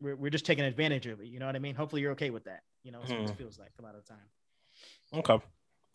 we're, 0.01 0.15
we're 0.15 0.31
just 0.31 0.45
taking 0.45 0.65
advantage 0.65 1.07
of 1.07 1.19
it. 1.21 1.27
You 1.27 1.39
know 1.39 1.45
what 1.45 1.55
I 1.55 1.59
mean? 1.59 1.75
Hopefully 1.75 2.01
you're 2.01 2.11
okay 2.11 2.29
with 2.29 2.45
that. 2.45 2.61
You 2.83 2.91
know, 2.91 2.99
mm. 2.99 3.21
what 3.21 3.29
it 3.29 3.37
feels 3.37 3.59
like 3.59 3.71
a 3.79 3.81
lot 3.81 3.95
of 3.95 4.05
the 4.05 4.09
time. 4.09 4.19
Okay. 5.13 5.43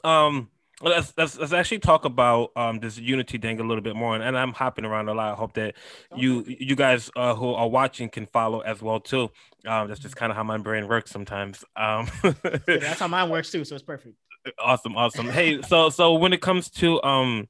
Um, 0.05 0.49
let's, 0.81 1.13
let's 1.17 1.39
let's 1.39 1.53
actually 1.53 1.79
talk 1.79 2.05
about 2.05 2.51
um 2.57 2.81
this 2.81 2.99
unity 2.99 3.39
thing 3.39 3.61
a 3.61 3.63
little 3.63 3.83
bit 3.83 3.97
more, 3.97 4.15
and, 4.15 4.25
and 4.25 4.37
I'm 4.37 4.53
hopping 4.53 4.85
around 4.85 5.09
a 5.09 5.15
lot. 5.15 5.33
I 5.33 5.37
hope 5.37 5.55
that 5.55 5.75
you 6.17 6.45
you 6.47 6.77
guys 6.77 7.11
uh, 7.17 7.35
who 7.35 7.53
are 7.55 7.69
watching 7.69 8.09
can 8.09 8.27
follow 8.27 8.61
as 8.61 8.83
well 8.83 9.01
too. 9.01 9.31
Um, 9.67 9.89
that's 9.89 10.01
just 10.01 10.15
mm-hmm. 10.15 10.19
kind 10.19 10.33
of 10.33 10.37
how 10.37 10.45
my 10.45 10.59
brain 10.59 10.89
works 10.89 11.11
sometimes. 11.11 11.65
Um, 11.77 12.09
yeah, 12.25 12.33
that's 12.67 13.01
how 13.01 13.09
mine 13.09 13.31
works 13.31 13.51
too, 13.51 13.65
so 13.65 13.75
it's 13.75 13.85
perfect. 13.85 14.17
Awesome, 14.59 14.97
awesome. 14.97 15.29
hey, 15.29 15.63
so 15.63 15.89
so 15.89 16.15
when 16.15 16.33
it 16.33 16.41
comes 16.41 16.69
to 16.69 17.01
um 17.05 17.49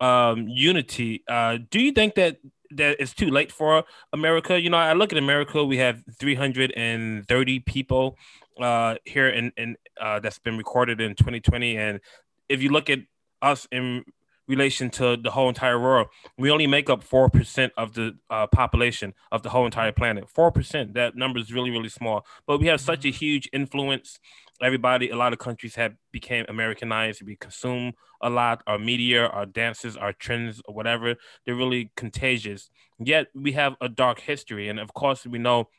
um 0.00 0.46
unity, 0.46 1.24
uh, 1.26 1.58
do 1.70 1.80
you 1.80 1.90
think 1.90 2.14
that 2.14 2.36
that 2.72 2.96
it's 3.00 3.14
too 3.14 3.30
late 3.30 3.52
for 3.52 3.84
America. 4.12 4.60
You 4.60 4.70
know, 4.70 4.76
I 4.76 4.92
look 4.92 5.12
at 5.12 5.18
America, 5.18 5.64
we 5.64 5.78
have 5.78 6.02
330 6.18 7.60
people 7.60 8.16
uh, 8.60 8.96
here 9.04 9.28
in, 9.28 9.52
in 9.56 9.76
uh, 10.00 10.20
that's 10.20 10.38
been 10.38 10.56
recorded 10.56 11.00
in 11.00 11.14
2020. 11.14 11.76
And 11.76 12.00
if 12.48 12.62
you 12.62 12.70
look 12.70 12.90
at 12.90 13.00
us 13.42 13.66
in 13.72 14.04
relation 14.50 14.90
to 14.90 15.16
the 15.16 15.30
whole 15.30 15.48
entire 15.48 15.78
world, 15.80 16.08
we 16.36 16.50
only 16.50 16.66
make 16.66 16.90
up 16.90 17.02
4% 17.04 17.70
of 17.76 17.94
the 17.94 18.18
uh, 18.28 18.48
population 18.48 19.14
of 19.30 19.42
the 19.42 19.48
whole 19.48 19.64
entire 19.64 19.92
planet. 19.92 20.24
4%. 20.36 20.94
That 20.94 21.14
number 21.16 21.38
is 21.38 21.52
really, 21.52 21.70
really 21.70 21.88
small. 21.88 22.26
But 22.46 22.58
we 22.58 22.66
have 22.66 22.80
such 22.80 23.04
a 23.04 23.10
huge 23.10 23.48
influence. 23.52 24.18
Everybody 24.60 25.08
a 25.08 25.16
lot 25.16 25.32
of 25.32 25.38
countries 25.38 25.76
have 25.76 25.94
became 26.12 26.44
americanized. 26.48 27.22
We 27.22 27.36
consume 27.36 27.94
a 28.20 28.28
lot. 28.28 28.62
Our 28.66 28.78
media 28.78 29.26
our 29.26 29.46
dances 29.46 29.96
our 29.96 30.12
trends 30.12 30.60
or 30.66 30.74
whatever 30.74 31.14
they're 31.46 31.54
really 31.54 31.92
contagious. 31.96 32.68
Yet 32.98 33.28
we 33.34 33.52
have 33.52 33.76
a 33.80 33.88
dark 33.88 34.20
history. 34.20 34.68
And 34.68 34.78
of 34.78 34.92
course 34.92 35.24
we 35.24 35.38
know 35.38 35.70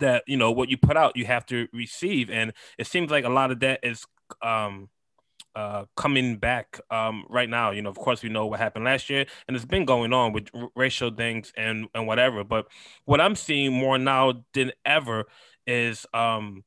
that 0.00 0.24
you 0.26 0.36
know 0.36 0.50
what 0.50 0.68
you 0.68 0.76
put 0.76 0.98
out 0.98 1.16
you 1.16 1.24
have 1.24 1.46
to 1.46 1.66
receive. 1.72 2.28
And 2.28 2.52
it 2.76 2.86
seems 2.86 3.10
like 3.10 3.24
a 3.24 3.30
lot 3.30 3.50
of 3.50 3.60
that 3.60 3.80
is 3.82 4.04
um 4.42 4.90
uh, 5.54 5.84
coming 5.96 6.36
back 6.36 6.80
um, 6.90 7.24
right 7.28 7.48
now. 7.48 7.70
You 7.70 7.82
know, 7.82 7.90
of 7.90 7.96
course, 7.96 8.22
we 8.22 8.28
know 8.28 8.46
what 8.46 8.60
happened 8.60 8.84
last 8.84 9.08
year, 9.10 9.26
and 9.46 9.56
it's 9.56 9.64
been 9.64 9.84
going 9.84 10.12
on 10.12 10.32
with 10.32 10.48
r- 10.54 10.68
racial 10.74 11.10
things 11.10 11.52
and 11.56 11.88
and 11.94 12.06
whatever. 12.06 12.44
But 12.44 12.66
what 13.04 13.20
I'm 13.20 13.36
seeing 13.36 13.72
more 13.72 13.98
now 13.98 14.44
than 14.52 14.72
ever 14.84 15.24
is 15.66 16.06
um, 16.14 16.64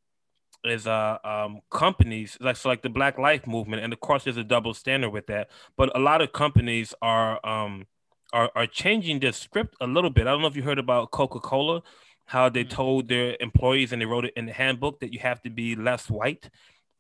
is 0.64 0.88
uh 0.88 1.18
um 1.24 1.62
companies 1.70 2.38
like 2.42 2.56
so 2.56 2.70
like 2.70 2.82
the 2.82 2.90
Black 2.90 3.18
Life 3.18 3.48
Movement, 3.48 3.84
and 3.84 3.94
of 3.94 4.00
course 4.00 4.24
there's 4.24 4.38
a 4.38 4.44
double 4.44 4.74
standard 4.74 5.10
with 5.10 5.28
that. 5.28 5.50
But 5.76 5.96
a 5.96 6.00
lot 6.00 6.22
of 6.22 6.34
companies 6.34 6.94
are 7.02 7.46
um 7.46 7.86
are 8.34 8.52
are 8.56 8.68
changing 8.68 9.20
their 9.20 9.32
script 9.32 9.76
a 9.82 9.88
little 9.88 10.10
bit. 10.10 10.28
I 10.28 10.32
don't 10.32 10.42
know 10.42 10.48
if 10.48 10.56
you 10.56 10.64
heard 10.64 10.80
about 10.80 11.12
Coca 11.12 11.40
Cola, 11.40 11.82
how 12.26 12.50
they 12.50 12.64
mm-hmm. 12.64 12.76
told 12.76 13.08
their 13.08 13.38
employees 13.40 13.92
and 13.92 14.02
they 14.02 14.06
wrote 14.06 14.26
it 14.26 14.34
in 14.36 14.46
the 14.46 14.54
handbook 14.54 15.00
that 15.00 15.14
you 15.14 15.20
have 15.20 15.42
to 15.44 15.50
be 15.50 15.76
less 15.76 16.10
white 16.10 16.50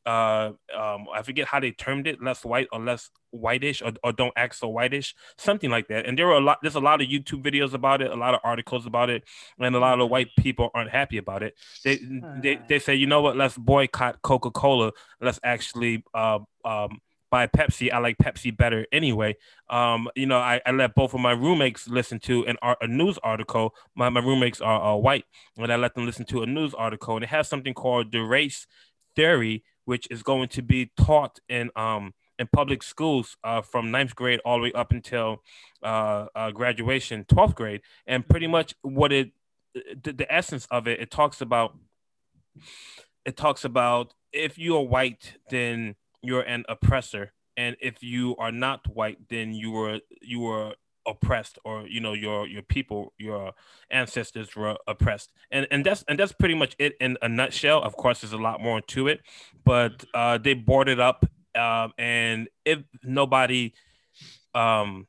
uh, 0.07 0.53
um, 0.75 1.07
I 1.13 1.21
forget 1.21 1.47
how 1.47 1.59
they 1.59 1.71
termed 1.71 2.07
it, 2.07 2.23
less 2.23 2.45
white 2.45 2.67
or 2.71 2.79
less 2.79 3.09
whitish, 3.31 3.81
or, 3.81 3.91
or 4.03 4.13
don't 4.13 4.33
act 4.37 4.55
so 4.55 4.69
whitish, 4.69 5.13
something 5.37 5.69
like 5.69 5.89
that. 5.89 6.05
And 6.05 6.17
there 6.17 6.25
were 6.25 6.37
a 6.37 6.39
lot. 6.39 6.59
There's 6.61 6.75
a 6.75 6.79
lot 6.79 7.01
of 7.01 7.09
YouTube 7.09 7.43
videos 7.43 7.73
about 7.73 8.01
it, 8.01 8.09
a 8.09 8.15
lot 8.15 8.33
of 8.33 8.39
articles 8.43 8.85
about 8.85 9.09
it, 9.09 9.23
and 9.59 9.75
a 9.75 9.79
lot 9.79 9.99
of 9.99 10.09
white 10.09 10.29
people 10.39 10.69
aren't 10.73 10.91
happy 10.91 11.17
about 11.17 11.43
it. 11.43 11.55
They 11.83 11.99
they, 12.41 12.59
they 12.69 12.79
say, 12.79 12.95
you 12.95 13.05
know 13.05 13.21
what? 13.21 13.35
Let's 13.35 13.57
boycott 13.57 14.21
Coca 14.21 14.49
Cola. 14.49 14.93
Let's 15.19 15.41
actually 15.43 16.05
uh, 16.13 16.39
um, 16.63 17.01
buy 17.29 17.47
Pepsi. 17.47 17.91
I 17.91 17.97
like 17.97 18.17
Pepsi 18.17 18.55
better 18.55 18.87
anyway. 18.93 19.35
Um, 19.69 20.09
you 20.15 20.25
know, 20.25 20.37
I, 20.37 20.61
I 20.65 20.71
let 20.71 20.95
both 20.95 21.13
of 21.13 21.19
my 21.19 21.33
roommates 21.33 21.89
listen 21.89 22.19
to 22.21 22.45
an 22.45 22.55
art, 22.61 22.77
a 22.79 22.87
news 22.87 23.19
article. 23.23 23.75
My, 23.93 24.07
my 24.07 24.21
roommates 24.21 24.61
are, 24.61 24.79
are 24.79 24.97
white, 24.97 25.25
and 25.57 25.71
I 25.71 25.75
let 25.75 25.95
them 25.95 26.05
listen 26.05 26.25
to 26.27 26.43
a 26.43 26.45
news 26.45 26.73
article, 26.73 27.15
and 27.15 27.23
it 27.23 27.29
has 27.29 27.49
something 27.49 27.73
called 27.73 28.13
the 28.13 28.19
race 28.19 28.67
theory, 29.17 29.63
which 29.87 30.05
is 30.11 30.21
going 30.21 30.49
to 30.49 30.61
be 30.61 30.91
taught 30.97 31.39
in 31.47 31.71
um 31.75 32.13
in 32.39 32.47
public 32.47 32.83
schools 32.83 33.37
uh, 33.43 33.61
from 33.61 33.91
ninth 33.91 34.15
grade 34.15 34.39
all 34.45 34.57
the 34.57 34.63
way 34.63 34.71
up 34.73 34.91
until 34.91 35.41
uh, 35.83 36.27
uh, 36.35 36.51
graduation, 36.51 37.25
12th 37.25 37.55
grade. 37.55 37.81
And 38.05 38.27
pretty 38.27 38.47
much 38.47 38.75
what 38.81 39.11
it, 39.11 39.31
the, 39.73 40.13
the, 40.13 40.31
essence 40.31 40.67
of 40.69 40.87
it, 40.87 40.99
it 40.99 41.09
talks 41.09 41.41
about, 41.41 41.75
it 43.25 43.37
talks 43.37 43.65
about 43.65 44.13
if 44.31 44.57
you 44.57 44.75
are 44.77 44.83
white, 44.83 45.37
then 45.49 45.95
you're 46.21 46.41
an 46.41 46.63
oppressor. 46.69 47.33
And 47.55 47.75
if 47.81 48.03
you 48.03 48.35
are 48.37 48.51
not 48.51 48.87
white, 48.87 49.29
then 49.29 49.53
you 49.53 49.71
were, 49.71 50.01
you 50.21 50.41
were 50.41 50.75
oppressed 51.07 51.57
or 51.63 51.87
you 51.87 51.99
know 51.99 52.13
your 52.13 52.47
your 52.47 52.61
people 52.61 53.13
your 53.17 53.53
ancestors 53.89 54.55
were 54.55 54.77
oppressed. 54.87 55.31
And 55.51 55.67
and 55.71 55.85
that's 55.85 56.03
and 56.07 56.19
that's 56.19 56.33
pretty 56.33 56.55
much 56.55 56.75
it 56.77 56.95
in 56.99 57.17
a 57.21 57.29
nutshell. 57.29 57.81
Of 57.81 57.95
course 57.95 58.21
there's 58.21 58.33
a 58.33 58.37
lot 58.37 58.61
more 58.61 58.81
to 58.81 59.07
it 59.07 59.21
but 59.67 60.05
uh 60.13 60.37
they 60.37 60.53
boarded 60.53 60.99
up 60.99 61.25
um 61.55 61.91
and 61.97 62.47
if 62.65 62.79
nobody 63.03 63.73
um 64.55 65.07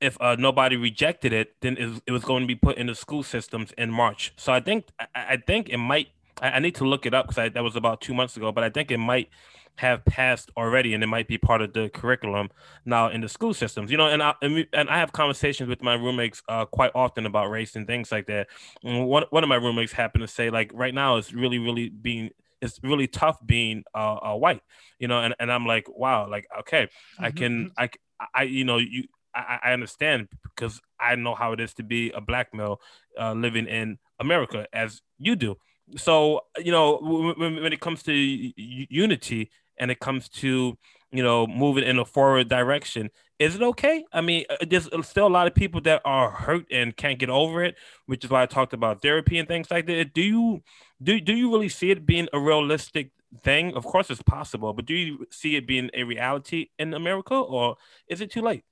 if 0.00 0.20
uh, 0.20 0.36
nobody 0.38 0.76
rejected 0.76 1.32
it 1.32 1.54
then 1.62 1.76
it, 1.78 2.02
it 2.06 2.12
was 2.12 2.24
going 2.24 2.42
to 2.42 2.46
be 2.46 2.54
put 2.54 2.76
in 2.76 2.86
the 2.88 2.94
school 2.94 3.22
systems 3.22 3.72
in 3.78 3.90
march. 3.90 4.32
So 4.36 4.52
i 4.52 4.60
think 4.60 4.88
i, 5.00 5.06
I 5.14 5.36
think 5.36 5.68
it 5.68 5.78
might 5.78 6.08
I, 6.40 6.50
I 6.52 6.58
need 6.58 6.74
to 6.76 6.84
look 6.84 7.06
it 7.06 7.14
up 7.14 7.28
because 7.28 7.52
that 7.52 7.62
was 7.62 7.76
about 7.76 8.00
two 8.00 8.14
months 8.14 8.36
ago 8.36 8.52
but 8.52 8.64
i 8.64 8.70
think 8.70 8.90
it 8.90 8.98
might 8.98 9.28
have 9.76 10.04
passed 10.04 10.50
already 10.56 10.94
and 10.94 11.02
it 11.02 11.06
might 11.06 11.26
be 11.26 11.38
part 11.38 11.62
of 11.62 11.72
the 11.72 11.88
curriculum 11.90 12.50
now 12.84 13.08
in 13.08 13.20
the 13.20 13.28
school 13.28 13.54
systems 13.54 13.90
you 13.90 13.96
know 13.96 14.06
and 14.06 14.22
i 14.22 14.34
and, 14.42 14.54
we, 14.54 14.68
and 14.72 14.88
i 14.90 14.98
have 14.98 15.12
conversations 15.12 15.68
with 15.68 15.82
my 15.82 15.94
roommates 15.94 16.42
uh, 16.48 16.64
quite 16.66 16.90
often 16.94 17.26
about 17.26 17.50
race 17.50 17.74
and 17.74 17.86
things 17.86 18.12
like 18.12 18.26
that 18.26 18.46
and 18.84 19.06
one, 19.06 19.24
one 19.30 19.42
of 19.42 19.48
my 19.48 19.56
roommates 19.56 19.92
happened 19.92 20.22
to 20.22 20.28
say 20.28 20.50
like 20.50 20.70
right 20.74 20.94
now 20.94 21.16
it's 21.16 21.32
really 21.32 21.58
really 21.58 21.88
being 21.88 22.30
it's 22.60 22.78
really 22.82 23.08
tough 23.08 23.38
being 23.44 23.82
uh, 23.94 24.16
uh, 24.16 24.34
white 24.34 24.62
you 24.98 25.08
know 25.08 25.20
and, 25.20 25.34
and 25.40 25.50
i'm 25.50 25.66
like 25.66 25.86
wow 25.88 26.28
like 26.28 26.46
okay 26.60 26.88
i 27.18 27.28
mm-hmm, 27.28 27.36
can 27.38 27.64
mm-hmm. 27.66 27.84
i 28.18 28.26
i 28.34 28.42
you 28.42 28.64
know 28.64 28.78
you 28.78 29.04
I, 29.34 29.58
I 29.64 29.72
understand 29.72 30.28
because 30.42 30.80
I 31.00 31.14
know 31.14 31.34
how 31.34 31.52
it 31.52 31.60
is 31.60 31.74
to 31.74 31.82
be 31.82 32.10
a 32.10 32.20
black 32.20 32.52
male 32.52 32.80
uh, 33.18 33.32
living 33.32 33.66
in 33.66 33.98
America 34.20 34.66
as 34.72 35.00
you 35.18 35.36
do. 35.36 35.56
So 35.96 36.42
you 36.58 36.72
know 36.72 36.98
when, 37.02 37.62
when 37.62 37.72
it 37.72 37.80
comes 37.80 38.02
to 38.04 38.12
unity, 38.12 39.50
and 39.82 39.90
it 39.90 40.00
comes 40.00 40.28
to 40.28 40.78
you 41.12 41.22
know, 41.22 41.46
moving 41.46 41.84
in 41.84 41.98
a 41.98 42.04
forward 42.04 42.48
direction. 42.48 43.10
Is 43.38 43.54
it 43.54 43.62
okay? 43.62 44.04
I 44.12 44.22
mean, 44.22 44.44
uh, 44.48 44.64
there's 44.66 44.88
still 45.02 45.26
a 45.26 45.28
lot 45.28 45.46
of 45.46 45.54
people 45.54 45.80
that 45.82 46.00
are 46.04 46.30
hurt 46.30 46.64
and 46.70 46.96
can't 46.96 47.18
get 47.18 47.28
over 47.28 47.62
it, 47.62 47.76
which 48.06 48.24
is 48.24 48.30
why 48.30 48.42
I 48.42 48.46
talked 48.46 48.72
about 48.72 49.02
therapy 49.02 49.38
and 49.38 49.46
things 49.46 49.70
like 49.70 49.86
that. 49.86 50.14
Do 50.14 50.22
you 50.22 50.62
do 51.02 51.20
do 51.20 51.34
you 51.34 51.52
really 51.52 51.68
see 51.68 51.90
it 51.90 52.06
being 52.06 52.28
a 52.32 52.40
realistic 52.40 53.10
thing? 53.42 53.74
Of 53.74 53.84
course, 53.84 54.10
it's 54.10 54.22
possible, 54.22 54.72
but 54.72 54.86
do 54.86 54.94
you 54.94 55.26
see 55.30 55.56
it 55.56 55.66
being 55.66 55.90
a 55.92 56.04
reality 56.04 56.68
in 56.78 56.94
America, 56.94 57.34
or 57.34 57.76
is 58.08 58.20
it 58.22 58.30
too 58.30 58.42
late? 58.42 58.64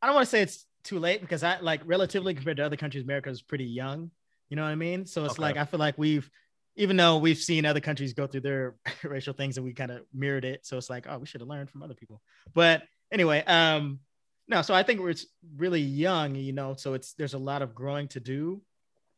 I 0.00 0.06
don't 0.06 0.16
want 0.16 0.26
to 0.26 0.30
say 0.30 0.42
it's 0.42 0.66
too 0.82 0.98
late 0.98 1.20
because 1.20 1.44
I 1.44 1.60
like 1.60 1.82
relatively 1.84 2.34
compared 2.34 2.56
to 2.56 2.66
other 2.66 2.76
countries, 2.76 3.04
America 3.04 3.30
is 3.30 3.42
pretty 3.42 3.66
young. 3.66 4.10
You 4.48 4.56
know 4.56 4.62
what 4.62 4.70
I 4.70 4.74
mean? 4.74 5.06
So 5.06 5.24
it's 5.24 5.34
okay. 5.34 5.42
like 5.42 5.56
I 5.56 5.64
feel 5.66 5.78
like 5.78 5.96
we've 5.96 6.28
even 6.76 6.96
though 6.96 7.18
we've 7.18 7.38
seen 7.38 7.66
other 7.66 7.80
countries 7.80 8.14
go 8.14 8.26
through 8.26 8.40
their 8.40 8.74
racial 9.04 9.34
things 9.34 9.56
and 9.56 9.66
we 9.66 9.72
kind 9.72 9.90
of 9.90 10.02
mirrored 10.12 10.44
it. 10.44 10.64
So 10.64 10.78
it's 10.78 10.88
like, 10.88 11.06
oh, 11.08 11.18
we 11.18 11.26
should 11.26 11.40
have 11.40 11.48
learned 11.48 11.70
from 11.70 11.82
other 11.82 11.94
people. 11.94 12.22
But 12.54 12.82
anyway, 13.10 13.44
um, 13.44 14.00
no, 14.48 14.62
so 14.62 14.74
I 14.74 14.82
think 14.82 15.00
we're 15.00 15.14
really 15.56 15.80
young, 15.80 16.34
you 16.34 16.52
know, 16.52 16.74
so 16.74 16.94
it's 16.94 17.14
there's 17.14 17.34
a 17.34 17.38
lot 17.38 17.62
of 17.62 17.74
growing 17.74 18.08
to 18.08 18.20
do. 18.20 18.60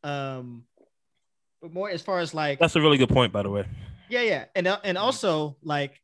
Um, 0.03 0.65
but 1.61 1.73
more 1.73 1.89
as 1.89 2.01
far 2.01 2.19
as 2.19 2.33
like 2.33 2.59
that's 2.59 2.75
a 2.75 2.81
really 2.81 2.97
good 2.97 3.09
point, 3.09 3.33
by 3.33 3.41
the 3.41 3.49
way. 3.49 3.65
Yeah, 4.09 4.21
yeah, 4.21 4.45
and 4.55 4.67
uh, 4.67 4.79
and 4.83 4.97
also 4.97 5.57
like 5.63 5.99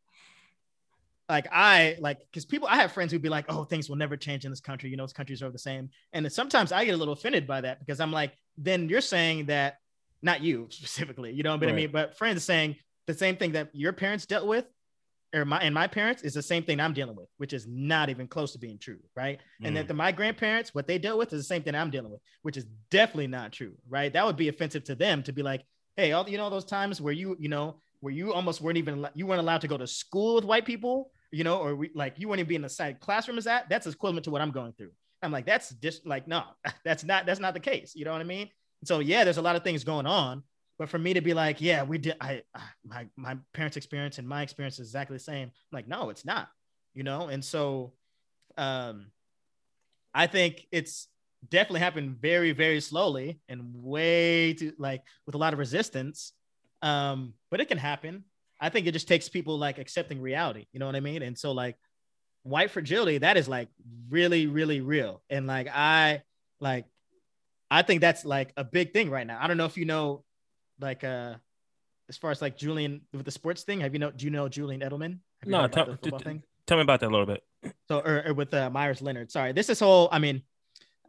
like 1.29 1.47
I 1.51 1.97
like 1.99 2.19
because 2.19 2.45
people 2.45 2.67
I 2.67 2.77
have 2.77 2.91
friends 2.91 3.11
who'd 3.11 3.21
be 3.21 3.29
like, 3.29 3.45
oh, 3.47 3.63
things 3.63 3.89
will 3.89 3.95
never 3.95 4.17
change 4.17 4.43
in 4.43 4.51
this 4.51 4.59
country. 4.59 4.89
You 4.89 4.97
know, 4.97 5.05
this 5.05 5.13
countries 5.13 5.41
are 5.43 5.51
the 5.51 5.59
same. 5.59 5.89
And 6.13 6.29
sometimes 6.31 6.71
I 6.71 6.83
get 6.83 6.93
a 6.93 6.97
little 6.97 7.13
offended 7.13 7.47
by 7.47 7.61
that 7.61 7.79
because 7.79 7.99
I'm 7.99 8.11
like, 8.11 8.33
then 8.57 8.89
you're 8.89 9.01
saying 9.01 9.45
that 9.45 9.77
not 10.21 10.41
you 10.41 10.67
specifically, 10.69 11.31
you 11.33 11.43
know 11.43 11.55
what. 11.55 11.67
I 11.67 11.71
mean? 11.71 11.91
But 11.91 12.17
friends 12.17 12.43
saying 12.43 12.75
the 13.07 13.13
same 13.13 13.37
thing 13.37 13.53
that 13.53 13.69
your 13.73 13.93
parents 13.93 14.25
dealt 14.25 14.47
with, 14.47 14.65
or 15.33 15.45
my 15.45 15.59
and 15.59 15.73
my 15.73 15.87
parents 15.87 16.23
is 16.23 16.33
the 16.33 16.41
same 16.41 16.63
thing 16.63 16.79
I'm 16.79 16.93
dealing 16.93 17.15
with, 17.15 17.27
which 17.37 17.53
is 17.53 17.65
not 17.67 18.09
even 18.09 18.27
close 18.27 18.51
to 18.53 18.59
being 18.59 18.77
true, 18.77 18.99
right? 19.15 19.39
Mm. 19.61 19.67
And 19.67 19.77
that 19.77 19.87
the, 19.87 19.93
my 19.93 20.11
grandparents, 20.11 20.75
what 20.75 20.87
they 20.87 20.97
dealt 20.97 21.17
with 21.17 21.31
is 21.33 21.39
the 21.39 21.45
same 21.45 21.63
thing 21.63 21.75
I'm 21.75 21.89
dealing 21.89 22.11
with, 22.11 22.21
which 22.41 22.57
is 22.57 22.65
definitely 22.89 23.27
not 23.27 23.51
true, 23.51 23.73
right? 23.89 24.11
That 24.11 24.25
would 24.25 24.35
be 24.35 24.49
offensive 24.49 24.83
to 24.85 24.95
them 24.95 25.23
to 25.23 25.31
be 25.31 25.41
like, 25.41 25.63
hey, 25.95 26.11
all 26.11 26.27
you 26.29 26.37
know 26.37 26.49
those 26.49 26.65
times 26.65 26.99
where 26.99 27.13
you, 27.13 27.35
you 27.39 27.49
know, 27.49 27.77
where 28.01 28.13
you 28.13 28.33
almost 28.33 28.61
weren't 28.61 28.77
even 28.77 29.07
you 29.13 29.25
weren't 29.25 29.39
allowed 29.39 29.61
to 29.61 29.67
go 29.67 29.77
to 29.77 29.87
school 29.87 30.35
with 30.35 30.45
white 30.45 30.65
people, 30.65 31.11
you 31.31 31.43
know, 31.43 31.57
or 31.57 31.75
we, 31.75 31.91
like 31.95 32.15
you 32.17 32.27
weren't 32.27 32.39
even 32.39 32.49
being 32.49 32.59
in 32.59 32.63
the 32.63 32.69
side 32.69 32.99
classroom 32.99 33.37
as 33.37 33.45
that. 33.45 33.69
That's 33.69 33.87
equivalent 33.87 34.25
to 34.25 34.31
what 34.31 34.41
I'm 34.41 34.51
going 34.51 34.73
through. 34.73 34.91
I'm 35.21 35.31
like, 35.31 35.45
that's 35.45 35.69
just 35.75 36.05
like 36.05 36.27
no, 36.27 36.43
that's 36.83 37.03
not 37.03 37.25
that's 37.25 37.39
not 37.39 37.53
the 37.53 37.59
case. 37.59 37.93
You 37.95 38.05
know 38.05 38.11
what 38.11 38.21
I 38.21 38.25
mean? 38.25 38.49
So 38.83 38.99
yeah, 38.99 39.23
there's 39.23 39.37
a 39.37 39.41
lot 39.41 39.55
of 39.55 39.63
things 39.63 39.83
going 39.83 40.05
on, 40.05 40.43
but 40.79 40.89
for 40.89 40.97
me 40.97 41.13
to 41.13 41.21
be 41.21 41.33
like, 41.33 41.61
yeah, 41.61 41.83
we 41.83 41.97
did, 41.97 42.15
I, 42.19 42.41
my, 42.83 43.07
my 43.15 43.37
parents' 43.53 43.77
experience 43.77 44.17
and 44.17 44.27
my 44.27 44.41
experience 44.41 44.79
is 44.79 44.87
exactly 44.87 45.17
the 45.17 45.23
same. 45.23 45.47
I'm 45.49 45.75
like, 45.75 45.87
no, 45.87 46.09
it's 46.09 46.25
not, 46.25 46.49
you 46.93 47.03
know? 47.03 47.27
And 47.27 47.45
so, 47.45 47.93
um, 48.57 49.07
I 50.13 50.27
think 50.27 50.65
it's 50.71 51.07
definitely 51.47 51.79
happened 51.81 52.17
very, 52.19 52.51
very 52.51 52.81
slowly 52.81 53.39
and 53.47 53.61
way 53.73 54.53
too, 54.53 54.73
like 54.77 55.03
with 55.25 55.35
a 55.35 55.37
lot 55.37 55.53
of 55.53 55.59
resistance. 55.59 56.33
Um, 56.81 57.33
but 57.49 57.61
it 57.61 57.67
can 57.67 57.77
happen. 57.77 58.23
I 58.59 58.69
think 58.69 58.87
it 58.87 58.91
just 58.91 59.07
takes 59.07 59.29
people 59.29 59.57
like 59.57 59.77
accepting 59.77 60.21
reality, 60.21 60.65
you 60.73 60.79
know 60.79 60.85
what 60.85 60.95
I 60.95 60.99
mean? 60.99 61.21
And 61.21 61.37
so 61.37 61.51
like 61.51 61.77
white 62.43 62.71
fragility, 62.71 63.19
that 63.19 63.37
is 63.37 63.47
like 63.47 63.69
really, 64.09 64.47
really 64.47 64.81
real. 64.81 65.21
And 65.29 65.47
like, 65.47 65.67
I 65.67 66.23
like, 66.59 66.85
I 67.71 67.81
think 67.83 68.01
that's 68.01 68.25
like 68.25 68.51
a 68.57 68.65
big 68.65 68.91
thing 68.91 69.09
right 69.09 69.25
now. 69.25 69.39
I 69.41 69.47
don't 69.47 69.57
know 69.57 69.65
if 69.65 69.77
you 69.77 69.85
know 69.85 70.23
like 70.79 71.03
uh 71.03 71.35
as 72.09 72.17
far 72.17 72.29
as 72.29 72.41
like 72.41 72.57
Julian 72.57 73.01
with 73.13 73.23
the 73.23 73.31
sports 73.31 73.63
thing, 73.63 73.79
have 73.79 73.93
you 73.93 73.99
know 73.99 74.11
do 74.11 74.25
you 74.25 74.31
know 74.31 74.49
Julian 74.49 74.81
Edelman? 74.81 75.19
no, 75.45 75.67
tell, 75.67 75.97
t- 75.97 76.11
t- 76.11 76.41
tell 76.67 76.77
me 76.77 76.83
about 76.83 76.99
that 76.99 77.07
a 77.07 77.09
little 77.09 77.25
bit. 77.25 77.43
So 77.87 77.99
or, 77.99 78.23
or 78.27 78.33
with 78.33 78.53
uh, 78.53 78.69
Meyers 78.69 79.01
Leonard. 79.01 79.31
Sorry, 79.31 79.53
this 79.53 79.69
is 79.69 79.79
whole. 79.79 80.09
I 80.11 80.19
mean, 80.19 80.43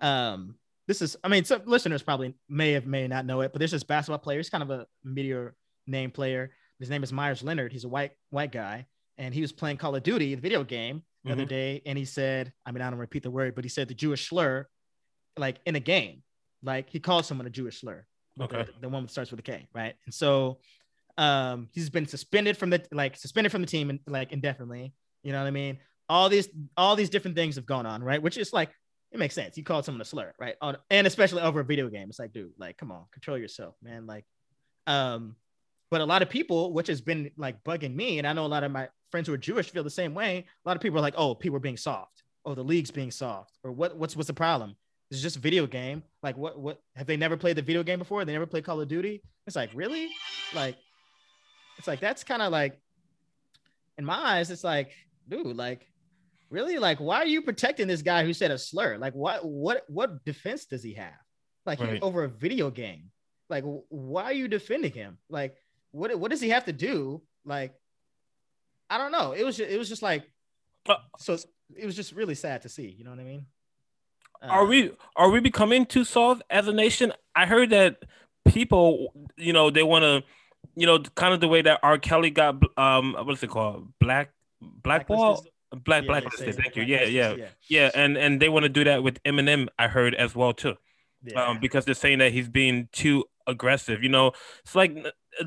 um, 0.00 0.54
this 0.86 1.02
is. 1.02 1.16
I 1.24 1.28
mean, 1.28 1.44
some 1.44 1.62
listeners 1.66 2.02
probably 2.02 2.34
may 2.48 2.72
have 2.72 2.86
may 2.86 3.08
not 3.08 3.26
know 3.26 3.40
it, 3.40 3.52
but 3.52 3.58
there's 3.58 3.72
this 3.72 3.82
basketball 3.82 4.18
player. 4.18 4.38
He's 4.38 4.50
kind 4.50 4.62
of 4.62 4.70
a 4.70 4.86
meteor 5.02 5.56
name 5.88 6.12
player. 6.12 6.52
His 6.78 6.90
name 6.90 7.02
is 7.02 7.12
Meyers 7.12 7.42
Leonard. 7.42 7.72
He's 7.72 7.84
a 7.84 7.88
white 7.88 8.12
white 8.30 8.52
guy, 8.52 8.86
and 9.18 9.34
he 9.34 9.40
was 9.40 9.50
playing 9.50 9.78
Call 9.78 9.96
of 9.96 10.02
Duty, 10.04 10.36
the 10.36 10.40
video 10.40 10.62
game, 10.62 11.02
the 11.24 11.30
mm-hmm. 11.30 11.40
other 11.40 11.48
day, 11.48 11.82
and 11.86 11.98
he 11.98 12.04
said, 12.04 12.52
I 12.64 12.70
mean, 12.70 12.82
I 12.82 12.90
don't 12.90 12.98
repeat 12.98 13.24
the 13.24 13.30
word, 13.30 13.54
but 13.54 13.64
he 13.64 13.68
said 13.68 13.88
the 13.88 13.94
Jewish 13.94 14.28
slur, 14.28 14.68
like 15.36 15.58
in 15.66 15.76
a 15.76 15.80
game, 15.80 16.22
like 16.62 16.88
he 16.90 17.00
called 17.00 17.24
someone 17.26 17.46
a 17.46 17.50
Jewish 17.50 17.80
slur 17.80 18.06
okay. 18.40 18.64
The, 18.64 18.72
the, 18.82 18.88
one 18.88 19.02
that 19.02 19.10
starts 19.10 19.30
with 19.30 19.40
a 19.40 19.42
K, 19.42 19.68
right? 19.74 19.94
And 20.04 20.14
so 20.14 20.58
um 21.18 21.68
he's 21.72 21.90
been 21.90 22.06
suspended 22.06 22.56
from 22.56 22.70
the 22.70 22.82
like 22.90 23.16
suspended 23.16 23.52
from 23.52 23.60
the 23.60 23.66
team 23.66 23.90
and 23.90 24.00
like 24.06 24.32
indefinitely. 24.32 24.94
You 25.22 25.32
know 25.32 25.40
what 25.40 25.46
I 25.46 25.52
mean? 25.52 25.78
All 26.08 26.28
these 26.28 26.48
all 26.76 26.96
these 26.96 27.10
different 27.10 27.36
things 27.36 27.56
have 27.56 27.66
gone 27.66 27.86
on, 27.86 28.02
right? 28.02 28.22
Which 28.22 28.38
is 28.38 28.52
like 28.52 28.70
it 29.12 29.18
makes 29.18 29.34
sense. 29.34 29.56
You 29.58 29.62
called 29.62 29.84
someone 29.84 30.00
a 30.00 30.06
slur, 30.06 30.32
right? 30.38 30.54
On, 30.62 30.76
and 30.90 31.06
especially 31.06 31.42
over 31.42 31.60
a 31.60 31.64
video 31.64 31.88
game. 31.90 32.08
It's 32.08 32.18
like, 32.18 32.32
dude, 32.32 32.52
like, 32.56 32.78
come 32.78 32.90
on, 32.90 33.04
control 33.12 33.36
yourself, 33.36 33.74
man. 33.82 34.06
Like, 34.06 34.24
um, 34.86 35.36
but 35.90 36.00
a 36.00 36.06
lot 36.06 36.22
of 36.22 36.30
people, 36.30 36.72
which 36.72 36.86
has 36.86 37.02
been 37.02 37.30
like 37.36 37.62
bugging 37.62 37.94
me, 37.94 38.16
and 38.16 38.26
I 38.26 38.32
know 38.32 38.46
a 38.46 38.48
lot 38.48 38.64
of 38.64 38.72
my 38.72 38.88
friends 39.10 39.28
who 39.28 39.34
are 39.34 39.38
Jewish 39.38 39.70
feel 39.70 39.84
the 39.84 39.90
same 39.90 40.14
way. 40.14 40.46
A 40.64 40.68
lot 40.68 40.76
of 40.76 40.82
people 40.82 40.98
are 40.98 41.02
like, 41.02 41.12
oh, 41.18 41.34
people 41.34 41.58
are 41.58 41.60
being 41.60 41.76
soft. 41.76 42.22
Oh, 42.46 42.54
the 42.54 42.64
league's 42.64 42.90
being 42.90 43.10
soft. 43.10 43.58
Or 43.62 43.70
what 43.70 43.98
what's 43.98 44.16
what's 44.16 44.28
the 44.28 44.32
problem? 44.32 44.76
It's 45.12 45.20
just 45.20 45.36
video 45.36 45.66
game. 45.66 46.02
Like 46.22 46.38
what 46.38 46.58
what 46.58 46.80
have 46.96 47.06
they 47.06 47.18
never 47.18 47.36
played 47.36 47.56
the 47.56 47.62
video 47.62 47.82
game 47.82 47.98
before? 47.98 48.24
They 48.24 48.32
never 48.32 48.46
played 48.46 48.64
Call 48.64 48.80
of 48.80 48.88
Duty? 48.88 49.22
It's 49.46 49.54
like, 49.54 49.68
really? 49.74 50.08
Like 50.54 50.76
it's 51.76 51.86
like 51.86 52.00
that's 52.00 52.24
kind 52.24 52.40
of 52.40 52.50
like 52.50 52.80
in 53.98 54.06
my 54.06 54.14
eyes, 54.14 54.50
it's 54.50 54.64
like, 54.64 54.90
dude, 55.28 55.54
like 55.54 55.86
really? 56.48 56.78
Like, 56.78 56.98
why 56.98 57.18
are 57.18 57.26
you 57.26 57.42
protecting 57.42 57.88
this 57.88 58.00
guy 58.00 58.24
who 58.24 58.32
said 58.32 58.50
a 58.52 58.58
slur? 58.58 58.96
Like 58.96 59.12
what 59.12 59.44
what 59.44 59.82
what 59.86 60.24
defense 60.24 60.64
does 60.64 60.82
he 60.82 60.94
have? 60.94 61.12
Like 61.66 61.80
right. 61.80 62.02
over 62.02 62.24
a 62.24 62.28
video 62.28 62.70
game. 62.70 63.10
Like, 63.50 63.64
why 63.90 64.24
are 64.24 64.32
you 64.32 64.48
defending 64.48 64.92
him? 64.92 65.18
Like, 65.28 65.56
what 65.90 66.18
what 66.18 66.30
does 66.30 66.40
he 66.40 66.48
have 66.48 66.64
to 66.64 66.72
do? 66.72 67.20
Like, 67.44 67.74
I 68.88 68.96
don't 68.96 69.12
know. 69.12 69.32
It 69.32 69.44
was 69.44 69.58
just, 69.58 69.70
it 69.70 69.76
was 69.76 69.90
just 69.90 70.00
like 70.00 70.24
uh, 70.88 70.94
so 71.18 71.36
it 71.76 71.84
was 71.84 71.96
just 71.96 72.12
really 72.12 72.34
sad 72.34 72.62
to 72.62 72.70
see, 72.70 72.88
you 72.88 73.04
know 73.04 73.10
what 73.10 73.20
I 73.20 73.24
mean? 73.24 73.44
Are 74.42 74.64
we 74.66 74.90
are 75.16 75.30
we 75.30 75.40
becoming 75.40 75.86
too 75.86 76.04
soft 76.04 76.42
as 76.50 76.68
a 76.68 76.72
nation? 76.72 77.12
I 77.34 77.46
heard 77.46 77.70
that 77.70 78.02
people, 78.46 79.12
you 79.36 79.52
know, 79.52 79.70
they 79.70 79.82
want 79.82 80.02
to, 80.02 80.22
you 80.74 80.86
know, 80.86 80.98
kind 81.14 81.32
of 81.34 81.40
the 81.40 81.48
way 81.48 81.62
that 81.62 81.80
R. 81.82 81.98
Kelly 81.98 82.30
got, 82.30 82.56
um, 82.78 83.16
what's 83.24 83.42
it 83.42 83.50
called, 83.50 83.92
black 84.00 84.30
blackball. 84.60 85.44
Black 85.84 86.02
yeah, 86.02 86.06
blacklisted. 86.06 86.54
Thank 86.54 86.76
you. 86.76 86.82
Yeah, 86.82 87.04
yeah, 87.04 87.34
yeah, 87.34 87.46
yeah. 87.66 87.90
And 87.94 88.18
and 88.18 88.42
they 88.42 88.50
want 88.50 88.64
to 88.64 88.68
do 88.68 88.84
that 88.84 89.02
with 89.02 89.22
Eminem. 89.22 89.68
I 89.78 89.88
heard 89.88 90.14
as 90.14 90.36
well 90.36 90.52
too, 90.52 90.76
yeah. 91.24 91.46
um, 91.46 91.60
because 91.60 91.86
they're 91.86 91.94
saying 91.94 92.18
that 92.18 92.30
he's 92.30 92.50
being 92.50 92.90
too 92.92 93.24
aggressive. 93.46 94.02
You 94.02 94.10
know, 94.10 94.32
it's 94.62 94.74
like 94.74 94.94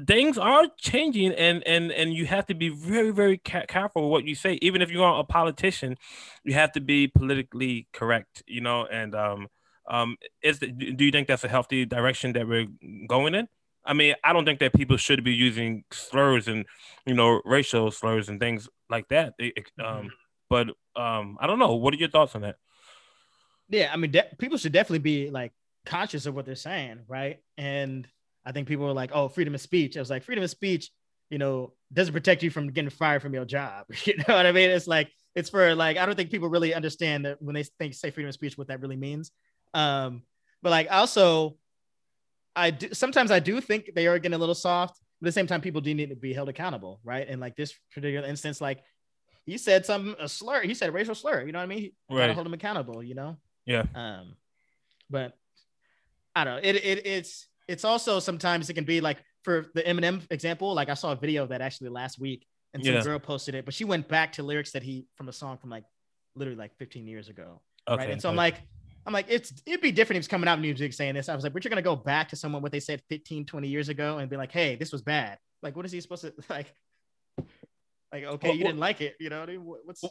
things 0.07 0.37
are 0.37 0.67
changing 0.77 1.31
and 1.33 1.65
and 1.67 1.91
and 1.91 2.13
you 2.13 2.25
have 2.25 2.45
to 2.47 2.53
be 2.55 2.69
very 2.69 3.11
very 3.11 3.37
careful 3.37 4.03
with 4.03 4.11
what 4.11 4.25
you 4.25 4.35
say. 4.35 4.57
Even 4.61 4.81
if 4.81 4.91
you 4.91 5.03
are 5.03 5.19
a 5.19 5.23
politician 5.23 5.97
you 6.43 6.53
have 6.53 6.71
to 6.71 6.81
be 6.81 7.07
politically 7.07 7.87
correct 7.93 8.43
you 8.47 8.61
know 8.61 8.85
and 8.85 9.13
um 9.15 9.47
um 9.87 10.17
is 10.41 10.59
the, 10.59 10.67
do 10.67 11.05
you 11.05 11.11
think 11.11 11.27
that's 11.27 11.43
a 11.43 11.47
healthy 11.47 11.85
direction 11.85 12.33
that 12.33 12.47
we're 12.47 12.67
going 13.07 13.35
in? 13.35 13.47
I 13.83 13.93
mean 13.93 14.15
i 14.23 14.33
don't 14.33 14.45
think 14.45 14.59
that 14.59 14.73
people 14.73 14.97
should 14.97 15.23
be 15.23 15.33
using 15.33 15.83
slurs 15.91 16.47
and 16.47 16.65
you 17.05 17.13
know 17.13 17.41
racial 17.45 17.91
slurs 17.91 18.29
and 18.29 18.39
things 18.39 18.67
like 18.89 19.07
that. 19.09 19.33
Um 19.39 19.53
mm-hmm. 19.79 20.07
but 20.49 20.67
um 20.95 21.37
i 21.39 21.47
don't 21.47 21.59
know. 21.59 21.75
What 21.75 21.93
are 21.93 21.97
your 21.97 22.09
thoughts 22.09 22.35
on 22.35 22.41
that? 22.41 22.55
Yeah 23.69 23.91
i 23.93 23.97
mean 23.97 24.11
de- 24.11 24.35
people 24.39 24.57
should 24.57 24.73
definitely 24.73 24.99
be 24.99 25.29
like 25.29 25.53
conscious 25.85 26.25
of 26.25 26.33
what 26.33 26.47
they're 26.47 26.55
saying 26.55 27.01
right? 27.07 27.39
And 27.59 28.07
I 28.45 28.51
think 28.51 28.67
people 28.67 28.85
were 28.85 28.93
like, 28.93 29.11
"Oh, 29.13 29.27
freedom 29.27 29.55
of 29.55 29.61
speech." 29.61 29.97
I 29.97 29.99
was 29.99 30.09
like, 30.09 30.23
"Freedom 30.23 30.43
of 30.43 30.49
speech, 30.49 30.91
you 31.29 31.37
know, 31.37 31.73
doesn't 31.91 32.13
protect 32.13 32.43
you 32.43 32.49
from 32.49 32.71
getting 32.71 32.89
fired 32.89 33.21
from 33.21 33.33
your 33.33 33.45
job." 33.45 33.85
you 34.05 34.15
know 34.17 34.35
what 34.35 34.45
I 34.45 34.51
mean? 34.51 34.69
It's 34.69 34.87
like 34.87 35.11
it's 35.35 35.49
for 35.49 35.75
like 35.75 35.97
I 35.97 36.05
don't 36.05 36.15
think 36.15 36.31
people 36.31 36.49
really 36.49 36.73
understand 36.73 37.25
that 37.25 37.41
when 37.41 37.55
they 37.55 37.63
think 37.63 37.93
say 37.93 38.11
freedom 38.11 38.29
of 38.29 38.33
speech, 38.33 38.57
what 38.57 38.67
that 38.67 38.81
really 38.81 38.95
means. 38.95 39.31
Um, 39.73 40.23
but 40.61 40.69
like 40.69 40.87
also, 40.91 41.57
I 42.55 42.71
do 42.71 42.93
sometimes 42.93 43.31
I 43.31 43.39
do 43.39 43.59
think 43.61 43.91
they 43.95 44.07
are 44.07 44.19
getting 44.19 44.35
a 44.35 44.39
little 44.39 44.55
soft. 44.55 44.99
But 45.21 45.27
at 45.27 45.29
the 45.29 45.33
same 45.33 45.47
time, 45.47 45.61
people 45.61 45.81
do 45.81 45.93
need 45.93 46.09
to 46.09 46.15
be 46.15 46.33
held 46.33 46.49
accountable, 46.49 46.99
right? 47.03 47.25
And 47.27 47.39
like 47.39 47.55
this 47.55 47.73
particular 47.93 48.27
instance, 48.27 48.59
like 48.59 48.83
he 49.45 49.57
said 49.57 49.85
some 49.85 50.15
a 50.19 50.27
slur, 50.27 50.61
he 50.63 50.73
said 50.73 50.89
a 50.89 50.91
racial 50.91 51.15
slur. 51.15 51.45
You 51.45 51.51
know 51.51 51.59
what 51.59 51.63
I 51.63 51.67
mean? 51.67 51.91
Right. 52.09 52.21
Gotta 52.21 52.33
hold 52.33 52.47
him 52.47 52.53
accountable. 52.53 53.03
You 53.03 53.15
know? 53.15 53.37
Yeah. 53.65 53.83
Um, 53.93 54.35
but 55.09 55.37
I 56.35 56.43
don't 56.43 56.55
know. 56.55 56.69
It 56.69 56.75
it 56.75 57.05
it's 57.05 57.47
it's 57.67 57.85
also 57.85 58.19
sometimes 58.19 58.69
it 58.69 58.73
can 58.73 58.83
be 58.83 59.01
like 59.01 59.17
for 59.43 59.67
the 59.73 59.83
Eminem 59.83 60.21
example, 60.29 60.73
like 60.73 60.89
I 60.89 60.93
saw 60.93 61.11
a 61.11 61.15
video 61.15 61.43
of 61.43 61.49
that 61.49 61.61
actually 61.61 61.89
last 61.89 62.19
week 62.19 62.45
and 62.73 62.83
some 62.83 62.95
yeah. 62.95 63.03
girl 63.03 63.19
posted 63.19 63.55
it, 63.55 63.65
but 63.65 63.73
she 63.73 63.85
went 63.85 64.07
back 64.07 64.33
to 64.33 64.43
lyrics 64.43 64.71
that 64.71 64.83
he 64.83 65.07
from 65.15 65.29
a 65.29 65.33
song 65.33 65.57
from 65.57 65.69
like 65.69 65.83
literally 66.35 66.57
like 66.57 66.75
15 66.77 67.07
years 67.07 67.29
ago. 67.29 67.61
Okay, 67.87 68.03
right. 68.03 68.11
And 68.11 68.21
so 68.21 68.29
I'm 68.29 68.35
like, 68.35 68.61
I'm 69.05 69.13
like, 69.13 69.27
it's 69.29 69.53
it'd 69.65 69.81
be 69.81 69.91
different 69.91 70.17
if 70.17 70.21
it's 70.21 70.27
coming 70.27 70.47
out 70.47 70.59
new 70.59 70.67
music 70.67 70.93
saying 70.93 71.15
this. 71.15 71.29
I 71.29 71.35
was 71.35 71.43
like, 71.43 71.53
but 71.53 71.63
you're 71.63 71.69
gonna 71.69 71.81
go 71.81 71.95
back 71.95 72.29
to 72.29 72.35
someone 72.35 72.61
what 72.61 72.71
they 72.71 72.79
said 72.79 73.01
15, 73.09 73.45
20 73.45 73.67
years 73.67 73.89
ago 73.89 74.17
and 74.17 74.29
be 74.29 74.37
like, 74.37 74.51
hey, 74.51 74.75
this 74.75 74.91
was 74.91 75.01
bad. 75.01 75.37
Like, 75.61 75.75
what 75.75 75.85
is 75.85 75.91
he 75.91 76.01
supposed 76.01 76.23
to 76.23 76.33
like? 76.49 76.73
Like 78.11 78.23
okay, 78.23 78.53
you 78.53 78.63
didn't 78.63 78.79
like 78.79 79.01
it. 79.01 79.15
You 79.19 79.29
know, 79.29 79.41
what 79.41 79.49
I 79.49 79.53
mean? 79.53 79.65
What's 79.83 80.03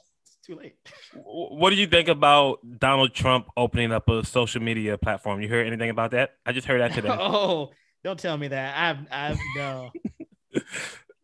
too 0.44 0.56
late. 0.56 0.74
What 1.24 1.70
do 1.70 1.76
you 1.76 1.86
think 1.86 2.08
about 2.08 2.58
Donald 2.78 3.14
Trump 3.14 3.48
opening 3.56 3.92
up 3.92 4.08
a 4.08 4.24
social 4.24 4.62
media 4.62 4.98
platform? 4.98 5.40
You 5.40 5.48
heard 5.48 5.66
anything 5.66 5.90
about 5.90 6.10
that? 6.10 6.34
I 6.44 6.52
just 6.52 6.66
heard 6.66 6.80
that 6.80 6.92
today. 6.92 7.08
oh, 7.12 7.70
don't 8.02 8.18
tell 8.18 8.36
me 8.36 8.48
that. 8.48 8.76
I've, 8.76 9.06
I've 9.10 9.38
no. 9.56 9.90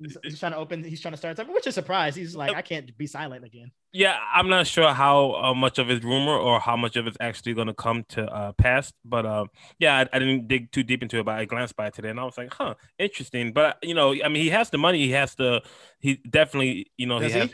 He's, 0.03 0.17
he's, 0.23 0.41
trying 0.41 0.53
to 0.53 0.59
open. 0.59 0.83
He's 0.83 1.01
trying 1.01 1.13
to 1.13 1.19
start 1.19 1.37
something, 1.37 1.55
which 1.55 1.67
is 1.67 1.75
a 1.75 1.81
surprise. 1.83 2.17
He's 2.17 2.35
like, 2.35 2.57
I 2.57 2.63
can't 2.63 2.97
be 2.97 3.07
silent 3.07 3.45
again. 3.45 3.71
Yeah, 3.93 4.17
I'm 4.33 4.49
not 4.49 4.67
sure 4.67 4.95
how 4.95 5.33
uh, 5.33 5.53
much 5.53 5.79
of 5.79 5.89
his 5.89 6.03
rumor 6.03 6.33
or 6.39 6.59
how 6.59 6.75
much 6.75 6.97
of 6.97 7.07
it's 7.07 7.19
actually 7.21 7.53
going 7.53 7.67
to 7.67 7.75
come 7.75 8.05
to 8.11 8.25
uh, 8.25 8.53
pass. 8.53 8.95
But 9.05 9.27
uh, 9.27 9.45
yeah, 9.79 9.99
I, 9.99 10.17
I, 10.17 10.19
didn't 10.19 10.49
dig 10.49 10.73
too 10.73 10.83
deep 10.83 11.03
into 11.03 11.19
it. 11.19 11.27
But 11.27 11.35
I 11.35 11.45
glanced 11.45 11.77
by 11.77 11.89
it 11.89 11.95
today, 11.95 12.09
and 12.09 12.19
I 12.19 12.25
was 12.25 12.39
like, 12.39 12.55
huh, 12.55 12.77
interesting. 12.99 13.53
But 13.53 13.77
you 13.83 13.93
know, 13.93 14.15
I 14.25 14.29
mean, 14.29 14.43
he 14.43 14.49
has 14.49 14.71
the 14.71 14.79
money. 14.79 15.01
He 15.01 15.11
has 15.11 15.35
to. 15.35 15.61
He 15.99 16.15
definitely, 16.15 16.91
you 16.97 17.07
know, 17.07 17.21
Does 17.21 17.35
he, 17.35 17.39
he? 17.39 17.41
has. 17.41 17.51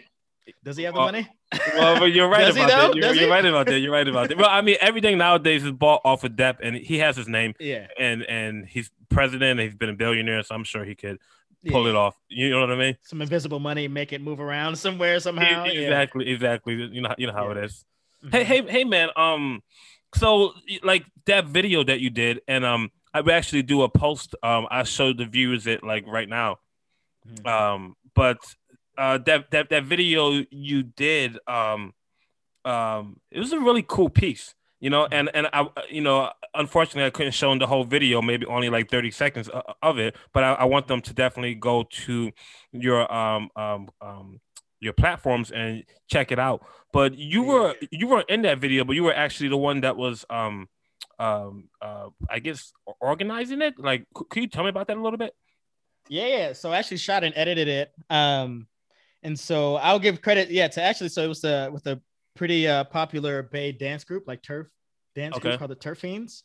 Does 0.62 0.76
he 0.76 0.84
have 0.84 0.94
the 0.94 1.00
money? 1.00 1.28
Well, 1.52 1.98
but 1.98 2.06
you're 2.06 2.28
right 2.28 2.50
about 2.50 2.68
that. 2.68 2.94
You're, 2.96 3.14
you're 3.14 3.30
right 3.30 3.44
about 3.44 3.66
that. 3.66 3.78
You're 3.78 3.92
right 3.92 4.06
about 4.06 4.28
that. 4.28 4.38
Well, 4.38 4.48
I 4.50 4.62
mean, 4.62 4.76
everything 4.80 5.18
nowadays 5.18 5.64
is 5.64 5.72
bought 5.72 6.00
off 6.04 6.24
of 6.24 6.32
Depp, 6.32 6.56
and 6.62 6.76
he 6.76 6.98
has 6.98 7.16
his 7.16 7.28
name. 7.28 7.54
Yeah. 7.60 7.86
And 7.98 8.22
and 8.24 8.66
he's 8.66 8.90
president. 9.08 9.60
And 9.60 9.60
He's 9.60 9.76
been 9.76 9.90
a 9.90 9.94
billionaire, 9.94 10.42
so 10.42 10.54
I'm 10.54 10.64
sure 10.64 10.84
he 10.84 10.94
could 10.94 11.18
pull 11.68 11.84
yeah. 11.84 11.90
it 11.90 11.96
off. 11.96 12.16
You 12.28 12.50
know 12.50 12.60
what 12.60 12.70
I 12.70 12.76
mean? 12.76 12.96
Some 13.02 13.22
invisible 13.22 13.60
money, 13.60 13.88
make 13.88 14.12
it 14.12 14.20
move 14.20 14.40
around 14.40 14.76
somewhere 14.76 15.20
somehow. 15.20 15.64
Exactly, 15.64 16.26
yeah. 16.26 16.34
exactly. 16.34 16.74
You 16.74 17.00
know, 17.02 17.14
you 17.16 17.26
know 17.26 17.32
how 17.32 17.46
yeah. 17.52 17.58
it 17.58 17.64
is. 17.64 17.84
Mm-hmm. 18.24 18.36
Hey, 18.36 18.44
hey, 18.44 18.62
hey, 18.66 18.84
man. 18.84 19.10
Um, 19.16 19.62
so 20.14 20.52
like 20.82 21.04
that 21.26 21.46
video 21.46 21.84
that 21.84 22.00
you 22.00 22.10
did, 22.10 22.40
and 22.48 22.64
um, 22.64 22.90
I 23.14 23.20
would 23.20 23.32
actually 23.32 23.62
do 23.62 23.82
a 23.82 23.88
post. 23.88 24.34
Um, 24.42 24.66
I 24.70 24.82
showed 24.82 25.18
the 25.18 25.26
viewers 25.26 25.66
it 25.66 25.84
like 25.84 26.06
right 26.06 26.28
now. 26.28 26.58
Mm-hmm. 27.28 27.46
Um, 27.46 27.96
but 28.14 28.38
uh, 28.98 29.18
that 29.18 29.50
that 29.50 29.70
that 29.70 29.84
video 29.84 30.44
you 30.50 30.82
did, 30.82 31.38
um, 31.46 31.92
um, 32.64 33.20
it 33.30 33.38
was 33.38 33.52
a 33.52 33.60
really 33.60 33.84
cool 33.86 34.08
piece 34.08 34.54
you 34.78 34.90
know 34.90 35.08
and 35.10 35.30
and 35.32 35.48
i 35.54 35.66
you 35.88 36.02
know 36.02 36.30
unfortunately 36.54 37.02
i 37.02 37.08
couldn't 37.08 37.32
show 37.32 37.48
them 37.48 37.58
the 37.58 37.66
whole 37.66 37.84
video 37.84 38.20
maybe 38.20 38.44
only 38.44 38.68
like 38.68 38.90
30 38.90 39.10
seconds 39.10 39.48
of 39.82 39.98
it 39.98 40.14
but 40.34 40.44
i, 40.44 40.52
I 40.52 40.64
want 40.66 40.86
them 40.86 41.00
to 41.00 41.14
definitely 41.14 41.54
go 41.54 41.84
to 42.04 42.30
your 42.72 43.10
um, 43.10 43.48
um 43.56 43.88
um 44.02 44.40
your 44.80 44.92
platforms 44.92 45.50
and 45.50 45.84
check 46.08 46.32
it 46.32 46.38
out. 46.38 46.64
But 46.92 47.16
you 47.16 47.42
were 47.42 47.74
you 47.90 48.08
weren't 48.08 48.30
in 48.30 48.42
that 48.42 48.58
video 48.58 48.84
but 48.84 48.94
you 48.94 49.02
were 49.02 49.14
actually 49.14 49.48
the 49.48 49.56
one 49.56 49.80
that 49.82 49.96
was 49.96 50.24
um 50.30 50.68
um 51.18 51.68
uh 51.80 52.08
i 52.28 52.38
guess 52.38 52.72
organizing 53.00 53.62
it? 53.62 53.74
Like 53.78 54.06
could 54.14 54.42
you 54.42 54.48
tell 54.48 54.64
me 54.64 54.70
about 54.70 54.86
that 54.88 54.96
a 54.96 55.02
little 55.02 55.18
bit? 55.18 55.34
Yeah, 56.08 56.26
yeah. 56.26 56.52
so 56.52 56.72
i 56.72 56.78
actually 56.78 56.98
shot 56.98 57.24
and 57.24 57.34
edited 57.36 57.68
it 57.68 57.92
um 58.10 58.66
and 59.22 59.38
so 59.38 59.76
I'll 59.76 59.98
give 59.98 60.22
credit, 60.22 60.50
yeah, 60.50 60.68
to 60.68 60.82
actually. 60.82 61.08
So 61.08 61.22
it 61.22 61.28
was 61.28 61.40
the 61.40 61.70
with 61.72 61.86
a 61.86 62.00
pretty 62.34 62.68
uh, 62.68 62.84
popular 62.84 63.42
Bay 63.42 63.72
dance 63.72 64.04
group, 64.04 64.24
like 64.26 64.42
Turf 64.42 64.68
dance 65.14 65.36
okay. 65.36 65.48
group 65.48 65.58
called 65.58 65.70
the 65.70 65.76
Turf 65.76 65.98
Fiends. 65.98 66.44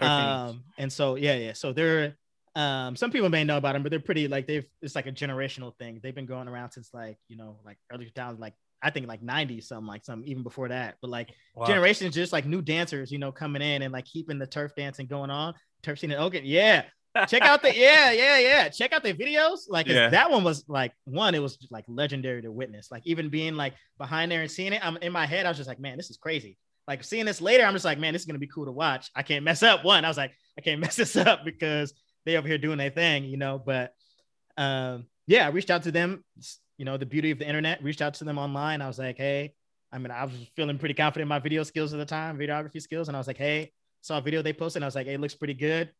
Um, 0.00 0.64
and 0.78 0.90
so 0.92 1.16
yeah, 1.16 1.36
yeah. 1.36 1.52
So 1.52 1.72
they're 1.72 2.16
um, 2.54 2.96
some 2.96 3.10
people 3.10 3.28
may 3.28 3.44
know 3.44 3.56
about 3.56 3.74
them, 3.74 3.82
but 3.82 3.90
they're 3.90 4.00
pretty 4.00 4.28
like 4.28 4.46
they've 4.46 4.66
it's 4.80 4.94
like 4.94 5.06
a 5.06 5.12
generational 5.12 5.76
thing. 5.78 6.00
They've 6.02 6.14
been 6.14 6.26
going 6.26 6.48
around 6.48 6.70
since 6.72 6.90
like 6.92 7.18
you 7.28 7.36
know 7.36 7.58
like 7.64 7.78
early 7.92 8.06
2000s, 8.06 8.38
like 8.38 8.54
I 8.82 8.90
think 8.90 9.06
like 9.06 9.22
90 9.22 9.60
something 9.60 9.86
like 9.86 10.04
some 10.04 10.22
even 10.26 10.42
before 10.42 10.68
that. 10.68 10.96
But 11.00 11.10
like 11.10 11.34
wow. 11.54 11.66
generations, 11.66 12.14
just 12.14 12.32
like 12.32 12.46
new 12.46 12.62
dancers, 12.62 13.10
you 13.10 13.18
know, 13.18 13.32
coming 13.32 13.62
in 13.62 13.82
and 13.82 13.92
like 13.92 14.04
keeping 14.04 14.38
the 14.38 14.46
turf 14.46 14.72
dancing 14.76 15.06
going 15.06 15.30
on. 15.30 15.54
Turf 15.82 15.98
scene 15.98 16.10
and 16.10 16.20
okay, 16.22 16.42
yeah. 16.44 16.84
Check 17.28 17.42
out 17.42 17.62
the 17.62 17.76
yeah, 17.76 18.10
yeah, 18.12 18.38
yeah. 18.38 18.68
Check 18.68 18.92
out 18.92 19.02
the 19.02 19.12
videos. 19.12 19.60
Like 19.68 19.86
yeah. 19.86 20.08
that 20.08 20.30
one 20.30 20.44
was 20.44 20.64
like 20.68 20.92
one, 21.04 21.34
it 21.34 21.42
was 21.42 21.58
like 21.70 21.84
legendary 21.86 22.42
to 22.42 22.50
witness. 22.50 22.90
Like 22.90 23.02
even 23.06 23.28
being 23.28 23.54
like 23.54 23.74
behind 23.98 24.32
there 24.32 24.40
and 24.40 24.50
seeing 24.50 24.72
it, 24.72 24.84
I'm 24.84 24.96
in 24.98 25.12
my 25.12 25.26
head, 25.26 25.44
I 25.44 25.50
was 25.50 25.58
just 25.58 25.68
like, 25.68 25.80
man, 25.80 25.96
this 25.96 26.10
is 26.10 26.16
crazy. 26.16 26.56
Like 26.88 27.04
seeing 27.04 27.26
this 27.26 27.40
later, 27.40 27.64
I'm 27.64 27.74
just 27.74 27.84
like, 27.84 27.98
man, 27.98 28.12
this 28.12 28.22
is 28.22 28.26
gonna 28.26 28.38
be 28.38 28.46
cool 28.46 28.64
to 28.64 28.72
watch. 28.72 29.10
I 29.14 29.22
can't 29.22 29.44
mess 29.44 29.62
up 29.62 29.84
one. 29.84 30.04
I 30.04 30.08
was 30.08 30.16
like, 30.16 30.32
I 30.56 30.62
can't 30.62 30.80
mess 30.80 30.96
this 30.96 31.16
up 31.16 31.44
because 31.44 31.92
they 32.24 32.36
over 32.36 32.48
here 32.48 32.58
doing 32.58 32.78
their 32.78 32.90
thing, 32.90 33.24
you 33.24 33.36
know. 33.36 33.62
But 33.64 33.92
um, 34.56 35.06
yeah, 35.26 35.46
I 35.46 35.50
reached 35.50 35.70
out 35.70 35.82
to 35.84 35.92
them. 35.92 36.24
You 36.78 36.86
know, 36.86 36.96
the 36.96 37.06
beauty 37.06 37.30
of 37.30 37.38
the 37.38 37.46
internet. 37.46 37.82
Reached 37.82 38.02
out 38.02 38.14
to 38.14 38.24
them 38.24 38.38
online. 38.38 38.80
I 38.80 38.88
was 38.88 38.98
like, 38.98 39.18
hey, 39.18 39.54
I 39.92 39.98
mean, 39.98 40.10
I 40.10 40.24
was 40.24 40.34
feeling 40.56 40.78
pretty 40.78 40.94
confident 40.94 41.26
in 41.26 41.28
my 41.28 41.38
video 41.38 41.62
skills 41.62 41.92
at 41.92 41.98
the 41.98 42.06
time, 42.06 42.38
videography 42.38 42.80
skills, 42.80 43.08
and 43.08 43.16
I 43.16 43.20
was 43.20 43.26
like, 43.26 43.36
hey, 43.36 43.72
saw 44.00 44.18
a 44.18 44.22
video 44.22 44.40
they 44.40 44.54
posted. 44.54 44.78
And 44.78 44.84
I 44.84 44.88
was 44.88 44.94
like, 44.94 45.06
hey, 45.06 45.14
it 45.14 45.20
looks 45.20 45.34
pretty 45.34 45.54
good 45.54 45.90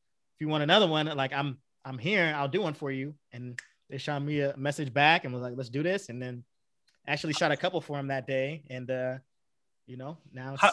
you 0.42 0.48
want 0.48 0.62
another 0.62 0.86
one, 0.86 1.06
like 1.16 1.32
I'm 1.32 1.56
I'm 1.84 1.98
here, 1.98 2.34
I'll 2.36 2.48
do 2.48 2.60
one 2.60 2.74
for 2.74 2.90
you. 2.90 3.14
And 3.32 3.58
they 3.88 3.98
shot 3.98 4.22
me 4.22 4.40
a 4.40 4.54
message 4.56 4.92
back 4.92 5.24
and 5.24 5.32
was 5.32 5.42
like, 5.42 5.54
let's 5.56 5.70
do 5.70 5.82
this. 5.82 6.08
And 6.10 6.20
then 6.20 6.44
actually 7.06 7.32
shot 7.32 7.52
a 7.52 7.56
couple 7.56 7.80
for 7.80 7.98
him 7.98 8.08
that 8.08 8.26
day. 8.26 8.64
And 8.68 8.90
uh, 8.90 9.18
you 9.86 9.96
know, 9.96 10.18
now 10.32 10.56
how, 10.58 10.72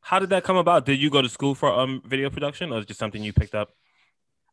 how 0.00 0.18
did 0.18 0.30
that 0.30 0.42
come 0.42 0.56
about? 0.56 0.86
Did 0.86 1.00
you 1.00 1.10
go 1.10 1.22
to 1.22 1.28
school 1.28 1.54
for 1.54 1.70
um 1.70 2.02
video 2.04 2.30
production 2.30 2.72
or 2.72 2.78
is 2.78 2.84
it 2.84 2.88
just 2.88 2.98
something 2.98 3.22
you 3.22 3.32
picked 3.32 3.54
up? 3.54 3.70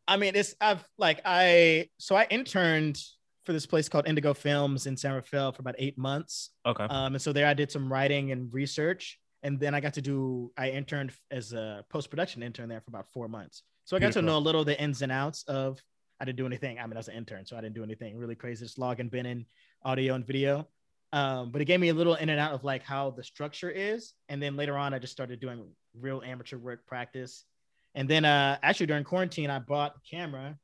I 0.06 0.16
mean, 0.16 0.36
it's 0.36 0.54
I've 0.60 0.84
like 0.96 1.20
I 1.24 1.88
so 1.98 2.14
I 2.14 2.26
interned 2.30 3.02
for 3.44 3.52
this 3.54 3.66
place 3.66 3.88
called 3.88 4.06
Indigo 4.06 4.34
Films 4.34 4.86
in 4.86 4.96
San 4.96 5.14
Rafael 5.14 5.52
for 5.52 5.62
about 5.62 5.76
eight 5.78 5.96
months. 5.96 6.50
Okay. 6.66 6.84
Um, 6.84 7.14
and 7.14 7.22
so 7.22 7.32
there 7.32 7.46
I 7.46 7.54
did 7.54 7.72
some 7.72 7.90
writing 7.90 8.30
and 8.30 8.52
research, 8.52 9.18
and 9.42 9.58
then 9.58 9.74
I 9.74 9.80
got 9.80 9.94
to 9.94 10.02
do 10.02 10.52
I 10.56 10.70
interned 10.70 11.12
as 11.30 11.52
a 11.52 11.84
post 11.88 12.10
production 12.10 12.42
intern 12.42 12.68
there 12.68 12.80
for 12.80 12.90
about 12.90 13.06
four 13.12 13.28
months. 13.28 13.62
So 13.88 13.96
I 13.96 14.00
got 14.00 14.08
Beautiful. 14.08 14.20
to 14.20 14.26
know 14.26 14.36
a 14.36 14.38
little 14.38 14.60
of 14.60 14.66
the 14.66 14.78
ins 14.78 15.00
and 15.00 15.10
outs 15.10 15.44
of. 15.44 15.82
I 16.20 16.26
didn't 16.26 16.36
do 16.36 16.44
anything. 16.44 16.78
I 16.78 16.82
mean, 16.82 16.92
I 16.92 16.98
was 16.98 17.08
an 17.08 17.14
intern, 17.14 17.46
so 17.46 17.56
I 17.56 17.62
didn't 17.62 17.74
do 17.74 17.82
anything 17.82 18.18
really 18.18 18.34
crazy. 18.34 18.66
Just 18.66 18.78
log 18.78 19.00
and 19.00 19.10
bin 19.10 19.24
in 19.24 19.46
audio 19.82 20.12
and 20.12 20.26
video. 20.26 20.68
Um, 21.14 21.50
but 21.50 21.62
it 21.62 21.64
gave 21.64 21.80
me 21.80 21.88
a 21.88 21.94
little 21.94 22.14
in 22.14 22.28
and 22.28 22.38
out 22.38 22.52
of 22.52 22.64
like 22.64 22.82
how 22.82 23.12
the 23.12 23.24
structure 23.24 23.70
is. 23.70 24.12
And 24.28 24.42
then 24.42 24.56
later 24.56 24.76
on, 24.76 24.92
I 24.92 24.98
just 24.98 25.14
started 25.14 25.40
doing 25.40 25.64
real 25.98 26.20
amateur 26.22 26.58
work 26.58 26.84
practice. 26.86 27.46
And 27.94 28.06
then 28.06 28.26
uh, 28.26 28.58
actually 28.62 28.88
during 28.88 29.04
quarantine, 29.04 29.48
I 29.48 29.58
bought 29.58 29.94
a 29.96 30.00
camera. 30.06 30.58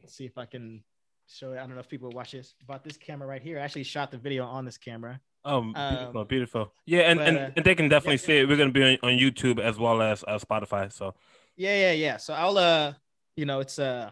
Let's 0.00 0.14
see 0.14 0.26
if 0.26 0.38
I 0.38 0.44
can 0.44 0.84
show 1.26 1.54
it. 1.54 1.56
I 1.56 1.62
don't 1.62 1.74
know 1.74 1.80
if 1.80 1.88
people 1.88 2.10
watch 2.10 2.30
this. 2.30 2.54
Bought 2.68 2.84
this 2.84 2.96
camera 2.96 3.26
right 3.26 3.42
here. 3.42 3.58
I 3.58 3.62
actually 3.62 3.82
shot 3.82 4.12
the 4.12 4.18
video 4.18 4.44
on 4.44 4.64
this 4.64 4.78
camera. 4.78 5.18
Oh, 5.44 5.62
beautiful, 5.62 6.20
um, 6.20 6.26
beautiful. 6.28 6.72
Yeah, 6.86 7.00
and, 7.00 7.18
but, 7.18 7.28
and, 7.28 7.38
uh, 7.38 7.50
and 7.56 7.64
they 7.64 7.74
can 7.74 7.88
definitely 7.88 8.20
yeah, 8.20 8.26
see 8.26 8.36
it. 8.38 8.48
We're 8.48 8.56
gonna 8.56 8.70
be 8.70 8.84
on, 8.84 8.98
on 9.02 9.18
YouTube 9.18 9.58
as 9.58 9.76
well 9.76 10.00
as 10.00 10.22
uh, 10.28 10.38
Spotify. 10.38 10.92
So 10.92 11.14
yeah, 11.56 11.76
yeah, 11.76 11.92
yeah. 11.92 12.16
So 12.16 12.34
I'll 12.34 12.58
uh, 12.58 12.92
you 13.36 13.46
know, 13.46 13.60
it's 13.60 13.78
uh, 13.78 14.10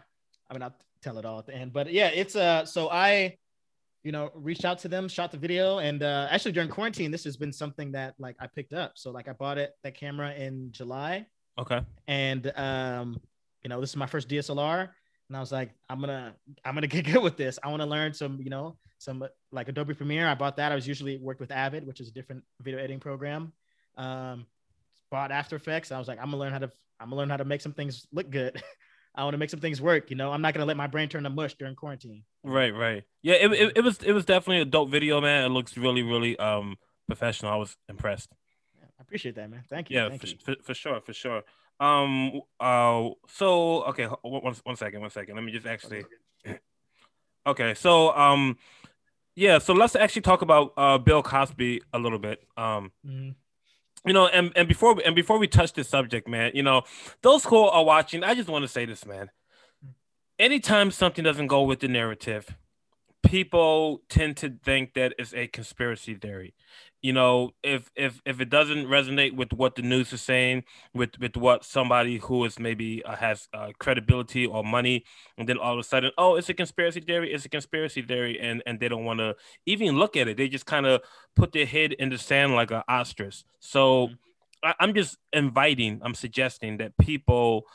I 0.48 0.55
mean, 0.55 0.62
I'll 0.62 0.76
tell 1.03 1.18
it 1.18 1.24
all 1.24 1.38
at 1.38 1.46
the 1.46 1.55
end, 1.55 1.72
but 1.72 1.92
yeah, 1.92 2.09
it's 2.09 2.37
uh, 2.37 2.64
so 2.64 2.90
I, 2.90 3.37
you 4.03 4.12
know, 4.12 4.31
reached 4.35 4.64
out 4.64 4.79
to 4.81 4.88
them, 4.88 5.09
shot 5.09 5.31
the 5.31 5.38
video, 5.38 5.79
and 5.79 6.03
uh, 6.03 6.29
actually 6.31 6.53
during 6.53 6.68
quarantine, 6.68 7.11
this 7.11 7.24
has 7.24 7.37
been 7.37 7.53
something 7.53 7.92
that 7.92 8.14
like 8.18 8.37
I 8.40 8.46
picked 8.46 8.72
up. 8.72 8.92
So 8.94 9.11
like 9.11 9.29
I 9.29 9.33
bought 9.33 9.59
it 9.59 9.72
that 9.83 9.94
camera 9.94 10.33
in 10.35 10.72
July. 10.72 11.26
Okay. 11.59 11.81
And 12.09 12.53
um, 12.57 13.20
you 13.62 13.68
know, 13.68 13.81
this 13.81 13.90
is 13.90 13.96
my 13.96 14.07
first 14.07 14.29
DSLR, 14.29 14.88
and 15.29 15.37
I 15.37 15.40
was 15.40 15.53
like, 15.53 15.70
I'm 15.88 16.00
gonna, 16.00 16.35
I'm 16.64 16.74
gonna 16.74 16.87
get 16.88 17.05
good 17.05 17.22
with 17.22 17.37
this. 17.37 17.59
I 17.62 17.68
want 17.68 17.83
to 17.83 17.88
learn 17.88 18.14
some, 18.14 18.40
you 18.42 18.50
know, 18.50 18.76
some 18.98 19.24
like 19.53 19.68
Adobe 19.68 19.94
Premiere. 19.94 20.29
I 20.29 20.35
bought 20.35 20.57
that. 20.57 20.72
I 20.72 20.74
was 20.74 20.88
usually 20.88 21.18
worked 21.18 21.40
with 21.40 21.50
Avid, 21.50 21.87
which 21.87 22.00
is 22.00 22.09
a 22.09 22.12
different 22.12 22.42
video 22.61 22.79
editing 22.79 23.00
program. 23.00 23.53
Um, 23.96 24.46
bought 25.11 25.31
After 25.31 25.57
Effects. 25.57 25.92
I 25.92 25.98
was 25.98 26.09
like, 26.09 26.18
I'm 26.18 26.26
gonna 26.26 26.38
learn 26.38 26.53
how 26.53 26.59
to 26.59 26.72
I'm 27.01 27.09
gonna 27.09 27.17
learn 27.17 27.31
how 27.31 27.39
to 27.39 27.45
make 27.45 27.61
some 27.61 27.73
things 27.73 28.07
look 28.13 28.31
good. 28.31 28.63
I 29.15 29.25
want 29.25 29.35
to 29.35 29.39
make 29.39 29.51
some 29.51 29.61
things 29.61 29.81
work. 29.81 30.11
You 30.11 30.17
know, 30.17 30.31
I'm 30.31 30.43
not 30.43 30.55
gonna 30.55 30.67
let 30.67 30.77
my 30.77 30.87
brain 30.87 31.09
turn 31.09 31.25
to 31.25 31.31
mush 31.31 31.55
during 31.55 31.75
quarantine. 31.75 32.23
Right, 32.45 32.75
right. 32.75 33.03
Yeah, 33.23 33.35
it, 33.35 33.53
it, 33.53 33.73
it 33.77 33.81
was 33.85 33.99
it 34.03 34.13
was 34.13 34.25
definitely 34.25 34.63
a 34.63 34.65
dope 34.67 34.91
video, 34.91 35.21
man. 35.21 35.45
It 35.45 35.49
looks 35.49 35.77
really, 35.77 36.03
really 36.03 36.39
um 36.39 36.77
professional. 37.07 37.53
I 37.53 37.57
was 37.57 37.77
impressed. 37.89 38.31
Yeah, 38.79 38.87
I 38.99 39.03
appreciate 39.03 39.35
that, 39.35 39.51
man. 39.51 39.65
Thank 39.69 39.91
you. 39.91 39.97
Yeah, 39.97 40.09
Thank 40.09 40.21
for, 40.21 40.27
you. 40.29 40.37
For, 40.45 40.57
for 40.63 40.75
sure, 40.75 41.01
for 41.01 41.13
sure. 41.13 41.43
Um. 41.81 42.43
Uh. 42.61 43.11
So 43.29 43.83
okay. 43.85 44.07
One 44.23 44.55
one 44.63 44.77
second. 44.77 45.01
One 45.01 45.11
second. 45.11 45.35
Let 45.35 45.45
me 45.45 45.53
just 45.53 45.67
actually. 45.67 46.05
Okay. 47.47 47.73
So 47.73 48.15
um. 48.15 48.59
Yeah. 49.35 49.59
So 49.61 49.73
let's 49.73 49.97
actually 49.97 50.23
talk 50.23 50.43
about 50.43 50.75
uh 50.77 50.99
Bill 50.99 51.23
Cosby 51.23 51.81
a 51.95 51.99
little 51.99 52.19
bit. 52.19 52.43
Um. 52.59 52.93
Mm-hmm 53.05 53.31
you 54.07 54.13
know, 54.13 54.27
and, 54.29 54.53
and 54.57 54.67
before 54.67 54.95
we, 54.95 55.05
and 55.05 55.15
before 55.15 55.39
we 55.39 55.47
touch 55.47 55.73
this 55.73 55.89
subject, 55.89 56.29
man, 56.29 56.53
you 56.55 56.63
know, 56.63 56.83
those 57.23 57.45
who 57.45 57.57
are 57.57 57.85
watching, 57.85 58.25
I 58.25 58.35
just 58.35 58.48
want 58.48 58.63
to 58.63 58.69
say 58.69 58.85
this, 58.85 59.05
man. 59.05 59.31
Anytime 60.38 60.90
something 60.90 61.23
doesn't 61.23 61.48
go 61.48 61.63
with 61.63 61.81
the 61.81 61.88
narrative, 61.88 62.57
people 63.23 64.02
tend 64.08 64.37
to 64.38 64.56
think 64.64 64.94
that 64.94 65.14
it's 65.18 65.35
a 65.35 65.46
conspiracy 65.46 66.14
theory. 66.14 66.54
You 67.02 67.14
know 67.14 67.52
if 67.62 67.90
if 67.96 68.21
if 68.27 68.40
it 68.40 68.50
doesn't 68.50 68.87
resonate 68.87 69.35
with 69.35 69.54
what 69.54 69.75
the 69.75 69.83
news 69.83 70.12
is 70.12 70.21
saying 70.21 70.64
with 70.92 71.18
with 71.18 71.35
what 71.37 71.64
somebody 71.64 72.18
who 72.18 72.44
is 72.44 72.58
maybe 72.58 73.02
uh, 73.04 73.16
has 73.16 73.48
uh, 73.54 73.68
credibility 73.79 74.44
or 74.44 74.62
money 74.62 75.04
and 75.38 75.48
then 75.48 75.56
all 75.56 75.73
of 75.73 75.79
a 75.79 75.83
sudden 75.83 76.10
oh 76.18 76.37
it's 76.37 76.50
a 76.50 76.54
conspiracy 76.54 77.00
theory 77.00 77.33
it's 77.33 77.46
a 77.46 77.48
conspiracy 77.48 78.02
theory 78.02 78.38
and 78.38 78.62
and 78.66 78.81
they 78.81 78.88
don't 78.88 79.06
want 79.06 79.18
to 79.18 79.35
even 79.64 79.96
look 79.96 80.14
at 80.14 80.29
it. 80.29 80.37
They 80.37 80.48
just 80.48 80.66
kind 80.66 80.85
of 80.85 81.00
put 81.35 81.52
their 81.52 81.64
head 81.64 81.94
in 81.94 82.10
the 82.10 82.18
sand 82.18 82.54
like 82.54 82.71
an 82.71 82.83
ostrich. 82.87 83.44
So 83.60 84.08
mm-hmm. 84.08 84.14
I, 84.62 84.75
i'm 84.81 84.94
just 84.94 85.16
inviting 85.33 86.00
i'm 86.02 86.14
suggesting 86.14 86.79
that 86.79 86.96
people 86.98 87.66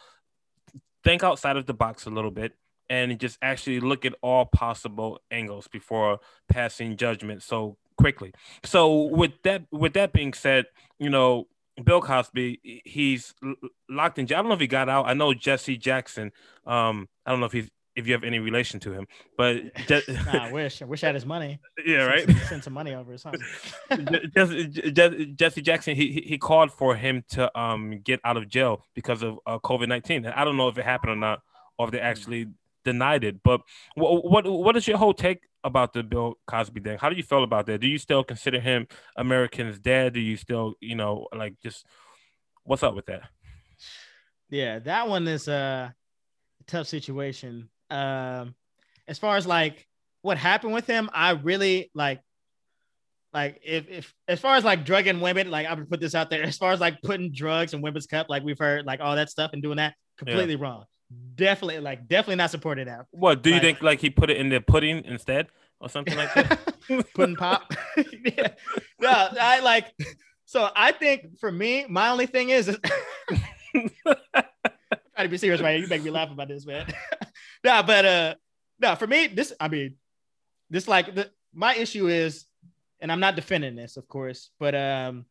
think 1.04 1.24
outside 1.24 1.58
of 1.58 1.66
the 1.66 1.74
box 1.74 2.06
a 2.06 2.10
little 2.10 2.32
bit 2.32 2.54
and 2.90 3.20
just 3.20 3.38
actually 3.42 3.80
look 3.80 4.06
at 4.06 4.14
all 4.22 4.46
possible 4.46 5.20
angles 5.32 5.68
before 5.68 6.20
passing 6.50 6.98
judgment 6.98 7.44
so 7.44 7.78
quickly. 7.98 8.34
So 8.64 9.04
with 9.04 9.34
that 9.44 9.64
with 9.72 9.94
that 9.94 10.14
being 10.14 10.34
said, 10.34 10.66
you 11.00 11.10
know, 11.10 11.48
Bill 11.84 12.02
Cosby, 12.02 12.82
he's 12.86 13.34
locked 13.90 14.20
in 14.20 14.28
jail. 14.28 14.40
I 14.40 14.42
don't 14.42 14.50
know 14.50 14.56
if 14.56 14.62
he 14.62 14.68
got 14.68 14.90
out. 14.90 15.08
I 15.08 15.14
know 15.14 15.34
Jesse 15.34 15.78
Jackson. 15.78 16.32
Um, 16.66 17.10
I 17.26 17.32
don't 17.32 17.40
know 17.40 17.48
if 17.48 17.52
he's 17.52 17.70
if 17.96 18.08
you 18.08 18.14
have 18.14 18.24
any 18.26 18.40
relation 18.40 18.80
to 18.82 18.92
him, 18.92 19.08
but 19.38 19.74
just, 19.88 20.10
nah, 20.10 20.46
I 20.46 20.52
wish 20.52 20.82
I 20.82 20.86
wish 20.86 21.04
I 21.04 21.08
had 21.08 21.16
his 21.16 21.26
money. 21.26 21.60
Yeah, 21.86 22.06
right. 22.06 22.26
Send, 22.26 22.40
send 22.40 22.64
some 22.64 22.74
money 22.74 22.96
over 22.96 23.14
or 23.14 23.18
something. 23.18 23.42
Jesse, 24.36 25.32
Jesse 25.36 25.62
Jackson, 25.62 25.96
he 25.96 26.24
he 26.26 26.38
called 26.38 26.72
for 26.72 26.96
him 26.96 27.24
to 27.30 27.60
um 27.60 28.00
get 28.04 28.20
out 28.24 28.38
of 28.38 28.48
jail 28.48 28.84
because 28.96 29.22
of 29.22 29.40
uh, 29.46 29.60
COVID 29.60 29.88
nineteen. 29.88 30.26
I 30.26 30.44
don't 30.44 30.58
know 30.58 30.68
if 30.68 30.78
it 30.78 30.86
happened 30.86 31.12
or 31.12 31.16
not, 31.16 31.42
or 31.78 31.86
if 31.86 31.92
they 31.92 32.00
actually 32.00 32.48
denied 32.86 33.24
it. 33.26 33.44
But 33.44 33.62
what 33.96 34.24
what 34.24 34.46
what 34.46 34.78
is 34.78 34.88
your 34.88 34.98
whole 34.98 35.14
take 35.14 35.42
about 35.64 35.92
the 35.92 36.04
Bill 36.04 36.36
Cosby 36.48 36.80
thing? 36.80 36.98
How 36.98 37.10
do 37.10 37.18
you 37.18 37.24
feel 37.24 37.44
about 37.44 37.66
that? 37.66 37.82
Do 37.82 37.88
you 37.88 37.98
still 37.98 38.24
consider 38.24 38.60
him 38.60 38.88
American's 39.18 39.80
dad? 39.80 40.14
Do 40.14 40.22
you 40.22 40.38
still 40.38 40.76
you 40.80 40.96
know 40.96 41.28
like 41.36 41.56
just 41.62 41.86
what's 42.64 42.84
up 42.84 42.96
with 42.96 43.08
that? 43.08 43.24
Yeah, 44.50 44.80
that 44.80 45.10
one 45.10 45.28
is 45.28 45.48
a 45.48 45.94
tough 46.68 46.88
situation 46.88 47.70
um, 47.90 48.56
as 49.08 49.20
far 49.20 49.38
as 49.38 49.46
like 49.46 49.88
what 50.22 50.38
happened 50.38 50.74
with 50.74 50.88
him, 50.88 51.10
I 51.14 51.32
really 51.32 51.92
like 51.94 52.22
like 53.34 53.60
if 53.64 53.88
if 53.90 54.14
as 54.28 54.40
far 54.40 54.56
as 54.56 54.64
like 54.64 54.86
drugging 54.86 55.20
women, 55.20 55.52
like 55.52 55.68
I 55.68 55.74
would 55.74 55.90
put 55.90 56.00
this 56.00 56.16
out 56.16 56.30
there, 56.30 56.44
as 56.44 56.58
far 56.58 56.72
as 56.72 56.80
like 56.80 57.02
putting 57.04 57.32
drugs 57.32 57.74
in 57.74 57.82
women's 57.82 58.08
cup, 58.08 58.28
like 58.30 58.44
we've 58.44 58.60
heard 58.60 58.86
like 58.86 59.02
all 59.02 59.16
that 59.16 59.30
stuff 59.30 59.52
and 59.54 59.62
doing 59.62 59.78
that, 59.78 59.94
completely 60.18 60.56
yeah. 60.56 60.62
wrong. 60.62 60.86
Definitely, 61.36 61.80
like 61.80 62.08
definitely 62.08 62.38
not 62.38 62.52
supported 62.52 62.88
that. 62.88 63.08
What 63.12 63.44
do 63.44 63.50
you 63.50 63.56
like, 63.56 63.62
think? 63.62 63.82
Like 63.82 64.00
he 64.00 64.10
put 64.10 64.30
it 64.30 64.38
in 64.38 64.50
the 64.50 64.62
pudding 64.62 65.04
instead, 65.06 65.48
or 65.80 65.90
something 65.90 66.16
like 66.16 66.34
that? 66.34 66.76
pudding 67.14 67.36
pop. 67.38 67.74
yeah. 67.98 68.50
No, 69.00 69.30
I 69.40 69.60
like. 69.60 69.94
So 70.46 70.70
I 70.76 70.92
think 70.92 71.40
for 71.40 71.52
me, 71.52 71.86
my 71.90 72.10
only 72.10 72.26
thing 72.26 72.50
is, 72.50 72.70
is 72.70 72.80
try 75.16 75.24
to 75.24 75.30
be 75.30 75.38
serious, 75.38 75.62
right? 75.62 75.80
You 75.80 75.88
make 75.88 76.04
me 76.04 76.12
laugh 76.12 76.32
about 76.32 76.48
this, 76.48 76.66
man. 76.66 76.88
nah, 77.64 77.82
but 77.82 78.06
uh, 78.06 78.36
no, 78.80 78.96
for 78.96 79.08
me, 79.08 79.28
this, 79.28 79.54
I 79.60 79.68
mean, 79.68 79.96
this 80.70 80.88
like 80.88 81.16
the 81.16 81.32
my 81.54 81.76
issue 81.76 82.08
is, 82.08 82.46
and 83.00 83.12
I'm 83.12 83.20
not 83.20 83.36
defending 83.36 83.76
this, 83.76 83.98
of 83.98 84.08
course, 84.08 84.52
but 84.60 84.76
um, 84.76 85.26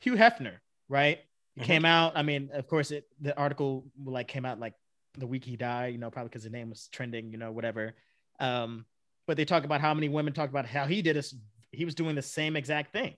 Hugh 0.00 0.16
Hefner, 0.16 0.56
right? 0.88 1.18
Mm-hmm. 1.18 1.62
Came 1.62 1.84
out. 1.84 2.12
I 2.16 2.22
mean, 2.22 2.50
of 2.52 2.66
course, 2.66 2.90
it 2.90 3.06
the 3.20 3.36
article 3.36 3.84
like 4.04 4.28
came 4.28 4.44
out 4.44 4.60
like 4.60 4.74
the 5.18 5.26
week 5.26 5.44
he 5.44 5.56
died, 5.56 5.92
you 5.92 5.98
know, 5.98 6.10
probably 6.10 6.28
because 6.28 6.44
the 6.44 6.50
name 6.50 6.70
was 6.70 6.88
trending, 6.92 7.30
you 7.30 7.38
know, 7.38 7.52
whatever. 7.52 7.94
Um, 8.40 8.86
but 9.26 9.36
they 9.36 9.44
talk 9.44 9.64
about 9.64 9.80
how 9.80 9.94
many 9.94 10.08
women 10.08 10.32
talk 10.32 10.50
about 10.50 10.66
how 10.66 10.86
he 10.86 11.02
did 11.02 11.16
this. 11.16 11.34
He 11.72 11.84
was 11.84 11.94
doing 11.94 12.14
the 12.14 12.22
same 12.22 12.56
exact 12.56 12.92
thing, 12.92 13.14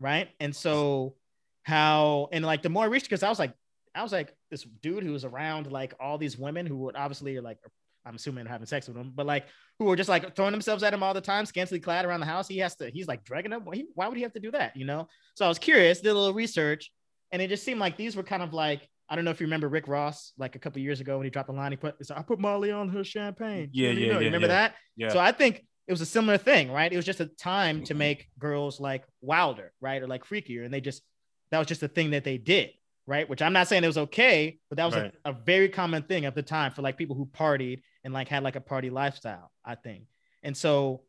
right? 0.00 0.28
And 0.40 0.54
so 0.54 1.14
how 1.62 2.28
and 2.32 2.44
like 2.44 2.62
the 2.62 2.68
more 2.68 2.88
reached 2.88 3.06
because 3.06 3.22
I 3.22 3.28
was 3.28 3.38
like, 3.38 3.52
I 3.94 4.02
was 4.02 4.12
like 4.12 4.34
this 4.50 4.62
dude 4.82 5.02
who 5.02 5.12
was 5.12 5.24
around 5.24 5.70
like 5.70 5.94
all 6.00 6.18
these 6.18 6.38
women 6.38 6.66
who 6.66 6.76
would 6.78 6.96
obviously 6.96 7.38
like 7.40 7.58
I'm 8.06 8.16
assuming 8.16 8.46
having 8.46 8.66
sex 8.66 8.86
with 8.86 8.96
him, 8.96 9.12
but 9.14 9.26
like 9.26 9.46
who 9.78 9.86
were 9.86 9.96
just 9.96 10.08
like 10.08 10.36
throwing 10.36 10.52
themselves 10.52 10.82
at 10.82 10.94
him 10.94 11.02
all 11.02 11.12
the 11.12 11.20
time, 11.20 11.44
scantily 11.44 11.80
clad 11.80 12.04
around 12.04 12.20
the 12.20 12.26
house. 12.26 12.46
He 12.48 12.58
has 12.58 12.76
to, 12.76 12.88
he's 12.88 13.08
like 13.08 13.24
dragging 13.24 13.50
them. 13.50 13.64
Why 13.94 14.08
would 14.08 14.16
he 14.16 14.22
have 14.22 14.32
to 14.34 14.40
do 14.40 14.52
that? 14.52 14.76
You 14.76 14.84
know? 14.84 15.08
So 15.34 15.44
I 15.44 15.48
was 15.48 15.58
curious, 15.58 16.00
did 16.00 16.10
a 16.10 16.14
little 16.14 16.32
research, 16.32 16.92
and 17.32 17.42
it 17.42 17.48
just 17.48 17.64
seemed 17.64 17.80
like 17.80 17.96
these 17.96 18.16
were 18.16 18.22
kind 18.22 18.42
of 18.42 18.54
like, 18.54 18.88
I 19.08 19.16
don't 19.16 19.24
know 19.24 19.30
if 19.30 19.40
you 19.40 19.46
remember 19.46 19.68
Rick 19.68 19.88
Ross, 19.88 20.32
like 20.36 20.56
a 20.56 20.58
couple 20.58 20.80
years 20.80 21.00
ago 21.00 21.16
when 21.18 21.24
he 21.24 21.30
dropped 21.30 21.48
the 21.48 21.54
line, 21.54 21.72
he 21.72 21.76
put, 21.76 21.94
I 22.14 22.22
put 22.22 22.38
Molly 22.38 22.72
on 22.72 22.88
her 22.88 23.04
champagne. 23.04 23.70
Yeah, 23.72 23.90
you 23.90 24.00
yeah, 24.00 24.06
know? 24.06 24.12
yeah. 24.14 24.18
You 24.20 24.26
remember 24.26 24.48
yeah. 24.48 24.54
that? 24.54 24.74
Yeah. 24.96 25.08
So 25.10 25.18
I 25.18 25.32
think 25.32 25.64
it 25.86 25.92
was 25.92 26.00
a 26.00 26.06
similar 26.06 26.38
thing, 26.38 26.72
right? 26.72 26.92
It 26.92 26.96
was 26.96 27.06
just 27.06 27.20
a 27.20 27.26
time 27.26 27.84
to 27.84 27.92
mm-hmm. 27.92 27.98
make 27.98 28.28
girls 28.38 28.80
like 28.80 29.04
wilder, 29.20 29.72
right? 29.80 30.02
Or 30.02 30.08
like 30.08 30.24
freakier. 30.24 30.64
And 30.64 30.74
they 30.74 30.80
just, 30.80 31.02
that 31.50 31.58
was 31.58 31.68
just 31.68 31.82
a 31.82 31.88
thing 31.88 32.10
that 32.10 32.24
they 32.24 32.38
did 32.38 32.70
right? 33.06 33.28
Which 33.28 33.40
I'm 33.40 33.52
not 33.52 33.68
saying 33.68 33.84
it 33.84 33.86
was 33.86 33.98
okay, 33.98 34.58
but 34.68 34.76
that 34.78 34.84
was 34.84 34.96
right. 34.96 35.14
a, 35.24 35.30
a, 35.30 35.32
very 35.32 35.68
common 35.68 36.02
thing 36.02 36.24
at 36.24 36.34
the 36.34 36.42
time 36.42 36.72
for 36.72 36.82
like 36.82 36.96
people 36.96 37.14
who 37.14 37.26
partied 37.26 37.82
and 38.04 38.12
like 38.12 38.28
had 38.28 38.42
like 38.42 38.56
a 38.56 38.60
party 38.60 38.90
lifestyle, 38.90 39.52
I 39.64 39.76
think. 39.76 40.04
And 40.42 40.56
so 40.56 41.02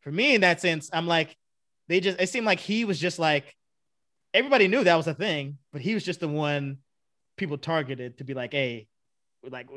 for 0.00 0.10
me 0.10 0.34
in 0.34 0.40
that 0.40 0.60
sense, 0.60 0.90
I'm 0.92 1.06
like, 1.06 1.36
they 1.88 2.00
just 2.00 2.20
it 2.20 2.28
seemed 2.28 2.46
like 2.46 2.60
he 2.60 2.84
was 2.84 2.98
just 2.98 3.18
like 3.18 3.54
everybody 4.32 4.68
knew 4.68 4.82
that 4.82 4.96
was 4.96 5.06
a 5.06 5.14
thing, 5.14 5.58
but 5.72 5.80
he 5.80 5.94
was 5.94 6.02
just 6.02 6.20
the 6.20 6.28
one 6.28 6.78
people 7.36 7.58
targeted 7.58 8.18
to 8.18 8.24
be 8.24 8.34
like, 8.34 8.52
hey, 8.52 8.88
like 9.48 9.68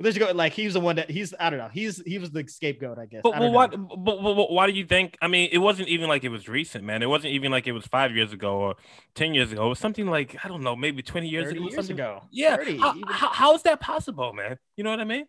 Let's 0.00 0.18
go. 0.18 0.32
Like 0.32 0.52
he's 0.52 0.74
the 0.74 0.80
one 0.80 0.96
that 0.96 1.08
he's. 1.08 1.32
I 1.38 1.50
don't 1.50 1.58
know. 1.60 1.70
He's 1.72 2.02
he 2.04 2.18
was 2.18 2.32
the 2.32 2.44
scapegoat, 2.48 2.98
I 2.98 3.06
guess. 3.06 3.20
But, 3.22 3.36
I 3.36 3.38
but 3.38 3.52
what? 3.52 3.70
But, 3.70 4.22
but, 4.22 4.50
why 4.50 4.66
do 4.66 4.72
you 4.72 4.84
think? 4.84 5.16
I 5.22 5.28
mean, 5.28 5.50
it 5.52 5.58
wasn't 5.58 5.88
even 5.88 6.08
like 6.08 6.24
it 6.24 6.30
was 6.30 6.48
recent, 6.48 6.84
man. 6.84 7.00
It 7.00 7.08
wasn't 7.08 7.32
even 7.34 7.52
like 7.52 7.68
it 7.68 7.72
was 7.72 7.86
five 7.86 8.10
years 8.14 8.32
ago 8.32 8.56
or 8.56 8.74
ten 9.14 9.34
years 9.34 9.52
ago. 9.52 9.66
It 9.66 9.68
was 9.68 9.78
something 9.78 10.08
like 10.08 10.36
I 10.44 10.48
don't 10.48 10.62
know, 10.62 10.74
maybe 10.74 11.00
twenty 11.02 11.28
years 11.28 11.52
ago. 11.52 11.68
Years 11.68 11.90
ago. 11.90 12.22
Yeah. 12.32 12.56
30, 12.56 12.78
how, 12.78 12.94
how, 13.08 13.28
how 13.28 13.54
is 13.54 13.62
that 13.62 13.80
possible, 13.80 14.32
man? 14.32 14.58
You 14.76 14.82
know 14.82 14.90
what 14.90 15.00
I 15.00 15.04
mean? 15.04 15.26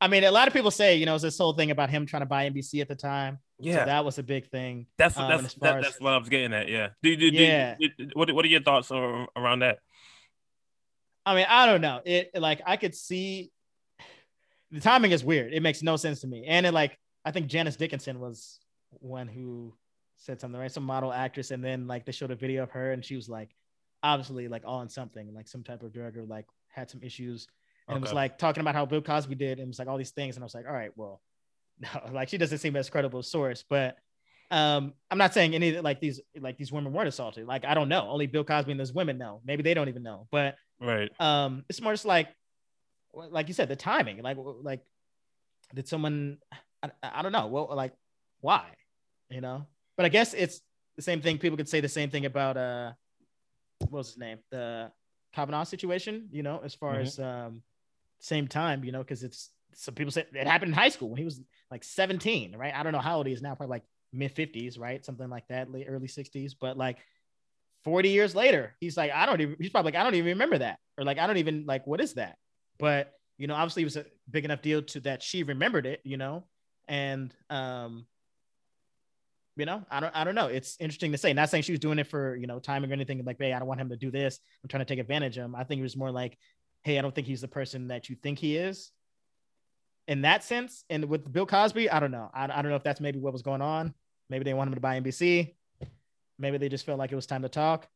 I 0.00 0.06
mean, 0.06 0.22
a 0.22 0.30
lot 0.30 0.46
of 0.46 0.54
people 0.54 0.70
say, 0.70 0.94
you 0.94 1.04
know, 1.04 1.16
it's 1.16 1.24
this 1.24 1.36
whole 1.36 1.52
thing 1.52 1.72
about 1.72 1.90
him 1.90 2.06
trying 2.06 2.22
to 2.22 2.26
buy 2.26 2.48
NBC 2.48 2.80
at 2.80 2.86
the 2.86 2.94
time. 2.94 3.40
Yeah, 3.58 3.80
so 3.80 3.86
that 3.86 4.04
was 4.04 4.18
a 4.18 4.22
big 4.22 4.48
thing. 4.50 4.86
That's 4.98 5.16
um, 5.16 5.28
that's 5.28 5.54
that, 5.54 5.78
as, 5.78 5.84
that's 5.84 6.00
what 6.00 6.12
I 6.12 6.16
was 6.16 6.28
getting 6.28 6.52
at. 6.52 6.68
Yeah. 6.68 6.90
Do, 7.02 7.16
do, 7.16 7.26
yeah. 7.26 7.74
Do, 7.78 8.08
what 8.14 8.30
What 8.32 8.44
are 8.44 8.48
your 8.48 8.62
thoughts 8.62 8.92
around 8.92 9.60
that? 9.60 9.78
I 11.24 11.34
mean, 11.34 11.46
I 11.48 11.66
don't 11.66 11.80
know. 11.80 12.00
It 12.04 12.30
like 12.34 12.60
I 12.66 12.76
could 12.76 12.94
see 12.94 13.50
the 14.70 14.80
timing 14.80 15.12
is 15.12 15.22
weird. 15.24 15.52
It 15.52 15.62
makes 15.62 15.82
no 15.82 15.96
sense 15.96 16.20
to 16.20 16.26
me. 16.26 16.44
And 16.46 16.66
it 16.66 16.72
like 16.72 16.98
I 17.24 17.30
think 17.30 17.46
Janice 17.46 17.76
Dickinson 17.76 18.18
was 18.18 18.58
one 18.90 19.28
who 19.28 19.74
said 20.16 20.40
something, 20.40 20.60
right? 20.60 20.72
Some 20.72 20.84
model 20.84 21.12
actress, 21.12 21.50
and 21.50 21.62
then 21.62 21.86
like 21.86 22.06
they 22.06 22.12
showed 22.12 22.30
a 22.30 22.36
video 22.36 22.62
of 22.62 22.70
her, 22.70 22.92
and 22.92 23.04
she 23.04 23.16
was 23.16 23.28
like 23.28 23.50
obviously 24.02 24.48
like 24.48 24.62
on 24.64 24.88
something, 24.88 25.32
like 25.34 25.48
some 25.48 25.62
type 25.62 25.82
of 25.82 25.92
drug 25.92 26.16
or 26.16 26.24
like 26.24 26.46
had 26.68 26.90
some 26.90 27.02
issues. 27.02 27.46
And 27.88 27.96
okay. 27.96 28.00
it 28.00 28.02
was 28.02 28.12
like 28.12 28.38
talking 28.38 28.60
about 28.60 28.74
how 28.74 28.86
Bill 28.86 29.02
Cosby 29.02 29.34
did, 29.34 29.58
and 29.58 29.66
it 29.66 29.68
was 29.68 29.78
like 29.78 29.88
all 29.88 29.98
these 29.98 30.10
things. 30.10 30.36
And 30.36 30.42
I 30.42 30.46
was 30.46 30.54
like, 30.54 30.66
all 30.66 30.72
right, 30.72 30.92
well, 30.96 31.20
no, 31.80 31.88
like 32.12 32.28
she 32.28 32.38
doesn't 32.38 32.58
seem 32.58 32.76
as 32.76 32.90
credible 32.90 33.22
source, 33.22 33.64
but 33.68 33.96
um, 34.50 34.92
I'm 35.10 35.18
not 35.18 35.32
saying 35.32 35.54
any 35.54 35.80
like 35.80 36.00
these 36.00 36.20
like 36.38 36.58
these 36.58 36.70
women 36.70 36.92
weren't 36.92 37.08
assaulted. 37.08 37.46
Like 37.46 37.64
I 37.64 37.74
don't 37.74 37.88
know. 37.88 38.08
Only 38.08 38.26
Bill 38.26 38.44
Cosby 38.44 38.70
and 38.70 38.80
those 38.80 38.92
women 38.92 39.18
know. 39.18 39.40
Maybe 39.44 39.62
they 39.62 39.74
don't 39.74 39.88
even 39.88 40.02
know. 40.02 40.28
But 40.30 40.56
right. 40.82 41.10
Um, 41.20 41.64
it's 41.68 41.80
more 41.80 41.92
just 41.92 42.04
like 42.04 42.28
like 43.14 43.48
you 43.48 43.54
said, 43.54 43.68
the 43.68 43.76
timing, 43.76 44.22
like 44.22 44.36
like 44.62 44.80
did 45.74 45.88
someone 45.88 46.38
I, 46.82 46.90
I 47.02 47.22
don't 47.22 47.32
know, 47.32 47.46
well, 47.46 47.70
like 47.74 47.92
why, 48.40 48.66
you 49.30 49.40
know? 49.40 49.66
But 49.96 50.06
I 50.06 50.08
guess 50.08 50.34
it's 50.34 50.60
the 50.96 51.02
same 51.02 51.20
thing. 51.20 51.38
People 51.38 51.56
could 51.56 51.68
say 51.68 51.80
the 51.80 51.88
same 51.88 52.10
thing 52.10 52.26
about 52.26 52.56
uh, 52.56 52.92
what 53.78 53.92
was 53.92 54.08
his 54.08 54.18
name, 54.18 54.38
the 54.50 54.90
Kavanaugh 55.34 55.64
situation, 55.64 56.28
you 56.32 56.42
know, 56.42 56.60
as 56.64 56.74
far 56.74 56.94
mm-hmm. 56.94 57.02
as 57.02 57.18
um, 57.18 57.62
same 58.20 58.48
time, 58.48 58.84
you 58.84 58.92
know, 58.92 59.00
because 59.00 59.22
it's 59.22 59.50
some 59.74 59.94
people 59.94 60.10
say 60.10 60.26
it 60.32 60.46
happened 60.46 60.70
in 60.70 60.74
high 60.74 60.88
school 60.88 61.08
when 61.08 61.18
he 61.18 61.24
was 61.24 61.40
like 61.70 61.84
17, 61.84 62.56
right? 62.56 62.74
I 62.74 62.82
don't 62.82 62.92
know 62.92 62.98
how 62.98 63.18
old 63.18 63.26
he 63.26 63.32
is 63.32 63.42
now, 63.42 63.54
probably 63.54 63.74
like 63.74 63.84
mid 64.12 64.34
50s, 64.34 64.78
right? 64.78 65.04
Something 65.04 65.30
like 65.30 65.46
that, 65.48 65.70
late 65.70 65.86
early 65.88 66.08
60s, 66.08 66.54
but 66.60 66.76
like 66.76 66.98
40 67.84 68.08
years 68.10 68.34
later, 68.34 68.74
he's 68.80 68.96
like, 68.96 69.10
I 69.12 69.26
don't 69.26 69.40
even, 69.40 69.56
he's 69.58 69.70
probably 69.70 69.92
like, 69.92 70.00
I 70.00 70.04
don't 70.04 70.14
even 70.14 70.28
remember 70.28 70.58
that. 70.58 70.78
Or 70.98 71.04
like, 71.04 71.18
I 71.18 71.26
don't 71.26 71.38
even 71.38 71.64
like, 71.66 71.86
what 71.86 72.00
is 72.00 72.14
that? 72.14 72.36
but 72.82 73.12
you 73.38 73.46
know, 73.46 73.54
obviously 73.54 73.82
it 73.82 73.86
was 73.86 73.96
a 73.96 74.04
big 74.28 74.44
enough 74.44 74.60
deal 74.60 74.82
to 74.82 75.00
that 75.00 75.22
she 75.22 75.44
remembered 75.44 75.86
it, 75.86 76.00
you 76.02 76.16
know, 76.16 76.44
and 76.88 77.32
um, 77.48 78.06
you 79.56 79.66
know, 79.66 79.84
I 79.88 80.00
don't, 80.00 80.16
I 80.16 80.24
don't 80.24 80.34
know. 80.34 80.48
It's 80.48 80.76
interesting 80.80 81.12
to 81.12 81.18
say. 81.18 81.32
Not 81.32 81.48
saying 81.48 81.62
she 81.62 81.72
was 81.72 81.78
doing 81.78 82.00
it 82.00 82.08
for 82.08 82.34
you 82.34 82.48
know 82.48 82.58
timing 82.58 82.90
or 82.90 82.94
anything 82.94 83.24
like, 83.24 83.36
hey, 83.38 83.52
I 83.52 83.60
don't 83.60 83.68
want 83.68 83.80
him 83.80 83.90
to 83.90 83.96
do 83.96 84.10
this. 84.10 84.40
I'm 84.62 84.68
trying 84.68 84.80
to 84.80 84.84
take 84.84 84.98
advantage 84.98 85.38
of 85.38 85.44
him. 85.44 85.54
I 85.54 85.62
think 85.62 85.78
it 85.78 85.82
was 85.82 85.96
more 85.96 86.10
like, 86.10 86.36
hey, 86.82 86.98
I 86.98 87.02
don't 87.02 87.14
think 87.14 87.28
he's 87.28 87.40
the 87.40 87.48
person 87.48 87.86
that 87.88 88.08
you 88.08 88.16
think 88.16 88.40
he 88.40 88.56
is. 88.56 88.90
In 90.08 90.22
that 90.22 90.42
sense, 90.42 90.84
and 90.90 91.04
with 91.04 91.32
Bill 91.32 91.46
Cosby, 91.46 91.88
I 91.88 92.00
don't 92.00 92.10
know. 92.10 92.30
I, 92.34 92.44
I 92.44 92.62
don't 92.62 92.70
know 92.70 92.76
if 92.76 92.82
that's 92.82 93.00
maybe 93.00 93.20
what 93.20 93.32
was 93.32 93.42
going 93.42 93.62
on. 93.62 93.94
Maybe 94.28 94.42
they 94.42 94.54
want 94.54 94.68
him 94.68 94.74
to 94.74 94.80
buy 94.80 95.00
NBC. 95.00 95.54
Maybe 96.42 96.58
they 96.58 96.68
just 96.68 96.84
felt 96.84 96.98
like 96.98 97.12
it 97.12 97.16
was 97.16 97.26
time 97.26 97.42
to 97.42 97.48
talk. 97.48 97.88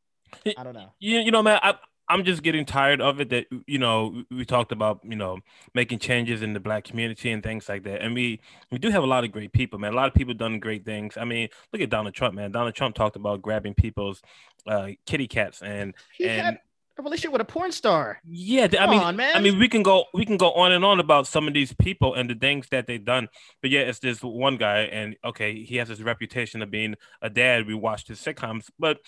I 0.45 0.63
don't 0.63 0.73
know. 0.73 0.93
You, 0.99 1.19
you 1.19 1.31
know, 1.31 1.43
man, 1.43 1.59
I, 1.61 1.75
I'm 2.09 2.23
just 2.23 2.41
getting 2.41 2.65
tired 2.65 3.01
of 3.01 3.19
it 3.19 3.29
that 3.29 3.47
you 3.65 3.77
know 3.77 4.23
we 4.31 4.45
talked 4.45 4.71
about 4.71 5.01
you 5.03 5.15
know 5.15 5.39
making 5.73 5.99
changes 5.99 6.41
in 6.41 6.53
the 6.53 6.59
black 6.59 6.85
community 6.85 7.31
and 7.31 7.43
things 7.43 7.67
like 7.67 7.83
that 7.83 8.01
and 8.01 8.13
we 8.13 8.39
we 8.71 8.77
do 8.77 8.89
have 8.89 9.03
a 9.03 9.07
lot 9.07 9.25
of 9.25 9.31
great 9.31 9.51
people 9.51 9.77
man 9.77 9.91
a 9.91 9.95
lot 9.95 10.07
of 10.07 10.13
people 10.13 10.33
done 10.33 10.59
great 10.59 10.85
things 10.85 11.17
I 11.17 11.25
mean 11.25 11.49
look 11.73 11.81
at 11.81 11.89
Donald 11.89 12.13
Trump 12.13 12.33
man 12.33 12.51
Donald 12.51 12.75
Trump 12.75 12.95
talked 12.95 13.17
about 13.17 13.41
grabbing 13.41 13.73
people's 13.73 14.21
uh, 14.65 14.89
kitty 15.05 15.27
cats 15.27 15.61
and 15.61 15.93
he 16.13 16.29
and 16.29 16.41
had 16.41 16.59
a 16.99 17.01
relationship 17.03 17.31
with 17.31 17.41
a 17.41 17.45
porn 17.45 17.71
star 17.71 18.19
yeah 18.25 18.67
Come 18.67 18.89
I 18.89 18.91
mean 18.91 19.01
on, 19.01 19.15
man. 19.15 19.35
I 19.35 19.39
mean 19.39 19.59
we 19.59 19.67
can 19.67 19.83
go 19.83 20.05
we 20.13 20.25
can 20.25 20.37
go 20.37 20.51
on 20.53 20.71
and 20.71 20.83
on 20.83 20.99
about 20.99 21.27
some 21.27 21.47
of 21.47 21.53
these 21.53 21.73
people 21.73 22.13
and 22.13 22.29
the 22.29 22.35
things 22.35 22.67
that 22.71 22.87
they've 22.87 23.03
done 23.03 23.27
but 23.61 23.71
yeah 23.71 23.81
it's 23.81 23.99
this 23.99 24.21
one 24.21 24.57
guy 24.57 24.79
and 24.81 25.15
okay 25.23 25.63
he 25.63 25.77
has 25.77 25.87
this 25.87 26.01
reputation 26.01 26.61
of 26.61 26.71
being 26.71 26.95
a 27.21 27.29
dad 27.29 27.67
we 27.67 27.73
watched 27.73 28.07
his 28.07 28.19
sitcoms 28.19 28.65
but 28.79 28.99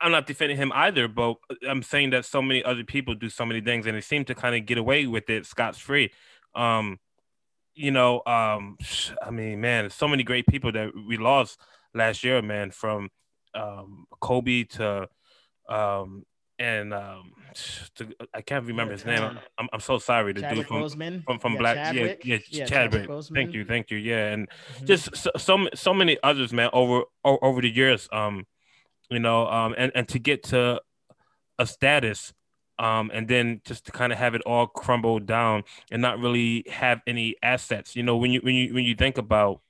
I'm 0.00 0.12
not 0.12 0.26
defending 0.26 0.58
him 0.58 0.72
either, 0.74 1.08
but 1.08 1.36
I'm 1.66 1.82
saying 1.82 2.10
that 2.10 2.24
so 2.24 2.42
many 2.42 2.62
other 2.62 2.84
people 2.84 3.14
do 3.14 3.30
so 3.30 3.46
many 3.46 3.60
things 3.60 3.86
and 3.86 3.96
they 3.96 4.02
seem 4.02 4.24
to 4.26 4.34
kind 4.34 4.54
of 4.54 4.66
get 4.66 4.78
away 4.78 5.06
with 5.06 5.30
it 5.30 5.46
scot 5.46 5.74
free. 5.74 6.12
Um, 6.54 6.98
you 7.74 7.90
know, 7.90 8.22
um, 8.26 8.76
I 9.24 9.30
mean, 9.30 9.60
man, 9.60 9.90
so 9.90 10.08
many 10.08 10.22
great 10.22 10.46
people 10.46 10.72
that 10.72 10.90
we 11.08 11.16
lost 11.16 11.58
last 11.94 12.24
year, 12.24 12.42
man, 12.42 12.70
from 12.70 13.10
um, 13.54 14.06
Kobe 14.20 14.64
to 14.64 15.08
um, 15.68 16.24
and 16.58 16.94
um, 16.94 17.32
to, 17.96 18.08
I 18.34 18.40
can't 18.42 18.64
remember 18.66 18.92
his 18.92 19.04
name. 19.04 19.22
I'm, 19.58 19.68
I'm 19.72 19.80
so 19.80 19.98
sorry. 19.98 20.32
The 20.32 20.42
dude 20.42 20.66
from 20.66 20.82
Boseman. 20.82 21.24
from, 21.24 21.38
from 21.38 21.52
Yeah, 21.54 21.58
Black, 21.58 21.76
Chadwick. 21.76 22.22
yeah, 22.24 22.34
Yeah, 22.36 22.40
yeah, 22.50 22.64
Chadwick 22.66 23.06
Chadwick. 23.06 23.24
Thank 23.34 23.54
you, 23.54 23.64
thank 23.64 23.90
you, 23.90 23.98
yeah, 23.98 24.32
and 24.32 24.48
Mhm. 24.48 24.86
just 24.86 25.16
so, 25.16 25.30
so 25.36 25.68
so 25.74 25.94
many 25.94 26.18
others, 26.22 26.52
man, 26.52 26.70
over 26.72 27.02
over 27.24 27.60
the 27.60 27.70
years, 27.70 28.08
um, 28.12 28.46
you 29.10 29.18
know, 29.18 29.46
um, 29.48 29.74
and 29.76 29.92
and 29.94 30.08
to 30.08 30.18
get 30.18 30.42
to 30.44 30.80
a 31.58 31.66
status, 31.66 32.34
um, 32.78 33.10
and 33.14 33.28
then 33.28 33.60
just 33.64 33.86
to 33.86 33.92
kind 33.92 34.12
of 34.12 34.18
have 34.18 34.34
it 34.34 34.42
all 34.42 34.66
crumble 34.66 35.18
down 35.18 35.64
and 35.90 36.02
not 36.02 36.18
really 36.18 36.64
have 36.70 37.00
any 37.06 37.34
assets. 37.42 37.96
You 37.96 38.02
know, 38.02 38.16
when 38.16 38.30
you 38.30 38.40
when 38.40 38.54
you 38.54 38.74
when 38.74 38.84
you 38.84 38.94
think 38.94 39.16
about 39.18 39.60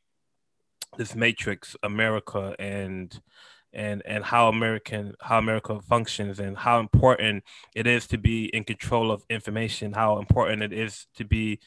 this 0.97 1.15
matrix, 1.15 1.77
America, 1.83 2.57
and 2.59 3.21
and 3.77 4.03
and 4.07 4.25
how 4.25 4.49
American 4.49 5.15
how 5.21 5.39
America 5.39 5.79
functions 5.83 6.41
and 6.41 6.57
how 6.57 6.81
important 6.81 7.45
it 7.75 7.87
is 7.87 8.07
to 8.09 8.19
be 8.19 8.47
in 8.47 8.65
control 8.65 9.13
of 9.13 9.23
information, 9.31 9.93
how 9.93 10.19
important 10.19 10.63
it 10.63 10.73
is 10.73 11.07
to 11.17 11.25
be 11.25 11.61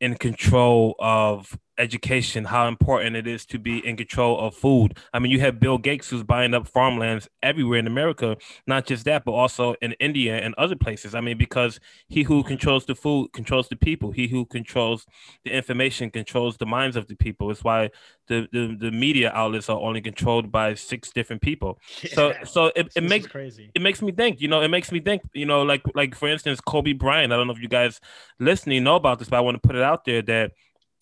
in 0.00 0.16
control 0.16 0.96
of 0.98 1.56
education, 1.78 2.44
how 2.44 2.68
important 2.68 3.16
it 3.16 3.26
is 3.26 3.44
to 3.46 3.58
be 3.58 3.84
in 3.86 3.96
control 3.96 4.38
of 4.40 4.54
food. 4.54 4.98
I 5.12 5.18
mean, 5.18 5.30
you 5.32 5.40
have 5.40 5.60
Bill 5.60 5.78
Gates 5.78 6.08
who's 6.10 6.22
buying 6.22 6.54
up 6.54 6.66
farmlands 6.68 7.28
everywhere 7.42 7.78
in 7.78 7.86
America, 7.86 8.36
not 8.66 8.86
just 8.86 9.04
that, 9.04 9.24
but 9.24 9.32
also 9.32 9.74
in 9.82 9.92
India 10.00 10.36
and 10.38 10.54
other 10.56 10.76
places. 10.76 11.14
I 11.14 11.20
mean, 11.20 11.38
because 11.38 11.80
he 12.08 12.22
who 12.22 12.42
controls 12.42 12.86
the 12.86 12.94
food 12.94 13.32
controls 13.32 13.68
the 13.68 13.76
people. 13.76 14.12
He 14.12 14.28
who 14.28 14.46
controls 14.46 15.06
the 15.44 15.50
information 15.50 16.10
controls 16.10 16.56
the 16.56 16.66
minds 16.66 16.96
of 16.96 17.06
the 17.08 17.16
people. 17.16 17.50
It's 17.50 17.64
why 17.64 17.90
the, 18.28 18.48
the, 18.52 18.76
the 18.78 18.90
media 18.90 19.30
outlets 19.34 19.68
are 19.68 19.78
only 19.78 20.00
controlled 20.00 20.50
by 20.50 20.74
six 20.74 21.10
different 21.10 21.42
people. 21.42 21.78
So 22.14 22.28
Yeah. 22.30 22.44
so 22.44 22.72
it, 22.74 22.92
This 22.94 23.02
makes 23.02 23.26
crazy. 23.26 23.70
it 23.74 23.82
makes 23.82 24.02
me 24.02 24.12
think, 24.12 24.40
you 24.40 24.48
know, 24.48 24.62
it 24.62 24.68
makes 24.68 24.90
me 24.90 25.00
think, 25.00 25.22
you 25.32 25.46
know, 25.46 25.62
like 25.62 25.82
like 25.94 26.14
for 26.14 26.28
instance, 26.28 26.60
Kobe 26.60 26.92
Bryant. 26.92 27.32
I 27.32 27.36
don't 27.36 27.46
know 27.46 27.52
if 27.52 27.60
you 27.60 27.68
guys 27.68 28.00
listening 28.40 28.84
know 28.84 28.96
about 28.96 29.18
this, 29.18 29.28
but 29.28 29.36
I 29.36 29.40
want 29.40 29.60
to 29.60 29.66
put 29.66 29.76
it 29.76 29.82
out 29.82 30.04
there 30.04 30.22
that 30.22 30.52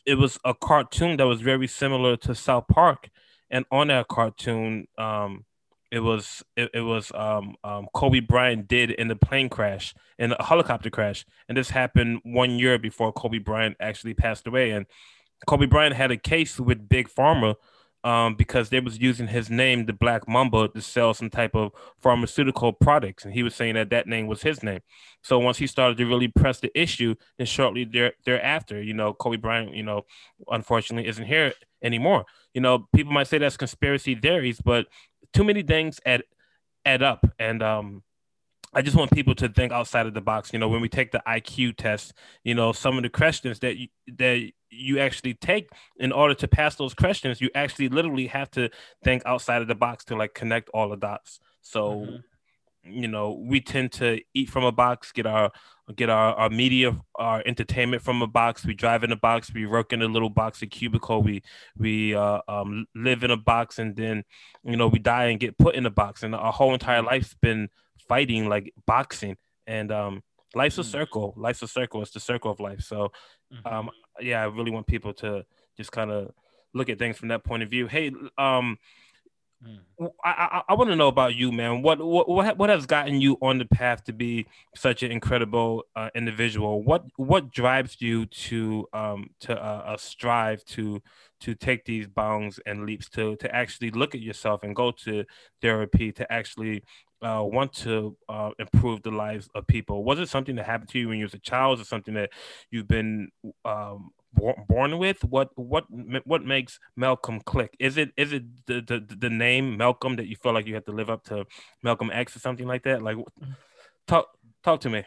it 0.06 0.16
was 0.16 0.38
a 0.44 0.54
cartoon 0.54 1.16
that 1.16 1.26
was 1.26 1.40
very 1.40 1.66
similar 1.66 2.16
to 2.18 2.34
South 2.34 2.68
Park, 2.68 3.10
and 3.50 3.64
on 3.70 3.88
that 3.88 4.08
cartoon, 4.08 4.86
um, 4.98 5.44
it 5.90 6.00
was 6.00 6.42
it, 6.56 6.70
it 6.74 6.80
was 6.80 7.12
um, 7.14 7.54
um, 7.62 7.86
Kobe 7.94 8.20
Bryant 8.20 8.68
did 8.68 8.90
in 8.90 9.08
the 9.08 9.16
plane 9.16 9.48
crash 9.48 9.94
in 10.18 10.32
a 10.32 10.44
helicopter 10.44 10.90
crash, 10.90 11.24
and 11.48 11.56
this 11.56 11.70
happened 11.70 12.20
one 12.24 12.58
year 12.58 12.78
before 12.78 13.12
Kobe 13.12 13.38
Bryant 13.38 13.76
actually 13.80 14.14
passed 14.14 14.46
away, 14.46 14.70
and 14.72 14.86
Kobe 15.46 15.66
Bryant 15.66 15.94
had 15.94 16.10
a 16.10 16.16
case 16.16 16.58
with 16.58 16.88
Big 16.88 17.08
Pharma. 17.08 17.54
Um, 18.04 18.34
because 18.34 18.68
they 18.68 18.80
was 18.80 18.98
using 18.98 19.28
his 19.28 19.48
name, 19.48 19.86
the 19.86 19.94
Black 19.94 20.28
Mamba, 20.28 20.68
to 20.68 20.82
sell 20.82 21.14
some 21.14 21.30
type 21.30 21.54
of 21.54 21.72
pharmaceutical 21.98 22.70
products, 22.70 23.24
and 23.24 23.32
he 23.32 23.42
was 23.42 23.54
saying 23.54 23.76
that 23.76 23.88
that 23.88 24.06
name 24.06 24.26
was 24.26 24.42
his 24.42 24.62
name. 24.62 24.80
So 25.22 25.38
once 25.38 25.56
he 25.56 25.66
started 25.66 25.96
to 25.96 26.04
really 26.04 26.28
press 26.28 26.60
the 26.60 26.70
issue, 26.78 27.14
then 27.38 27.46
shortly 27.46 27.84
there 27.84 28.12
thereafter, 28.26 28.82
you 28.82 28.92
know, 28.92 29.14
Kobe 29.14 29.38
Bryant, 29.38 29.74
you 29.74 29.82
know, 29.82 30.02
unfortunately 30.50 31.08
isn't 31.08 31.24
here 31.24 31.54
anymore. 31.82 32.26
You 32.52 32.60
know, 32.60 32.88
people 32.94 33.14
might 33.14 33.26
say 33.26 33.38
that's 33.38 33.56
conspiracy 33.56 34.14
theories, 34.14 34.60
but 34.62 34.86
too 35.32 35.44
many 35.44 35.62
things 35.62 35.98
add 36.04 36.24
add 36.84 37.02
up, 37.02 37.24
and 37.38 37.62
um, 37.62 38.02
I 38.74 38.82
just 38.82 38.96
want 38.96 39.10
people 39.12 39.34
to 39.36 39.48
think 39.48 39.72
outside 39.72 40.06
of 40.06 40.14
the 40.14 40.20
box. 40.20 40.52
You 40.52 40.58
know, 40.58 40.68
when 40.68 40.80
we 40.80 40.88
take 40.88 41.12
the 41.12 41.22
IQ 41.26 41.76
test, 41.76 42.12
you 42.42 42.54
know, 42.54 42.72
some 42.72 42.96
of 42.96 43.02
the 43.02 43.08
questions 43.08 43.60
that 43.60 43.76
you, 43.76 43.88
that 44.18 44.50
you 44.70 44.98
actually 44.98 45.34
take 45.34 45.68
in 45.98 46.12
order 46.12 46.34
to 46.34 46.48
pass 46.48 46.74
those 46.74 46.94
questions, 46.94 47.40
you 47.40 47.50
actually 47.54 47.88
literally 47.88 48.26
have 48.26 48.50
to 48.52 48.70
think 49.02 49.22
outside 49.26 49.62
of 49.62 49.68
the 49.68 49.74
box 49.74 50.04
to 50.06 50.16
like 50.16 50.34
connect 50.34 50.68
all 50.70 50.88
the 50.88 50.96
dots. 50.96 51.40
So, 51.62 52.00
Mhm. 52.00 52.24
You 52.86 53.08
know, 53.08 53.32
we 53.32 53.60
tend 53.60 53.92
to 53.92 54.20
eat 54.34 54.50
from 54.50 54.64
a 54.64 54.72
box, 54.72 55.12
get 55.12 55.26
our 55.26 55.50
get 55.96 56.08
our, 56.08 56.34
our 56.34 56.48
media, 56.50 56.98
our 57.16 57.42
entertainment 57.44 58.02
from 58.02 58.22
a 58.22 58.26
box. 58.26 58.64
We 58.64 58.74
drive 58.74 59.04
in 59.04 59.12
a 59.12 59.16
box. 59.16 59.52
We 59.52 59.66
work 59.66 59.92
in 59.92 60.00
a 60.02 60.06
little 60.06 60.30
box, 60.30 60.62
a 60.62 60.66
cubicle. 60.66 61.22
We 61.22 61.42
we 61.76 62.14
uh, 62.14 62.40
um, 62.48 62.86
live 62.94 63.24
in 63.24 63.30
a 63.30 63.36
box, 63.36 63.78
and 63.78 63.94
then 63.96 64.24
you 64.64 64.76
know 64.76 64.88
we 64.88 64.98
die 64.98 65.26
and 65.26 65.40
get 65.40 65.58
put 65.58 65.74
in 65.74 65.86
a 65.86 65.90
box. 65.90 66.22
And 66.22 66.34
our 66.34 66.52
whole 66.52 66.72
entire 66.72 67.02
life's 67.02 67.34
been 67.34 67.68
fighting 68.08 68.48
like 68.48 68.72
boxing. 68.86 69.36
And 69.66 69.90
um, 69.90 70.22
life's 70.54 70.78
a 70.78 70.82
Mm. 70.82 70.90
circle. 70.92 71.34
Life's 71.36 71.62
a 71.62 71.68
circle. 71.68 72.02
It's 72.02 72.10
the 72.12 72.20
circle 72.20 72.50
of 72.50 72.60
life. 72.60 72.80
So 72.80 73.12
Mhm. 73.52 73.72
um, 73.72 73.90
yeah, 74.20 74.42
I 74.42 74.46
really 74.46 74.70
want 74.70 74.86
people 74.86 75.12
to 75.14 75.44
just 75.76 75.92
kind 75.92 76.10
of 76.10 76.32
look 76.72 76.88
at 76.88 76.98
things 76.98 77.16
from 77.18 77.28
that 77.28 77.44
point 77.44 77.62
of 77.62 77.70
view. 77.70 77.86
Hey, 77.86 78.10
um, 78.38 78.78
I 80.00 80.06
I, 80.24 80.62
I 80.70 80.74
want 80.74 80.90
to 80.90 80.96
know 80.96 81.08
about 81.08 81.34
you, 81.36 81.52
man. 81.52 81.82
What 81.82 81.98
what 82.04 82.28
what 82.28 82.58
what 82.58 82.70
has 82.70 82.86
gotten 82.86 83.20
you 83.20 83.38
on 83.40 83.58
the 83.58 83.64
path 83.64 84.04
to 84.04 84.12
be 84.12 84.46
such 84.74 85.02
an 85.02 85.12
incredible 85.12 85.84
uh, 85.94 86.10
individual? 86.14 86.82
What 86.82 87.04
what 87.16 87.50
drives 87.52 88.00
you 88.00 88.26
to 88.26 88.88
um 88.92 89.30
to 89.40 89.52
uh, 89.56 89.82
uh, 89.86 89.96
strive 89.96 90.64
to 90.66 91.00
to 91.40 91.54
take 91.54 91.84
these 91.84 92.06
bounds 92.08 92.58
and 92.66 92.86
leaps 92.86 93.08
to 93.10 93.36
to 93.36 93.54
actually 93.54 93.90
look 93.90 94.14
at 94.14 94.20
yourself 94.20 94.62
and 94.64 94.74
go 94.74 94.90
to 94.90 95.24
therapy 95.62 96.10
to 96.12 96.32
actually 96.32 96.82
uh, 97.22 97.42
want 97.44 97.72
to 97.72 98.16
uh, 98.28 98.50
improve 98.58 99.02
the 99.02 99.10
lives 99.10 99.48
of 99.54 99.66
people? 99.66 100.04
Was 100.04 100.18
it 100.18 100.28
something 100.28 100.56
that 100.56 100.66
happened 100.66 100.90
to 100.90 100.98
you 100.98 101.08
when 101.08 101.18
you 101.18 101.24
was 101.24 101.34
a 101.34 101.38
child? 101.38 101.78
Is 101.78 101.86
it 101.86 101.88
something 101.88 102.14
that 102.14 102.30
you've 102.70 102.88
been 102.88 103.28
um, 103.64 104.10
born, 104.68 104.98
with? 104.98 105.24
What 105.24 105.50
what 105.56 105.84
what 106.24 106.44
makes 106.44 106.78
Malcolm 106.96 107.40
click? 107.40 107.76
Is 107.78 107.96
it 107.96 108.12
is 108.16 108.32
it 108.32 108.42
the, 108.66 108.80
the 108.80 109.16
the 109.16 109.30
name 109.30 109.76
Malcolm 109.76 110.16
that 110.16 110.26
you 110.26 110.36
feel 110.36 110.52
like 110.52 110.66
you 110.66 110.74
have 110.74 110.84
to 110.86 110.92
live 110.92 111.10
up 111.10 111.24
to 111.24 111.46
Malcolm 111.82 112.10
X 112.12 112.36
or 112.36 112.40
something 112.40 112.66
like 112.66 112.82
that? 112.84 113.02
Like, 113.02 113.16
mm-hmm. 113.16 113.52
talk 114.06 114.28
talk 114.62 114.80
to 114.80 114.90
me. 114.90 115.04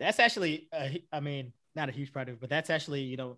that's 0.00 0.18
actually 0.18 0.68
i 1.12 1.20
mean 1.20 1.52
not 1.76 1.88
a 1.88 1.92
huge 1.92 2.12
part 2.12 2.28
of 2.28 2.34
it 2.34 2.40
but 2.40 2.50
that's 2.50 2.70
actually 2.70 3.02
you 3.02 3.16
know 3.16 3.36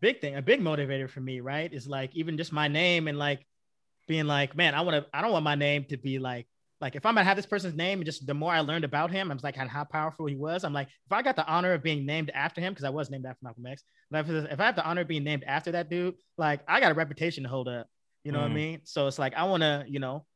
big 0.00 0.20
thing 0.20 0.36
a 0.36 0.42
big 0.42 0.60
motivator 0.60 1.10
for 1.10 1.20
me 1.20 1.40
right 1.40 1.72
is 1.74 1.86
like 1.86 2.14
even 2.14 2.36
just 2.36 2.52
my 2.52 2.68
name 2.68 3.08
and 3.08 3.18
like 3.18 3.44
being 4.06 4.26
like 4.26 4.56
man 4.56 4.74
i 4.74 4.80
want 4.80 4.96
to 4.96 5.06
i 5.12 5.20
don't 5.20 5.32
want 5.32 5.44
my 5.44 5.54
name 5.54 5.84
to 5.84 5.96
be 5.96 6.18
like 6.18 6.46
like 6.84 6.94
if 6.96 7.06
i'm 7.06 7.14
gonna 7.14 7.24
have 7.24 7.36
this 7.36 7.46
person's 7.46 7.74
name 7.74 7.98
and 7.98 8.04
just 8.04 8.26
the 8.26 8.34
more 8.34 8.52
i 8.52 8.60
learned 8.60 8.84
about 8.84 9.10
him 9.10 9.30
i 9.30 9.34
was 9.34 9.42
like 9.42 9.56
how 9.56 9.84
powerful 9.84 10.26
he 10.26 10.36
was 10.36 10.64
i'm 10.64 10.72
like 10.72 10.88
if 11.06 11.12
i 11.12 11.22
got 11.22 11.34
the 11.34 11.46
honor 11.46 11.72
of 11.72 11.82
being 11.82 12.04
named 12.04 12.30
after 12.34 12.60
him 12.60 12.72
because 12.72 12.84
i 12.84 12.90
was 12.90 13.10
named 13.10 13.24
after 13.24 13.38
malcolm 13.42 13.66
x 13.66 13.82
but 14.10 14.28
if, 14.28 14.60
i 14.60 14.64
have 14.64 14.76
the 14.76 14.84
honor 14.84 15.00
of 15.00 15.08
being 15.08 15.24
named 15.24 15.44
after 15.46 15.72
that 15.72 15.88
dude 15.88 16.14
like 16.36 16.60
i 16.68 16.80
got 16.80 16.92
a 16.92 16.94
reputation 16.94 17.42
to 17.42 17.48
hold 17.48 17.68
up 17.68 17.86
you 18.22 18.32
know 18.32 18.40
what 18.40 18.48
Mm. 18.48 18.52
i 18.52 18.54
mean 18.54 18.80
so 18.84 19.06
it's 19.06 19.18
like 19.18 19.34
i 19.34 19.44
want 19.44 19.62
to 19.62 19.84
you 19.88 19.98
know 19.98 20.26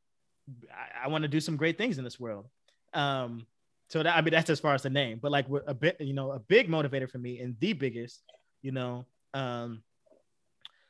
i, 0.73 1.05
I 1.05 1.09
want 1.09 1.23
to 1.23 1.29
do 1.29 1.41
some 1.41 1.57
great 1.57 1.77
things 1.77 1.99
in 1.99 2.05
this 2.05 2.19
world 2.19 2.47
um 2.95 3.47
so 3.91 4.03
that 4.03 4.17
I 4.17 4.21
mean 4.21 4.33
that's 4.33 4.51
as 4.51 4.61
far 4.61 4.75
as 4.75 4.83
the 4.83 4.91
name, 4.91 5.19
but 5.21 5.33
like 5.33 5.49
what 5.49 5.65
a 5.67 5.73
bit, 5.73 5.97
you 5.99 6.13
know, 6.13 6.33
a 6.33 6.39
big 6.39 6.69
motivator 6.69 7.11
for 7.11 7.17
me 7.19 7.41
and 7.41 7.57
the 7.59 7.73
biggest, 7.73 8.23
you 8.61 8.71
know, 8.71 9.07
um, 9.33 9.83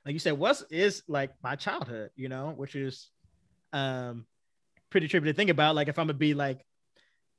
like 0.05 0.15
you 0.15 0.19
said, 0.19 0.33
was 0.33 0.65
is 0.71 1.05
like 1.07 1.31
my 1.41 1.55
childhood, 1.55 2.11
you 2.17 2.29
know, 2.29 2.55
which 2.57 2.75
is 2.75 3.11
um 3.73 4.27
pretty 4.91 5.09
trippy 5.09 5.25
to 5.25 5.33
think 5.33 5.51
about. 5.51 5.75
Like 5.75 5.89
if 5.89 5.99
I'm 5.99 6.07
gonna 6.07 6.19
be 6.19 6.35
like 6.35 6.61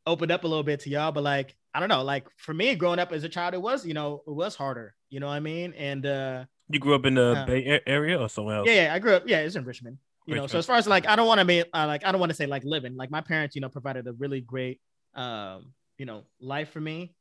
opened 0.06 0.32
up 0.32 0.44
a 0.44 0.48
little 0.48 0.64
bit 0.64 0.82
to 0.82 0.90
y'all, 0.90 1.12
but 1.12 1.24
like 1.24 1.56
I 1.74 1.80
don't 1.80 1.90
know, 1.90 2.04
like 2.04 2.26
for 2.38 2.54
me 2.54 2.76
growing 2.76 3.00
up 3.00 3.12
as 3.12 3.24
a 3.24 3.30
child, 3.30 3.54
it 3.54 3.62
was, 3.62 3.86
you 3.86 3.94
know, 3.94 4.24
it 4.26 4.32
was 4.32 4.56
harder, 4.56 4.96
you 5.10 5.20
know 5.20 5.28
what 5.28 5.34
I 5.34 5.40
mean? 5.40 5.74
And 5.74 6.06
uh 6.06 6.46
You 6.70 6.80
grew 6.80 6.96
up 6.96 7.06
in 7.06 7.16
the 7.16 7.38
Uh, 7.38 7.46
Bay 7.46 7.82
Area 7.86 8.20
or 8.20 8.30
somewhere 8.30 8.58
else? 8.58 8.68
yeah, 8.68 8.86
yeah, 8.86 8.94
I 8.94 9.00
grew 9.00 9.14
up. 9.14 9.24
Yeah, 9.28 9.40
it's 9.40 9.56
in 9.56 9.66
Richmond. 9.66 9.98
You 10.26 10.36
know, 10.36 10.46
so 10.46 10.60
as 10.60 10.66
far 10.68 10.76
as 10.76 10.86
like, 10.86 11.08
I 11.08 11.16
don't 11.16 11.26
want 11.26 11.40
to 11.40 11.46
be 11.46 11.62
uh, 11.62 11.88
like, 11.88 12.06
I 12.06 12.12
don't 12.12 12.20
want 12.20 12.30
to 12.30 12.36
say 12.36 12.46
like 12.46 12.64
living. 12.64 12.96
Like 12.96 13.10
my 13.10 13.22
parents, 13.22 13.56
you 13.56 13.62
know, 13.62 13.70
provided 13.70 14.06
a 14.06 14.14
really 14.14 14.42
great, 14.42 14.80
um, 15.16 15.74
you 15.98 16.06
know, 16.06 16.26
life 16.40 16.70
for 16.70 16.80
me, 16.80 17.16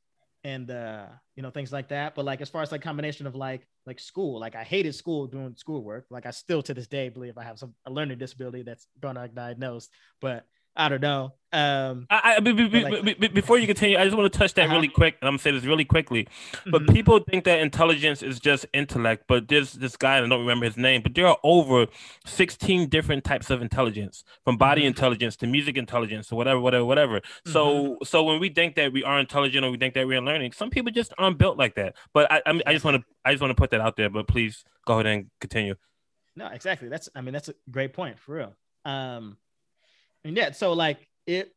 and 0.49 0.71
uh, 0.71 1.07
you 1.37 1.43
know, 1.43 1.51
things 1.51 1.73
like 1.73 1.89
that. 1.89 2.15
But 2.15 2.25
like, 2.25 2.41
as 2.41 2.49
far 2.49 2.63
as 2.63 2.73
like 2.73 2.81
combination 2.81 3.27
of 3.27 3.35
like, 3.35 3.67
like 3.87 4.01
school, 4.01 4.41
like 4.41 4.55
I 4.55 4.65
hated 4.65 4.95
school 4.95 5.27
doing 5.27 5.55
schoolwork. 5.57 6.07
Like 6.11 6.25
I 6.25 6.31
still 6.31 6.63
to 6.63 6.75
this 6.75 6.87
day 6.87 7.11
believe 7.11 7.37
I 7.37 7.45
have 7.45 7.59
some 7.59 7.75
a 7.85 7.91
learning 7.91 8.19
disability 8.19 8.63
that's 8.63 8.87
gonna 8.99 9.29
diagnosed, 9.29 9.91
but 10.21 10.47
I 10.79 10.89
don't 10.89 11.01
know. 11.03 11.33
Um, 11.51 12.07
I, 12.11 12.35
I, 12.37 12.41
be, 12.41 12.53
be, 12.53 12.69
be, 12.69 12.85
Like- 12.85 13.05
be- 13.05 13.15
be- 13.15 13.29
before 13.29 13.59
you 13.59 13.67
continue, 13.67 13.97
I 13.99 14.05
just 14.05 14.15
want 14.15 14.31
to 14.31 14.39
touch 14.39 14.53
that 14.55 14.67
Uh-huh. 14.67 14.75
really 14.75 14.87
quick, 14.89 15.17
and 15.21 15.27
I'm 15.29 15.33
gonna 15.33 15.39
say 15.39 15.51
this 15.51 15.65
really 15.65 15.85
quickly. 15.87 16.29
But 16.71 16.83
mhm. 16.83 16.93
people 16.95 17.19
think 17.21 17.45
that 17.45 17.61
intelligence 17.61 18.23
is 18.23 18.39
just 18.39 18.67
intellect. 18.75 19.25
But 19.27 19.49
there's 19.49 19.73
this 19.73 19.97
guy, 19.97 20.19
and 20.19 20.27
I 20.27 20.29
don't 20.29 20.41
remember 20.41 20.67
his 20.67 20.77
name, 20.77 21.01
but 21.03 21.15
there 21.15 21.27
are 21.27 21.39
over 21.43 21.87
16 22.27 22.89
different 22.91 23.25
types 23.25 23.49
of 23.49 23.63
intelligence, 23.63 24.25
from 24.45 24.59
body 24.59 24.83
Mhm. 24.83 24.89
intelligence 24.89 25.37
to 25.37 25.47
music 25.47 25.79
intelligence 25.79 26.29
to 26.29 26.35
whatever, 26.35 26.61
whatever, 26.61 26.85
whatever. 26.85 27.23
So, 27.47 27.97
so 28.05 28.23
when 28.25 28.41
we 28.41 28.51
think 28.51 28.75
that 28.77 28.93
we 28.93 29.03
are 29.03 29.19
intelligent 29.19 29.65
or 29.65 29.71
we 29.71 29.79
think 29.79 29.95
that 29.95 30.07
we're 30.07 30.21
learning, 30.21 30.53
some 30.53 30.69
people 30.69 30.93
just 30.93 31.15
aren't 31.17 31.39
built 31.39 31.57
like 31.57 31.75
that. 31.77 31.97
But 32.13 32.31
I, 32.31 32.43
I, 32.45 32.53
mean, 32.53 32.63
I 32.67 32.73
just 32.75 32.85
want 32.85 32.99
to, 32.99 33.05
I 33.25 33.33
just 33.33 33.41
want 33.41 33.51
to 33.53 33.61
put 33.61 33.71
that 33.71 33.81
out 33.81 33.97
there. 33.97 34.11
But 34.11 34.29
please 34.29 34.65
go 34.87 34.95
ahead 35.01 35.07
and 35.07 35.31
continue. 35.41 35.77
No, 36.37 36.47
exactly. 36.49 36.89
That's 36.89 37.09
I 37.17 37.21
mean 37.23 37.33
that's 37.33 37.49
a 37.49 37.55
great 37.71 37.95
point 37.95 38.19
for 38.21 38.35
real. 38.37 38.55
Um, 38.85 39.39
and 40.25 40.37
yeah, 40.37 40.53
so 40.53 40.73
like 40.73 41.07
it 41.27 41.55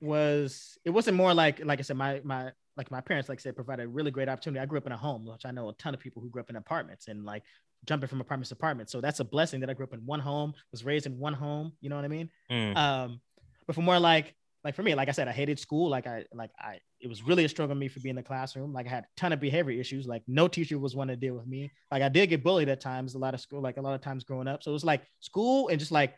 was 0.00 0.78
it 0.84 0.90
wasn't 0.90 1.16
more 1.16 1.34
like 1.34 1.64
like 1.64 1.78
I 1.78 1.82
said 1.82 1.96
my 1.96 2.20
my 2.24 2.52
like 2.76 2.90
my 2.90 3.00
parents, 3.00 3.28
like 3.28 3.38
I 3.38 3.42
said, 3.42 3.54
provided 3.54 3.84
a 3.84 3.88
really 3.88 4.10
great 4.10 4.28
opportunity. 4.28 4.60
I 4.60 4.66
grew 4.66 4.78
up 4.78 4.86
in 4.86 4.92
a 4.92 4.96
home, 4.96 5.24
which 5.26 5.46
I 5.46 5.50
know 5.50 5.68
a 5.68 5.74
ton 5.74 5.94
of 5.94 6.00
people 6.00 6.20
who 6.20 6.28
grew 6.28 6.42
up 6.42 6.50
in 6.50 6.56
apartments 6.56 7.08
and 7.08 7.24
like 7.24 7.42
jumping 7.84 8.08
from 8.08 8.20
apartments 8.20 8.48
to 8.48 8.54
apartments. 8.54 8.92
So 8.92 9.00
that's 9.00 9.20
a 9.20 9.24
blessing 9.24 9.60
that 9.60 9.70
I 9.70 9.74
grew 9.74 9.84
up 9.84 9.94
in 9.94 10.00
one 10.00 10.20
home, 10.20 10.54
was 10.72 10.84
raised 10.84 11.06
in 11.06 11.18
one 11.18 11.34
home. 11.34 11.72
You 11.80 11.90
know 11.90 11.96
what 11.96 12.04
I 12.04 12.08
mean? 12.08 12.30
Mm. 12.50 12.76
Um, 12.76 13.20
but 13.66 13.74
for 13.74 13.82
more 13.82 13.98
like 13.98 14.34
like 14.64 14.74
for 14.74 14.82
me, 14.82 14.94
like 14.94 15.08
I 15.08 15.12
said, 15.12 15.28
I 15.28 15.32
hated 15.32 15.58
school. 15.58 15.90
Like 15.90 16.06
I 16.06 16.24
like 16.32 16.50
I 16.58 16.78
it 17.00 17.08
was 17.08 17.22
really 17.22 17.44
a 17.44 17.48
struggle 17.48 17.74
for 17.74 17.78
me 17.78 17.88
for 17.88 18.00
being 18.00 18.14
in 18.14 18.16
the 18.16 18.22
classroom. 18.22 18.72
Like 18.72 18.86
I 18.86 18.90
had 18.90 19.04
a 19.04 19.08
ton 19.16 19.32
of 19.32 19.40
behavior 19.40 19.78
issues. 19.78 20.06
Like 20.06 20.22
no 20.26 20.48
teacher 20.48 20.78
was 20.78 20.96
one 20.96 21.08
to 21.08 21.16
deal 21.16 21.34
with 21.34 21.46
me. 21.46 21.70
Like 21.92 22.02
I 22.02 22.08
did 22.08 22.28
get 22.28 22.42
bullied 22.42 22.70
at 22.70 22.80
times, 22.80 23.14
a 23.14 23.18
lot 23.18 23.34
of 23.34 23.40
school, 23.40 23.60
like 23.60 23.76
a 23.76 23.82
lot 23.82 23.94
of 23.94 24.00
times 24.00 24.24
growing 24.24 24.48
up. 24.48 24.62
So 24.62 24.70
it 24.70 24.72
was 24.72 24.84
like 24.84 25.02
school 25.20 25.68
and 25.68 25.78
just 25.78 25.92
like 25.92 26.14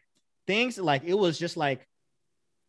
things 0.47 0.79
like 0.79 1.05
it 1.05 1.15
was 1.15 1.39
just 1.39 1.57
like 1.57 1.87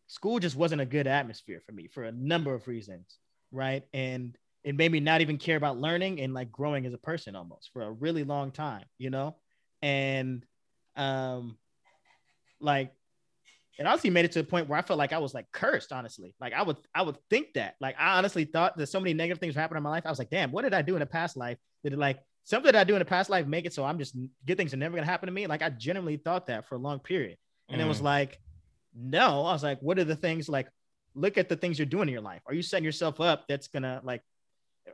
school 0.06 0.38
just 0.38 0.56
wasn't 0.56 0.80
a 0.80 0.86
good 0.86 1.06
atmosphere 1.06 1.60
for 1.64 1.72
me 1.72 1.86
for 1.86 2.04
a 2.04 2.12
number 2.12 2.54
of 2.54 2.66
reasons. 2.66 3.18
Right. 3.52 3.84
And 3.92 4.36
it 4.64 4.76
made 4.76 4.90
me 4.90 5.00
not 5.00 5.20
even 5.20 5.38
care 5.38 5.56
about 5.56 5.78
learning 5.78 6.20
and 6.20 6.34
like 6.34 6.50
growing 6.50 6.84
as 6.86 6.92
a 6.92 6.98
person 6.98 7.36
almost 7.36 7.70
for 7.72 7.82
a 7.82 7.90
really 7.90 8.24
long 8.24 8.50
time, 8.50 8.84
you 8.98 9.10
know? 9.10 9.36
And 9.82 10.44
um 10.96 11.56
like 12.60 12.92
it 13.78 13.86
honestly 13.86 14.10
made 14.10 14.24
it 14.24 14.32
to 14.32 14.40
a 14.40 14.44
point 14.44 14.68
where 14.68 14.78
I 14.78 14.82
felt 14.82 14.98
like 14.98 15.12
I 15.12 15.18
was 15.18 15.34
like 15.34 15.46
cursed, 15.52 15.92
honestly. 15.92 16.34
Like 16.40 16.52
I 16.52 16.62
would 16.62 16.76
I 16.94 17.02
would 17.02 17.16
think 17.30 17.54
that. 17.54 17.76
Like 17.80 17.94
I 17.98 18.18
honestly 18.18 18.44
thought 18.44 18.76
that 18.76 18.88
so 18.88 18.98
many 18.98 19.14
negative 19.14 19.38
things 19.38 19.54
happened 19.54 19.76
in 19.76 19.84
my 19.84 19.90
life. 19.90 20.04
I 20.04 20.10
was 20.10 20.18
like, 20.18 20.30
damn, 20.30 20.50
what 20.50 20.62
did 20.62 20.74
I 20.74 20.82
do 20.82 20.96
in 20.96 21.02
a 21.02 21.06
past 21.06 21.36
life? 21.36 21.58
Did 21.84 21.92
it 21.92 21.98
like 21.98 22.18
something 22.44 22.72
that 22.72 22.80
I 22.80 22.84
do 22.84 22.96
in 22.96 23.02
a 23.02 23.04
past 23.04 23.30
life 23.30 23.46
make 23.46 23.66
it 23.66 23.74
so 23.74 23.84
I'm 23.84 23.98
just 23.98 24.16
good 24.44 24.56
things 24.56 24.74
are 24.74 24.78
never 24.78 24.96
gonna 24.96 25.06
happen 25.06 25.28
to 25.28 25.32
me? 25.32 25.46
Like 25.46 25.62
I 25.62 25.70
genuinely 25.70 26.16
thought 26.16 26.46
that 26.46 26.66
for 26.66 26.74
a 26.74 26.78
long 26.78 26.98
period. 26.98 27.38
And 27.68 27.80
mm. 27.80 27.84
it 27.84 27.88
was 27.88 28.00
mm. 28.00 28.04
like, 28.04 28.40
no, 28.94 29.44
I 29.46 29.52
was 29.52 29.62
like, 29.62 29.80
what 29.80 29.98
are 29.98 30.04
the 30.04 30.16
things 30.16 30.48
like 30.48 30.68
look 31.14 31.38
at 31.38 31.48
the 31.48 31.56
things 31.56 31.78
you're 31.78 31.86
doing 31.86 32.08
in 32.08 32.12
your 32.12 32.22
life? 32.22 32.42
Are 32.46 32.54
you 32.54 32.62
setting 32.62 32.84
yourself 32.84 33.20
up 33.20 33.46
that's 33.48 33.68
gonna 33.68 34.00
like 34.02 34.22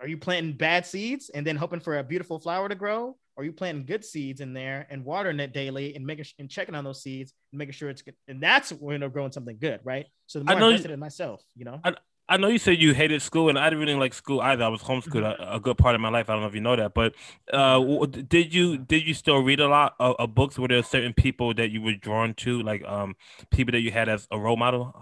are 0.01 0.09
you 0.09 0.19
planting 0.19 0.53
bad 0.53 0.87
seeds 0.87 1.31
and 1.31 1.47
then 1.47 1.57
hoping 1.57 1.81
for 1.81 1.99
a 1.99 2.05
beautiful 2.05 2.39
flower 2.39 2.69
to 2.69 2.75
grow? 2.75 3.17
Or 3.37 3.43
are 3.43 3.45
you 3.45 3.53
planting 3.53 3.85
good 3.85 4.05
seeds 4.05 4.41
in 4.41 4.53
there 4.53 4.87
and 4.91 5.05
watering 5.05 5.41
it 5.41 5.53
daily 5.53 5.97
and 5.97 6.07
making 6.07 6.27
and 6.39 6.49
checking 6.49 6.75
on 6.75 6.85
those 6.85 7.03
seeds 7.03 7.33
and 7.53 7.59
making 7.59 7.73
sure 7.73 7.89
it's 7.91 8.03
good? 8.03 8.15
And 8.29 8.41
that's 8.41 8.71
when 8.71 9.01
they're 9.01 9.09
growing 9.09 9.33
something 9.33 9.59
good, 9.61 9.81
right? 9.83 10.07
So 10.27 10.39
the 10.39 10.45
more 10.45 10.57
I, 10.57 10.59
know 10.61 10.67
I 10.67 10.71
invested 10.71 10.91
you, 10.91 10.95
in 10.95 11.01
myself, 11.01 11.43
you 11.57 11.65
know. 11.65 11.81
I, 11.85 11.95
I 12.35 12.37
know 12.37 12.49
you 12.49 12.59
said 12.59 12.83
you 12.83 12.95
hated 12.95 13.23
school, 13.23 13.49
and 13.49 13.57
I 13.57 13.71
didn't 13.71 13.79
really 13.79 13.95
like 13.95 14.13
school 14.13 14.41
either. 14.41 14.65
I 14.65 14.69
was 14.69 14.83
homeschooled 14.83 15.23
a, 15.23 15.55
a, 15.55 15.61
good 15.61 15.79
part 15.79 15.95
of 15.95 16.01
my 16.01 16.09
life. 16.09 16.29
I 16.29 16.33
don't 16.33 16.43
know 16.43 16.49
if 16.49 16.55
you 16.57 16.61
know 16.61 16.75
that, 16.75 16.93
but 16.93 17.15
uh, 17.53 17.79
did 18.07 18.53
you 18.53 18.77
did 18.77 19.07
you 19.07 19.15
still 19.15 19.39
read 19.39 19.61
a 19.61 19.69
lot 19.69 19.95
of, 20.01 20.17
of 20.19 20.35
books? 20.35 20.59
Were 20.59 20.67
there 20.67 20.83
certain 20.83 21.15
people 21.15 21.55
that 21.55 21.71
you 21.71 21.81
were 21.81 21.95
drawn 21.95 22.35
to, 22.35 22.61
like 22.61 22.85
um 22.87 23.15
people 23.51 23.71
that 23.71 23.83
you 23.83 23.93
had 23.93 24.09
as 24.09 24.27
a 24.33 24.39
role 24.41 24.57
model? 24.57 25.01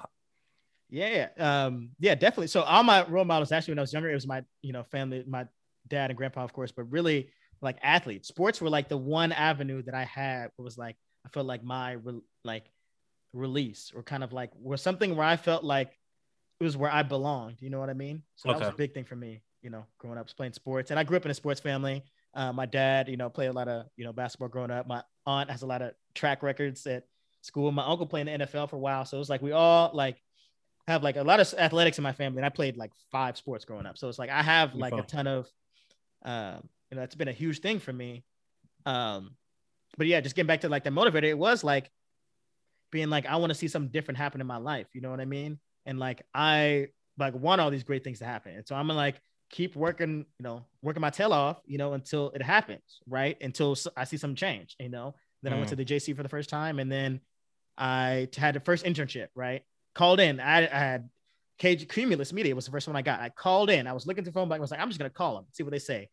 Yeah, 0.91 1.28
um, 1.39 1.93
yeah, 1.99 2.14
definitely. 2.14 2.49
So 2.49 2.61
all 2.61 2.83
my 2.83 3.07
role 3.07 3.24
models 3.24 3.51
actually 3.51 3.72
when 3.72 3.78
I 3.78 3.83
was 3.83 3.95
younger, 3.95 4.11
it 4.11 4.14
was 4.14 4.26
my 4.26 4.45
you 4.61 4.74
know 4.74 4.83
family, 4.83 5.24
my 5.26 5.47
dad 5.89 6.11
and 6.11 6.18
grandpa, 6.18 6.45
of 6.45 6.53
course, 6.53 6.70
but 6.70 6.83
really 6.93 7.30
like 7.62 7.78
athletes. 7.83 8.28
Sports 8.28 8.61
were 8.61 8.68
like 8.68 8.91
the 8.91 8.99
one 8.99 9.33
avenue 9.33 9.83
that 9.85 9.95
I 9.95 10.05
had 10.05 10.51
was 10.59 10.76
like 10.76 10.97
I 11.24 11.30
felt 11.30 11.47
like 11.47 11.64
my 11.64 11.93
re- 11.93 12.20
like 12.45 12.66
release 13.33 13.91
or 13.97 14.03
kind 14.03 14.22
of 14.22 14.35
like 14.35 14.51
was 14.55 14.83
something 14.83 15.16
where 15.16 15.26
I 15.26 15.39
felt 15.39 15.64
like 15.64 15.99
it 16.62 16.64
was 16.64 16.76
where 16.76 16.92
I 16.92 17.02
belonged. 17.02 17.56
You 17.60 17.70
know 17.70 17.80
what 17.80 17.90
I 17.90 17.94
mean? 17.94 18.22
So 18.36 18.48
that 18.48 18.58
was 18.58 18.68
a 18.68 18.72
big 18.72 18.94
thing 18.94 19.04
for 19.04 19.16
me. 19.16 19.42
You 19.62 19.70
know, 19.70 19.84
growing 19.98 20.18
up 20.18 20.28
playing 20.36 20.52
sports, 20.52 20.90
and 20.90 20.98
I 20.98 21.04
grew 21.04 21.16
up 21.16 21.24
in 21.24 21.30
a 21.30 21.34
sports 21.34 21.60
family. 21.60 22.04
Uh, 22.34 22.52
my 22.52 22.66
dad, 22.66 23.08
you 23.08 23.16
know, 23.16 23.28
played 23.28 23.48
a 23.48 23.52
lot 23.52 23.68
of 23.68 23.86
you 23.96 24.04
know 24.04 24.12
basketball 24.12 24.48
growing 24.48 24.70
up. 24.70 24.86
My 24.86 25.02
aunt 25.26 25.50
has 25.50 25.62
a 25.62 25.66
lot 25.66 25.82
of 25.82 25.92
track 26.14 26.42
records 26.42 26.86
at 26.86 27.04
school. 27.42 27.70
My 27.72 27.84
uncle 27.84 28.06
played 28.06 28.28
in 28.28 28.40
the 28.40 28.46
NFL 28.46 28.70
for 28.70 28.76
a 28.76 28.78
while, 28.78 29.04
so 29.04 29.16
it 29.16 29.18
was 29.18 29.30
like 29.30 29.42
we 29.42 29.52
all 29.52 29.90
like 29.92 30.20
have 30.86 31.02
like 31.02 31.16
a 31.16 31.22
lot 31.22 31.40
of 31.40 31.52
athletics 31.58 31.98
in 31.98 32.02
my 32.02 32.12
family, 32.12 32.38
and 32.38 32.46
I 32.46 32.48
played 32.48 32.76
like 32.76 32.92
five 33.10 33.36
sports 33.36 33.64
growing 33.64 33.86
up. 33.86 33.98
So 33.98 34.08
it's 34.08 34.18
like 34.18 34.30
I 34.30 34.42
have 34.42 34.74
like 34.74 34.94
a 34.94 35.02
ton 35.02 35.26
of, 35.26 35.48
um, 36.24 36.68
you 36.90 36.96
know, 36.96 37.02
it's 37.02 37.14
been 37.14 37.28
a 37.28 37.32
huge 37.32 37.60
thing 37.60 37.78
for 37.80 37.92
me. 37.92 38.24
Um, 38.86 39.36
but 39.96 40.06
yeah, 40.06 40.20
just 40.20 40.36
getting 40.36 40.46
back 40.46 40.60
to 40.62 40.68
like 40.68 40.84
the 40.84 40.90
motivator, 40.90 41.24
it 41.24 41.38
was 41.38 41.62
like 41.62 41.90
being 42.90 43.10
like, 43.10 43.26
I 43.26 43.36
want 43.36 43.50
to 43.50 43.54
see 43.54 43.68
something 43.68 43.90
different 43.90 44.18
happen 44.18 44.40
in 44.40 44.46
my 44.46 44.56
life. 44.58 44.86
You 44.92 45.00
know 45.00 45.10
what 45.10 45.20
I 45.20 45.24
mean? 45.24 45.58
And 45.87 45.99
like 45.99 46.22
I 46.35 46.89
like 47.18 47.35
want 47.35 47.61
all 47.61 47.70
these 47.70 47.85
great 47.85 48.05
things 48.05 48.18
to 48.20 48.24
happen, 48.24 48.55
and 48.55 48.66
so 48.66 48.74
I'm 48.74 48.87
gonna 48.87 48.99
like 48.99 49.20
keep 49.51 49.76
working, 49.76 50.24
you 50.39 50.43
know, 50.43 50.64
working 50.80 51.03
my 51.03 51.11
tail 51.11 51.33
off, 51.33 51.61
you 51.66 51.76
know, 51.76 51.93
until 51.93 52.30
it 52.30 52.43
happens, 52.43 53.01
right? 53.07 53.37
Until 53.41 53.76
I 53.97 54.05
see 54.05 54.16
some 54.16 54.35
change, 54.35 54.76
you 54.80 54.89
know. 54.89 55.14
Then 55.43 55.53
mm. 55.53 55.57
I 55.57 55.59
went 55.59 55.68
to 55.70 55.74
mm. 55.76 55.87
the 55.87 55.95
JC 55.95 56.16
for 56.16 56.22
the 56.22 56.28
first 56.28 56.49
time, 56.49 56.78
and 56.78 56.91
then 56.91 57.20
I 57.76 58.28
had 58.37 58.55
the 58.55 58.61
first 58.61 58.85
internship, 58.85 59.28
right? 59.35 59.62
called 59.95 60.20
in. 60.20 60.41
I, 60.41 60.59
I 60.64 60.78
had 60.78 61.09
Cage 61.59 61.89
Cumulus 61.89 62.33
Media 62.33 62.55
was 62.55 62.64
the 62.64 62.70
first 62.70 62.87
one 62.87 62.97
I 62.97 63.03
got. 63.03 63.20
I 63.20 63.28
called 63.28 63.70
in. 63.70 63.87
I 63.87 63.93
was 63.93 64.07
looking 64.07 64.24
through 64.24 64.33
phone 64.33 64.49
book. 64.49 64.59
I 64.59 64.61
was 64.61 64.70
like, 64.70 64.80
I'm 64.80 64.89
just 64.89 64.99
gonna 64.99 65.11
call 65.11 65.37
them, 65.37 65.47
see 65.53 65.62
what 65.62 65.72
they 65.72 65.78
say. 65.78 66.09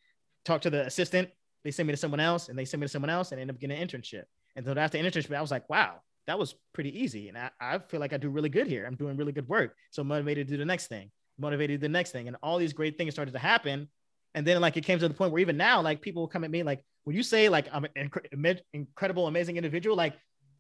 Talk 0.46 0.62
to 0.62 0.70
the 0.70 0.86
assistant. 0.86 1.30
They 1.64 1.72
sent 1.72 1.88
me 1.88 1.94
to 1.94 1.98
someone 1.98 2.20
else, 2.20 2.50
and 2.50 2.58
they 2.58 2.66
sent 2.66 2.80
me 2.82 2.86
to 2.86 2.92
someone 2.92 3.10
else, 3.10 3.32
and 3.32 3.42
ended 3.42 3.56
up 3.56 3.60
getting 3.60 3.78
an 3.78 3.88
internship. 3.88 4.24
And 4.56 4.66
so 4.66 4.74
after 4.74 4.98
the 4.98 5.04
internship, 5.04 5.36
I 5.36 5.42
was 5.42 5.52
like, 5.52 5.70
wow, 5.70 6.02
that 6.30 6.38
was 6.38 6.54
pretty 6.74 7.02
easy. 7.02 7.28
And 7.28 7.36
I, 7.36 7.50
I 7.60 7.80
feel 7.80 8.00
like 8.00 8.14
I 8.14 8.18
do 8.18 8.30
really 8.30 8.50
good 8.50 8.68
here. 8.68 8.86
I'm 8.86 8.96
doing 8.96 9.18
really 9.18 9.32
good 9.32 9.48
work. 9.48 9.76
So 9.90 10.04
motivated 10.04 10.48
to 10.48 10.54
do 10.54 10.58
the 10.58 10.66
next 10.66 10.86
thing, 10.86 11.10
motivated 11.40 11.82
to 11.82 11.88
do 11.88 11.92
the 11.92 11.98
next 11.98 12.12
thing. 12.12 12.28
And 12.28 12.38
all 12.44 12.60
these 12.60 12.72
great 12.72 13.00
things 13.00 13.16
started 13.16 13.32
to 13.32 13.40
happen. 13.40 13.90
And 14.36 14.46
then 14.46 14.62
like 14.62 14.78
it 14.78 14.86
came 14.86 15.00
to 15.00 15.08
the 15.08 15.14
point 15.16 15.32
where 15.32 15.42
even 15.42 15.58
now, 15.58 15.82
like 15.82 16.02
people 16.02 16.22
will 16.22 16.28
come 16.28 16.44
at 16.44 16.52
me 16.52 16.62
like, 16.62 16.86
when 17.04 17.16
you 17.16 17.24
say 17.24 17.50
like 17.50 17.68
I'm 17.74 17.86
an 17.96 18.12
inc- 18.32 18.60
incredible, 18.74 19.26
amazing 19.26 19.58
individual, 19.58 19.96
like 19.96 20.14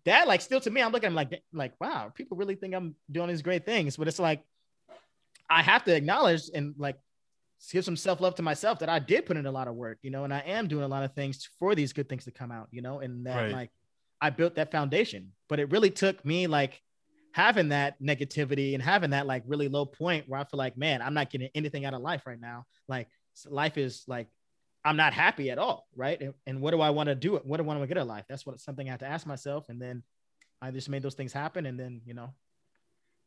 that 0.05 0.27
like 0.27 0.41
still 0.41 0.59
to 0.59 0.71
me, 0.71 0.81
I'm 0.81 0.91
looking 0.91 1.05
at 1.05 1.11
him 1.11 1.15
like 1.15 1.43
like 1.53 1.73
wow, 1.79 2.11
people 2.15 2.35
really 2.35 2.55
think 2.55 2.73
I'm 2.73 2.95
doing 3.11 3.27
these 3.27 3.43
great 3.43 3.63
things, 3.63 3.95
but 3.95 4.07
it's 4.07 4.17
like 4.17 4.41
I 5.51 5.61
have 5.61 5.83
to 5.83 5.95
acknowledge 5.95 6.49
and 6.51 6.73
like 6.79 6.97
give 7.71 7.85
some 7.85 7.95
self 7.95 8.21
love 8.21 8.33
to 8.35 8.41
myself 8.41 8.79
that 8.79 8.89
I 8.89 8.97
did 8.97 9.27
put 9.27 9.37
in 9.37 9.45
a 9.45 9.51
lot 9.51 9.67
of 9.67 9.75
work, 9.75 9.99
you 10.01 10.09
know, 10.09 10.23
and 10.23 10.33
I 10.33 10.39
am 10.39 10.67
doing 10.67 10.83
a 10.83 10.87
lot 10.87 11.03
of 11.03 11.13
things 11.13 11.47
for 11.59 11.75
these 11.75 11.93
good 11.93 12.09
things 12.09 12.25
to 12.25 12.31
come 12.31 12.51
out, 12.51 12.69
you 12.71 12.81
know, 12.81 13.01
and 13.01 13.27
that 13.27 13.35
right. 13.35 13.51
like 13.51 13.69
I 14.19 14.31
built 14.31 14.55
that 14.55 14.71
foundation. 14.71 15.33
But 15.49 15.59
it 15.59 15.71
really 15.71 15.89
took 15.89 16.23
me 16.23 16.47
like 16.47 16.81
having 17.33 17.69
that 17.69 18.01
negativity 18.01 18.73
and 18.73 18.81
having 18.81 19.11
that 19.11 19.27
like 19.27 19.43
really 19.45 19.67
low 19.67 19.85
point 19.85 20.27
where 20.27 20.39
I 20.39 20.43
feel 20.45 20.57
like, 20.57 20.77
man, 20.77 21.01
I'm 21.01 21.13
not 21.13 21.29
getting 21.29 21.49
anything 21.53 21.85
out 21.85 21.93
of 21.93 22.01
life 22.01 22.25
right 22.25 22.39
now. 22.39 22.65
Like 22.87 23.07
life 23.47 23.77
is 23.77 24.03
like 24.07 24.27
I'm 24.85 24.95
not 24.95 25.13
happy 25.13 25.51
at 25.51 25.57
all, 25.57 25.87
right? 25.95 26.19
And, 26.21 26.33
and 26.47 26.61
what 26.61 26.71
do 26.71 26.81
I 26.81 26.91
want 26.91 27.07
to 27.07 27.15
do? 27.15 27.35
What 27.43 27.57
do 27.57 27.63
I 27.63 27.65
want 27.65 27.81
to 27.81 27.87
get 27.87 27.97
in 27.97 28.07
life? 28.07 28.25
That's 28.29 28.45
what 28.45 28.59
something 28.59 28.87
I 28.87 28.91
have 28.91 29.01
to 29.01 29.07
ask 29.07 29.27
myself. 29.27 29.67
And 29.69 29.81
then 29.81 30.03
I 30.61 30.71
just 30.71 30.89
made 30.89 31.03
those 31.03 31.15
things 31.15 31.33
happen. 31.33 31.65
And 31.65 31.79
then 31.79 32.01
you 32.05 32.13
know, 32.13 32.33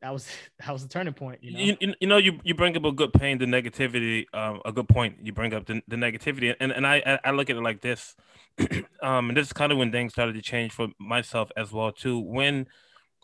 that 0.02 0.12
was 0.12 0.26
that 0.58 0.72
was 0.72 0.82
the 0.82 0.88
turning 0.88 1.14
point. 1.14 1.42
You 1.42 1.52
know, 1.52 1.76
you, 1.80 1.94
you 2.00 2.06
know, 2.06 2.16
you, 2.18 2.38
you 2.44 2.54
bring 2.54 2.76
up 2.76 2.84
a 2.84 2.92
good 2.92 3.12
pain, 3.12 3.38
the 3.38 3.46
negativity, 3.46 4.26
um, 4.34 4.60
a 4.64 4.72
good 4.72 4.88
point. 4.88 5.16
You 5.22 5.32
bring 5.32 5.54
up 5.54 5.66
the, 5.66 5.80
the 5.88 5.96
negativity, 5.96 6.54
and 6.60 6.72
and 6.72 6.86
I 6.86 7.18
I 7.24 7.30
look 7.30 7.48
at 7.48 7.56
it 7.56 7.62
like 7.62 7.80
this, 7.80 8.14
um, 9.02 9.30
and 9.30 9.36
this 9.36 9.46
is 9.46 9.52
kind 9.52 9.72
of 9.72 9.78
when 9.78 9.90
things 9.90 10.12
started 10.12 10.34
to 10.34 10.42
change 10.42 10.72
for 10.72 10.88
myself 10.98 11.50
as 11.56 11.72
well 11.72 11.92
too. 11.92 12.18
When 12.18 12.66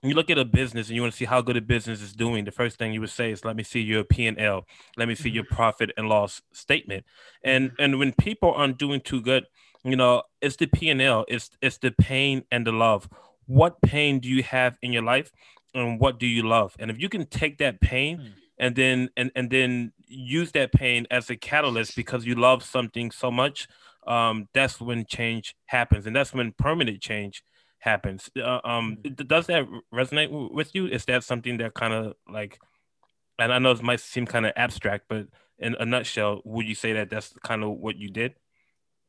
you 0.03 0.15
look 0.15 0.31
at 0.31 0.39
a 0.39 0.45
business 0.45 0.89
and 0.89 0.95
you 0.95 1.03
want 1.03 1.13
to 1.13 1.17
see 1.17 1.25
how 1.25 1.43
good 1.43 1.57
a 1.57 1.61
business 1.61 2.01
is 2.01 2.13
doing, 2.13 2.45
the 2.45 2.53
first 2.53 2.79
thing 2.79 2.93
you 2.93 3.01
would 3.01 3.11
say 3.11 3.33
is, 3.33 3.45
"Let 3.45 3.57
me 3.57 3.65
see 3.65 3.81
your 3.81 4.05
P 4.05 4.27
and 4.27 4.41
L. 4.41 4.67
Let 4.97 5.09
me 5.09 5.15
see 5.15 5.31
your 5.31 5.45
mm-hmm. 5.45 5.55
profit 5.55 5.91
and 5.97 6.09
loss 6.09 6.41
statement." 6.53 7.05
And 7.43 7.71
mm-hmm. 7.71 7.83
and 7.83 7.99
when 7.99 8.13
people 8.13 8.53
aren't 8.53 8.79
doing 8.79 9.01
too 9.01 9.21
good, 9.21 9.47
you 9.85 9.97
know, 9.97 10.23
it's 10.41 10.57
the 10.57 10.67
P 10.67 10.89
and 10.91 11.03
L. 11.03 11.25
It's 11.29 11.51
it's 11.61 11.79
the 11.79 11.91
pain 11.91 12.45
and 12.53 12.67
the 12.67 12.73
love. 12.73 13.09
What 13.47 13.81
pain 13.81 14.21
do 14.21 14.29
you 14.29 14.43
have 14.43 14.77
in 14.83 14.93
your 14.93 15.03
life, 15.03 15.33
and 15.75 16.01
what 16.01 16.19
do 16.19 16.27
you 16.27 16.43
love? 16.43 16.75
And 16.79 16.91
if 16.91 17.01
you 17.01 17.09
can 17.09 17.27
take 17.27 17.59
that 17.59 17.81
pain 17.81 18.19
mm. 18.19 18.33
and 18.59 18.75
then 18.75 19.11
and 19.17 19.31
and 19.35 19.51
then 19.51 19.93
use 20.07 20.53
that 20.53 20.73
pain 20.73 21.07
as 21.11 21.31
a 21.31 21.37
catalyst 21.37 21.97
because 21.97 22.25
you 22.25 22.35
love 22.35 22.63
something 22.63 23.11
so 23.11 23.31
much, 23.31 23.69
um, 24.07 24.49
that's 24.55 24.81
when 24.81 25.05
change 25.05 25.55
happens, 25.67 26.07
and 26.07 26.17
that's 26.17 26.33
when 26.33 26.53
permanent 26.53 27.01
change 27.01 27.43
happens. 27.81 28.31
Uh, 28.37 28.61
um, 28.65 28.99
mm-hmm. 29.03 29.27
does 29.27 29.47
that 29.47 29.67
resonate 29.93 30.53
with 30.53 30.75
you? 30.75 30.87
Is 30.87 31.05
that 31.07 31.25
something 31.25 31.59
that 31.59 31.75
kind 31.75 31.93
of 31.93 32.15
like, 32.29 32.59
and 33.39 33.53
I 33.53 33.59
know 33.59 33.71
it 33.71 33.83
might 33.83 34.01
seem 34.01 34.27
kind 34.27 34.47
of 34.47 34.53
abstract, 34.57 35.05
but 35.09 35.27
in 35.59 35.77
a 35.79 35.85
nutshell, 35.85 36.41
would 36.45 36.67
you 36.67 36.75
say 36.75 36.93
that 36.95 37.11
that's 37.11 37.33
kind 37.45 37.63
of 37.63 37.71
what 37.71 37.97
you 37.97 38.09
did? 38.09 38.35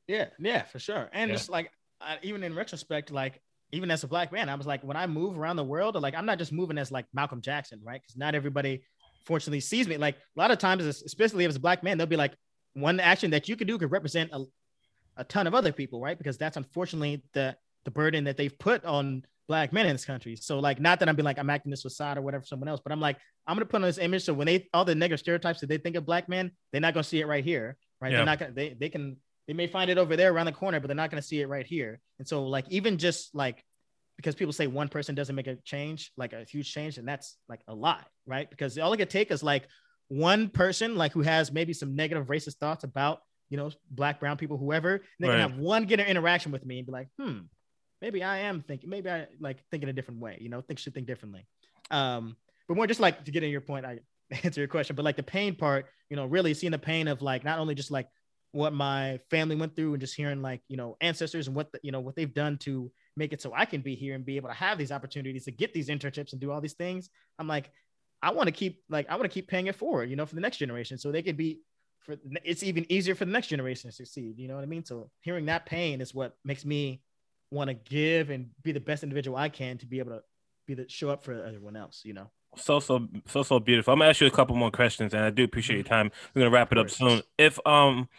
Yeah, 0.07 0.25
yeah, 0.39 0.63
for 0.63 0.79
sure. 0.79 1.09
And 1.13 1.29
yeah. 1.29 1.35
just 1.35 1.49
like, 1.49 1.71
I, 2.01 2.17
even 2.23 2.43
in 2.43 2.55
retrospect, 2.55 3.11
like 3.11 3.41
even 3.71 3.91
as 3.91 4.03
a 4.03 4.07
black 4.07 4.31
man, 4.31 4.49
I 4.49 4.55
was 4.55 4.67
like, 4.67 4.83
when 4.83 4.97
I 4.97 5.05
move 5.07 5.37
around 5.37 5.57
the 5.57 5.63
world, 5.63 5.95
like 5.95 6.15
I'm 6.15 6.25
not 6.25 6.37
just 6.37 6.51
moving 6.51 6.77
as 6.77 6.91
like 6.91 7.05
Malcolm 7.13 7.41
Jackson, 7.41 7.79
right? 7.83 8.01
Because 8.01 8.17
not 8.17 8.35
everybody 8.35 8.83
fortunately 9.25 9.59
sees 9.59 9.87
me. 9.87 9.97
Like 9.97 10.15
a 10.15 10.39
lot 10.39 10.51
of 10.51 10.57
times, 10.57 10.85
especially 10.85 11.45
as 11.45 11.55
a 11.55 11.59
black 11.59 11.83
man, 11.83 11.97
they'll 11.97 12.07
be 12.07 12.15
like, 12.15 12.33
one 12.73 12.99
action 12.99 13.31
that 13.31 13.47
you 13.47 13.55
could 13.55 13.67
do 13.67 13.77
could 13.77 13.91
represent 13.91 14.31
a, 14.31 14.43
a 15.17 15.23
ton 15.23 15.47
of 15.47 15.53
other 15.53 15.71
people, 15.71 16.01
right? 16.01 16.17
Because 16.17 16.37
that's 16.37 16.57
unfortunately 16.57 17.23
the 17.33 17.55
the 17.85 17.91
burden 17.91 18.25
that 18.25 18.37
they've 18.37 18.57
put 18.59 18.83
on 18.85 19.23
black 19.47 19.73
men 19.73 19.85
in 19.85 19.93
this 19.93 20.05
country. 20.05 20.35
So 20.35 20.59
like, 20.59 20.79
not 20.79 20.99
that 20.99 21.09
I'm 21.09 21.15
being 21.15 21.25
like 21.25 21.39
I'm 21.39 21.49
acting 21.49 21.69
this 21.71 21.81
facade 21.81 22.17
or 22.17 22.21
whatever 22.21 22.43
someone 22.43 22.67
else, 22.67 22.81
but 22.83 22.91
I'm 22.91 22.99
like 22.99 23.17
I'm 23.47 23.55
gonna 23.55 23.65
put 23.65 23.77
on 23.77 23.81
this 23.83 23.97
image 23.97 24.23
so 24.23 24.33
when 24.33 24.47
they 24.47 24.67
all 24.73 24.85
the 24.85 24.95
negative 24.95 25.19
stereotypes 25.19 25.59
that 25.61 25.67
they 25.67 25.77
think 25.77 25.95
of 25.95 26.05
black 26.05 26.29
men, 26.29 26.51
they're 26.71 26.81
not 26.81 26.93
gonna 26.93 27.03
see 27.03 27.19
it 27.19 27.27
right 27.27 27.43
here, 27.43 27.77
right? 27.99 28.11
Yeah. 28.11 28.19
They're 28.19 28.25
not 28.25 28.39
gonna 28.39 28.51
they 28.51 28.75
they 28.79 28.89
can 28.89 29.17
they 29.49 29.53
may 29.53 29.65
find 29.65 29.89
it 29.89 29.97
over 29.97 30.15
there 30.15 30.31
around 30.31 30.45
the 30.45 30.51
corner, 30.51 30.79
but 30.79 30.85
they're 30.85 30.95
not 30.95 31.09
gonna 31.09 31.23
see 31.23 31.41
it 31.41 31.47
right 31.47 31.65
here. 31.65 31.99
And 32.19 32.27
so 32.27 32.45
like 32.45 32.65
even 32.69 32.99
just 32.99 33.33
like 33.33 33.65
because 34.15 34.35
people 34.35 34.53
say 34.53 34.67
one 34.67 34.89
person 34.89 35.15
doesn't 35.15 35.35
make 35.35 35.47
a 35.47 35.55
change, 35.65 36.11
like 36.17 36.33
a 36.33 36.43
huge 36.43 36.71
change, 36.71 36.99
and 36.99 37.07
that's 37.07 37.35
like 37.47 37.61
a 37.67 37.73
lie, 37.73 38.03
right? 38.27 38.47
Because 38.47 38.77
all 38.77 38.93
it 38.93 38.97
could 38.97 39.09
take 39.09 39.31
is 39.31 39.41
like 39.41 39.67
one 40.07 40.49
person 40.49 40.95
like 40.95 41.13
who 41.13 41.21
has 41.23 41.51
maybe 41.51 41.73
some 41.73 41.95
negative 41.95 42.27
racist 42.27 42.57
thoughts 42.57 42.83
about 42.83 43.21
you 43.49 43.57
know 43.57 43.71
black, 43.89 44.19
brown 44.19 44.37
people, 44.37 44.55
whoever. 44.55 44.93
And 44.93 45.01
they 45.19 45.29
Right. 45.29 45.39
can 45.39 45.49
have 45.49 45.57
one 45.57 45.85
get 45.85 45.99
an 45.99 46.05
interaction 46.05 46.51
with 46.51 46.63
me 46.63 46.77
and 46.77 46.85
be 46.85 46.91
like, 46.93 47.07
hmm, 47.19 47.39
maybe 48.03 48.21
I 48.21 48.41
am 48.41 48.61
thinking, 48.61 48.87
maybe 48.87 49.09
I 49.09 49.25
like 49.39 49.63
thinking 49.71 49.89
a 49.89 49.93
different 49.93 50.19
way. 50.19 50.37
You 50.39 50.49
know, 50.49 50.61
think 50.61 50.77
should 50.77 50.93
think 50.93 51.07
differently. 51.07 51.47
Um, 51.89 52.35
but 52.67 52.77
more 52.77 52.85
just 52.85 52.99
like 52.99 53.25
to 53.25 53.31
get 53.31 53.41
in 53.41 53.49
your 53.49 53.61
point, 53.61 53.83
I 53.83 53.97
answer 54.43 54.61
your 54.61 54.67
question, 54.67 54.95
but 54.95 55.05
like 55.05 55.15
the 55.15 55.23
pain 55.23 55.55
part, 55.55 55.87
you 56.11 56.17
know, 56.17 56.27
really 56.27 56.53
seeing 56.53 56.69
the 56.69 56.77
pain 56.77 57.07
of 57.07 57.23
like 57.23 57.43
not 57.43 57.57
only 57.57 57.73
just 57.73 57.89
like 57.89 58.09
what 58.51 58.73
my 58.73 59.19
family 59.29 59.55
went 59.55 59.75
through 59.75 59.93
and 59.93 60.01
just 60.01 60.15
hearing 60.15 60.41
like 60.41 60.61
you 60.67 60.77
know 60.77 60.97
ancestors 61.01 61.47
and 61.47 61.55
what 61.55 61.71
the, 61.71 61.79
you 61.83 61.91
know 61.91 61.99
what 61.99 62.15
they've 62.15 62.33
done 62.33 62.57
to 62.57 62.91
make 63.15 63.33
it 63.33 63.41
so 63.41 63.53
I 63.53 63.65
can 63.65 63.81
be 63.81 63.95
here 63.95 64.15
and 64.15 64.25
be 64.25 64.37
able 64.37 64.49
to 64.49 64.55
have 64.55 64.77
these 64.77 64.91
opportunities 64.91 65.45
to 65.45 65.51
get 65.51 65.73
these 65.73 65.89
internships 65.89 66.31
and 66.31 66.41
do 66.41 66.51
all 66.51 66.61
these 66.61 66.73
things. 66.73 67.09
I'm 67.37 67.47
like, 67.47 67.71
I 68.21 68.31
want 68.31 68.47
to 68.47 68.51
keep 68.51 68.81
like 68.89 69.07
I 69.09 69.15
want 69.15 69.25
to 69.25 69.33
keep 69.33 69.47
paying 69.47 69.67
it 69.67 69.75
forward, 69.75 70.09
you 70.09 70.15
know, 70.15 70.25
for 70.25 70.35
the 70.35 70.41
next 70.41 70.57
generation, 70.57 70.97
so 70.97 71.11
they 71.11 71.21
could 71.21 71.37
be 71.37 71.59
for 71.99 72.15
it's 72.43 72.63
even 72.63 72.91
easier 72.91 73.15
for 73.15 73.25
the 73.25 73.31
next 73.31 73.47
generation 73.47 73.89
to 73.89 73.95
succeed. 73.95 74.37
You 74.37 74.47
know 74.47 74.55
what 74.55 74.63
I 74.63 74.67
mean? 74.67 74.85
So 74.85 75.11
hearing 75.21 75.45
that 75.45 75.65
pain 75.65 76.01
is 76.01 76.13
what 76.13 76.35
makes 76.43 76.65
me 76.65 77.01
want 77.51 77.69
to 77.69 77.73
give 77.73 78.29
and 78.29 78.49
be 78.63 78.71
the 78.71 78.79
best 78.79 79.03
individual 79.03 79.37
I 79.37 79.49
can 79.49 79.77
to 79.79 79.85
be 79.85 79.99
able 79.99 80.11
to 80.11 80.21
be 80.65 80.73
the 80.73 80.87
show 80.89 81.09
up 81.09 81.23
for 81.23 81.43
everyone 81.43 81.75
else. 81.75 82.01
You 82.03 82.13
know. 82.13 82.31
So 82.55 82.79
so 82.79 83.07
so 83.27 83.43
so 83.43 83.59
beautiful. 83.59 83.93
I'm 83.93 83.99
gonna 83.99 84.09
ask 84.09 84.21
you 84.21 84.27
a 84.27 84.31
couple 84.31 84.55
more 84.55 84.71
questions, 84.71 85.13
and 85.13 85.23
I 85.23 85.29
do 85.29 85.43
appreciate 85.43 85.75
your 85.77 85.83
time. 85.83 86.11
We're 86.33 86.41
gonna 86.41 86.51
wrap 86.51 86.71
it 86.71 86.77
up 86.77 86.89
soon. 86.89 87.21
If 87.37 87.59
um, 87.65 88.09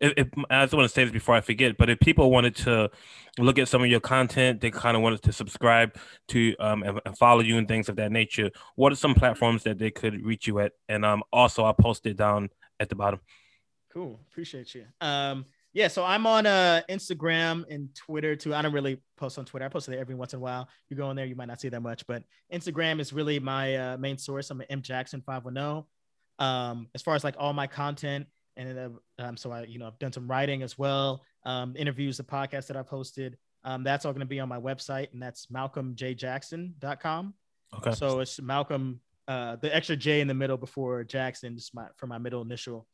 if, 0.00 0.14
if 0.16 0.28
I 0.48 0.64
just 0.64 0.74
want 0.74 0.88
to 0.88 0.94
say 0.94 1.04
this 1.04 1.12
before 1.12 1.34
I 1.34 1.40
forget, 1.40 1.76
but 1.76 1.90
if 1.90 1.98
people 1.98 2.30
wanted 2.30 2.56
to 2.56 2.90
look 3.38 3.58
at 3.58 3.68
some 3.68 3.82
of 3.82 3.88
your 3.88 4.00
content, 4.00 4.60
they 4.60 4.70
kind 4.70 4.96
of 4.96 5.02
wanted 5.02 5.22
to 5.22 5.32
subscribe 5.32 5.96
to 6.28 6.56
um 6.60 6.82
and, 6.82 7.00
and 7.04 7.18
follow 7.18 7.40
you 7.40 7.58
and 7.58 7.68
things 7.68 7.88
of 7.88 7.96
that 7.96 8.12
nature. 8.12 8.50
What 8.76 8.92
are 8.92 8.96
some 8.96 9.14
platforms 9.14 9.64
that 9.64 9.78
they 9.78 9.90
could 9.90 10.24
reach 10.24 10.46
you 10.46 10.60
at? 10.60 10.72
And 10.88 11.04
um, 11.04 11.22
also 11.32 11.64
I'll 11.64 11.74
post 11.74 12.06
it 12.06 12.16
down 12.16 12.50
at 12.78 12.88
the 12.88 12.94
bottom. 12.94 13.20
Cool. 13.92 14.20
Appreciate 14.30 14.74
you. 14.74 14.84
Um, 15.00 15.46
yeah, 15.72 15.88
so 15.88 16.04
I'm 16.04 16.26
on 16.26 16.46
uh 16.46 16.82
Instagram 16.88 17.64
and 17.70 17.94
Twitter 17.94 18.34
too. 18.36 18.54
I 18.54 18.62
don't 18.62 18.72
really 18.72 18.98
post 19.16 19.38
on 19.38 19.44
Twitter. 19.44 19.64
I 19.64 19.68
post 19.68 19.86
there 19.86 19.98
every 19.98 20.14
once 20.14 20.32
in 20.32 20.38
a 20.38 20.42
while. 20.42 20.68
You 20.88 20.96
go 20.96 21.06
on 21.06 21.16
there, 21.16 21.26
you 21.26 21.36
might 21.36 21.48
not 21.48 21.60
see 21.60 21.68
that 21.68 21.82
much, 21.82 22.06
but 22.06 22.22
Instagram 22.52 23.00
is 23.00 23.12
really 23.12 23.38
my 23.38 23.76
uh, 23.76 23.96
main 23.96 24.18
source. 24.18 24.50
I'm 24.50 24.60
at 24.60 24.66
M 24.70 24.82
Jackson 24.82 25.22
510. 25.24 25.84
Um, 26.38 26.88
as 26.94 27.02
far 27.02 27.14
as 27.14 27.22
like 27.22 27.34
all 27.38 27.52
my 27.52 27.66
content, 27.66 28.26
and 28.56 28.78
uh, 28.78 29.22
um, 29.22 29.36
so 29.36 29.52
I, 29.52 29.64
you 29.64 29.78
know, 29.78 29.86
I've 29.86 29.98
done 29.98 30.12
some 30.12 30.26
writing 30.26 30.62
as 30.62 30.78
well, 30.78 31.22
um, 31.44 31.74
interviews, 31.76 32.16
the 32.16 32.24
podcast 32.24 32.66
that 32.68 32.76
I've 32.76 32.88
hosted. 32.88 33.34
Um, 33.62 33.84
that's 33.84 34.04
all 34.04 34.12
going 34.12 34.20
to 34.20 34.26
be 34.26 34.40
on 34.40 34.48
my 34.48 34.58
website, 34.58 35.12
and 35.12 35.22
that's 35.22 35.46
malcolmjjackson.com. 35.46 37.34
Okay. 37.76 37.92
So 37.92 38.20
it's 38.20 38.40
Malcolm, 38.40 39.00
uh, 39.28 39.56
the 39.56 39.74
extra 39.74 39.96
J 39.96 40.20
in 40.20 40.28
the 40.28 40.34
middle 40.34 40.56
before 40.56 41.04
Jackson, 41.04 41.56
just 41.56 41.74
my 41.74 41.86
for 41.96 42.06
my 42.06 42.18
middle 42.18 42.42
initial. 42.42 42.86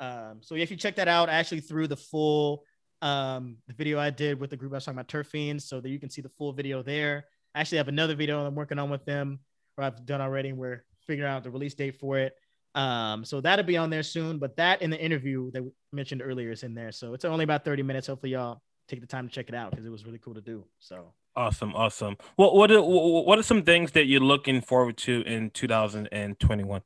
Um, 0.00 0.38
so 0.40 0.54
if 0.54 0.70
you 0.70 0.76
check 0.76 0.96
that 0.96 1.08
out, 1.08 1.28
I 1.28 1.34
actually 1.34 1.60
threw 1.60 1.86
the 1.86 1.96
full 1.96 2.64
um, 3.02 3.56
the 3.66 3.74
video 3.74 3.98
I 3.98 4.10
did 4.10 4.38
with 4.38 4.50
the 4.50 4.56
group 4.56 4.72
I 4.72 4.76
was 4.76 4.84
talking 4.84 4.98
about 4.98 5.08
Turf 5.08 5.28
Fiends, 5.28 5.64
so 5.66 5.80
that 5.80 5.88
you 5.88 5.98
can 5.98 6.10
see 6.10 6.20
the 6.20 6.28
full 6.28 6.52
video 6.52 6.82
there. 6.82 7.26
I 7.54 7.60
actually 7.60 7.78
have 7.78 7.88
another 7.88 8.14
video 8.14 8.44
I'm 8.44 8.54
working 8.54 8.78
on 8.78 8.90
with 8.90 9.04
them, 9.04 9.40
or 9.76 9.84
I've 9.84 10.04
done 10.04 10.20
already, 10.20 10.50
and 10.50 10.58
we're 10.58 10.84
figuring 11.06 11.30
out 11.30 11.42
the 11.42 11.50
release 11.50 11.74
date 11.74 11.96
for 11.96 12.18
it. 12.18 12.34
Um, 12.74 13.24
so 13.24 13.40
that'll 13.40 13.64
be 13.64 13.76
on 13.76 13.90
there 13.90 14.02
soon. 14.02 14.38
But 14.38 14.56
that 14.56 14.82
in 14.82 14.90
the 14.90 15.00
interview 15.00 15.50
that 15.52 15.62
we 15.62 15.70
mentioned 15.92 16.22
earlier 16.22 16.50
is 16.50 16.62
in 16.62 16.74
there, 16.74 16.92
so 16.92 17.14
it's 17.14 17.24
only 17.24 17.44
about 17.44 17.64
30 17.64 17.82
minutes. 17.82 18.06
Hopefully, 18.06 18.32
y'all 18.32 18.60
take 18.88 19.00
the 19.00 19.06
time 19.06 19.28
to 19.28 19.34
check 19.34 19.48
it 19.48 19.54
out 19.54 19.70
because 19.70 19.86
it 19.86 19.90
was 19.90 20.04
really 20.04 20.18
cool 20.18 20.34
to 20.34 20.40
do. 20.40 20.64
So 20.78 21.14
Awesome, 21.36 21.74
awesome. 21.74 22.16
What 22.36 22.54
what 22.54 22.70
are, 22.72 22.82
what 22.82 23.38
are 23.38 23.42
some 23.42 23.62
things 23.62 23.92
that 23.92 24.06
you're 24.06 24.20
looking 24.20 24.60
forward 24.60 24.96
to 24.98 25.22
in 25.22 25.50
2021? 25.50 26.82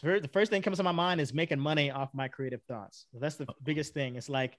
So 0.00 0.18
the 0.18 0.28
first 0.28 0.50
thing 0.50 0.62
that 0.62 0.64
comes 0.64 0.78
to 0.78 0.82
my 0.82 0.92
mind 0.92 1.20
is 1.20 1.34
making 1.34 1.60
money 1.60 1.90
off 1.90 2.14
my 2.14 2.26
creative 2.26 2.62
thoughts. 2.62 3.04
That's 3.12 3.36
the 3.36 3.46
biggest 3.62 3.92
thing. 3.92 4.16
It's 4.16 4.30
like 4.30 4.56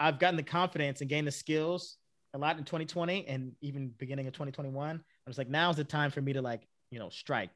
I've 0.00 0.18
gotten 0.18 0.36
the 0.36 0.42
confidence 0.42 1.00
and 1.00 1.08
gained 1.08 1.28
the 1.28 1.32
skills 1.32 1.96
a 2.34 2.38
lot 2.38 2.58
in 2.58 2.64
2020 2.64 3.28
and 3.28 3.52
even 3.60 3.92
beginning 3.98 4.26
of 4.26 4.32
2021. 4.32 4.96
I 4.96 5.30
was 5.30 5.38
like, 5.38 5.48
now's 5.48 5.76
the 5.76 5.84
time 5.84 6.10
for 6.10 6.20
me 6.20 6.32
to 6.32 6.42
like, 6.42 6.66
you 6.90 6.98
know, 6.98 7.08
strike 7.08 7.50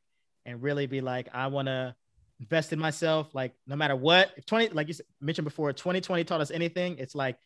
and 0.47 0.63
really 0.63 0.87
be 0.87 1.01
like, 1.01 1.29
I 1.33 1.49
want 1.49 1.67
to 1.67 1.97
invest 2.39 2.73
in 2.73 2.79
myself. 2.79 3.35
Like 3.35 3.53
no 3.67 3.75
matter 3.75 3.97
what, 3.97 4.31
if 4.37 4.47
20, 4.47 4.69
like 4.69 4.87
you 4.87 4.95
mentioned 5.21 5.45
before, 5.45 5.73
2020 5.73 6.23
taught 6.23 6.41
us 6.41 6.53
anything. 6.53 6.99
It's 6.99 7.17
like 7.17 7.37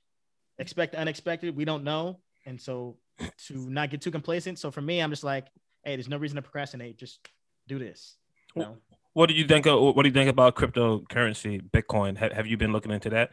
expect 0.59 0.93
the 0.93 0.99
unexpected. 0.99 1.57
We 1.57 1.65
don't 1.65 1.85
know. 1.85 2.19
And 2.45 2.61
so 2.61 2.99
to 3.47 3.55
not 3.71 3.89
get 3.89 4.03
too 4.03 4.11
complacent. 4.11 4.59
So 4.59 4.71
for 4.71 4.83
me, 4.83 5.01
I'm 5.01 5.11
just 5.11 5.25
like, 5.25 5.47
Hey, 5.83 5.97
there's 5.97 6.09
no 6.09 6.19
reason 6.19 6.37
to 6.37 6.43
procrastinate. 6.43 6.99
Just 6.99 7.27
do 7.67 7.79
this. 7.79 8.17
You 8.55 8.63
know? 8.63 8.77
What 9.19 9.29
do 9.29 9.35
you 9.35 9.49
think? 9.49 9.67
Of, 9.67 9.81
what 9.97 10.05
do 10.05 10.09
you 10.09 10.13
think 10.15 10.31
about 10.31 10.55
cryptocurrency, 10.55 11.61
Bitcoin? 11.61 12.17
Have, 12.19 12.31
have 12.31 12.47
you 12.47 12.57
been 12.57 12.71
looking 12.73 12.93
into 12.93 13.11
that? 13.11 13.33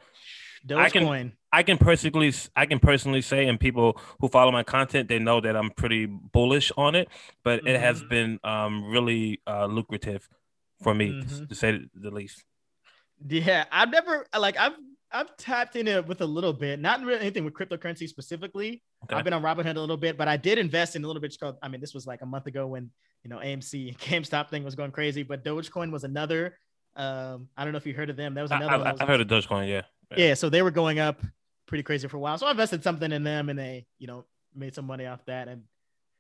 I 0.76 0.90
can- 0.90 1.04
Dogecoin. 1.04 1.32
I 1.52 1.62
can 1.62 1.78
personally, 1.78 2.34
I 2.56 2.66
can 2.66 2.80
personally 2.80 3.22
say, 3.22 3.48
and 3.48 3.60
people 3.60 4.02
who 4.20 4.28
follow 4.28 4.52
my 4.52 4.64
content, 4.64 5.10
they 5.10 5.20
know 5.20 5.40
that 5.42 5.56
I'm 5.56 5.70
pretty 5.70 6.08
bullish 6.08 6.72
on 6.76 6.96
it. 6.96 7.08
But 7.44 7.68
it 7.68 7.80
has 7.80 8.02
Mhm. 8.02 8.10
been 8.10 8.40
um, 8.44 8.86
really 8.86 9.42
uh, 9.46 9.68
lucrative 9.68 10.28
for 10.82 10.96
me, 10.96 11.10
to- 11.22 11.28
Mhm. 11.28 11.50
to 11.50 11.56
say 11.56 11.80
the 11.94 12.10
least. 12.10 12.44
Yeah, 13.24 13.66
I've 13.72 13.92
never 13.92 14.26
like 14.38 14.58
I've 14.58 14.74
I've 15.16 15.38
tapped 15.38 15.78
in 15.78 15.88
it 15.88 16.06
with 16.06 16.20
a 16.20 16.26
little 16.26 16.52
bit, 16.52 16.80
not 16.80 17.02
really 17.02 17.22
anything 17.22 17.46
with 17.46 17.54
cryptocurrency 17.54 18.08
specifically. 18.08 18.84
Okay. 19.06 19.16
I've 19.16 19.24
been 19.24 19.32
on 19.32 19.42
Robinhood 19.42 19.78
a 19.78 19.80
little 19.80 19.96
bit, 19.96 20.18
but 20.18 20.28
I 20.28 20.36
did 20.36 20.58
invest 20.58 20.98
in 20.98 21.04
a 21.06 21.08
little 21.08 21.22
bit. 21.22 21.36
Called, 21.40 21.56
I 21.62 21.70
mean, 21.70 21.80
this 21.80 21.94
was 21.94 22.06
like 22.06 22.22
a 22.22 22.26
month 22.26 22.48
ago 22.48 22.68
when 22.68 22.92
you 23.24 23.30
know 23.30 23.38
AMC 23.38 23.88
and 23.88 23.98
GameStop 24.26 24.50
thing 24.50 24.66
was 24.66 24.76
going 24.76 24.92
crazy, 24.92 25.24
but 25.24 25.46
Dogecoin 25.46 25.92
was 25.92 26.04
another. 26.04 26.58
Um, 26.98 27.48
I 27.56 27.64
don't 27.64 27.72
know 27.72 27.78
if 27.78 27.86
you 27.86 27.94
heard 27.94 28.10
of 28.10 28.18
them. 28.18 28.34
That 28.34 28.42
was 28.42 28.52
another. 28.52 28.78
one 28.78 28.88
I, 28.88 28.92
was 28.92 29.02
I've 29.02 29.08
heard 29.08 29.22
of 29.22 29.28
Dogecoin, 29.28 29.70
yeah. 29.70 29.82
yeah, 30.18 30.34
so 30.34 30.50
they 30.50 30.62
were 30.62 30.72
going 30.72 31.00
up 31.00 31.22
pretty 31.66 31.84
crazy 31.84 32.08
for 32.10 32.18
a 32.18 32.20
while. 32.20 32.38
So 32.38 32.48
I 32.48 32.52
invested 32.52 32.84
something 32.84 33.12
in 33.12 33.24
them, 33.24 33.50
and 33.50 33.58
they 33.58 33.86
you 34.00 34.08
know 34.08 34.26
made 34.54 34.76
some 34.76 34.86
money 34.86 35.06
off 35.06 35.24
that, 35.28 35.48
and 35.48 35.64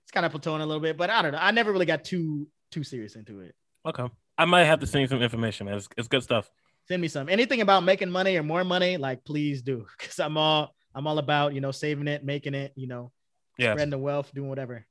it's 0.06 0.12
kind 0.12 0.26
of 0.26 0.32
plateauing 0.32 0.62
a 0.62 0.66
little 0.66 0.82
bit. 0.82 0.96
But 0.96 1.10
I 1.10 1.22
don't 1.22 1.34
know. 1.34 1.40
I 1.42 1.52
never 1.52 1.74
really 1.74 1.86
got 1.86 2.06
too 2.06 2.48
too 2.72 2.84
serious 2.84 3.16
into 3.16 3.42
it. 3.42 3.56
Okay, 3.86 4.10
I 4.38 4.46
might 4.46 4.64
have 4.64 4.80
to 4.80 4.88
send 4.88 5.02
you 5.02 5.08
some 5.08 5.22
information, 5.22 5.66
man. 5.66 5.76
It's, 5.76 5.90
it's 5.98 6.08
good 6.08 6.24
stuff. 6.24 6.50
Send 6.88 7.02
me 7.02 7.08
some 7.08 7.30
anything 7.30 7.62
about 7.62 7.84
making 7.84 8.10
money 8.10 8.36
or 8.38 8.44
more 8.44 8.64
money 8.64 8.98
like 8.98 9.24
please 9.26 9.62
do 9.62 9.86
because 9.98 10.20
i'm 10.20 10.38
all 10.38 10.74
i'm 10.94 11.08
all 11.08 11.18
about 11.18 11.54
you 11.54 11.62
know 11.62 11.72
saving 11.72 12.08
it 12.08 12.24
making 12.24 12.54
it 12.54 12.72
you 12.76 12.88
know 12.88 13.12
Yeah, 13.58 13.74
spreading 13.74 13.90
the 13.92 13.98
wealth 13.98 14.32
doing 14.34 14.50
whatever 14.50 14.86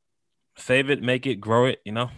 save 0.56 0.88
it, 0.88 1.02
make 1.02 1.26
it, 1.26 1.36
grow 1.36 1.66
it. 1.66 1.80
You 1.84 1.92
know. 1.92 2.10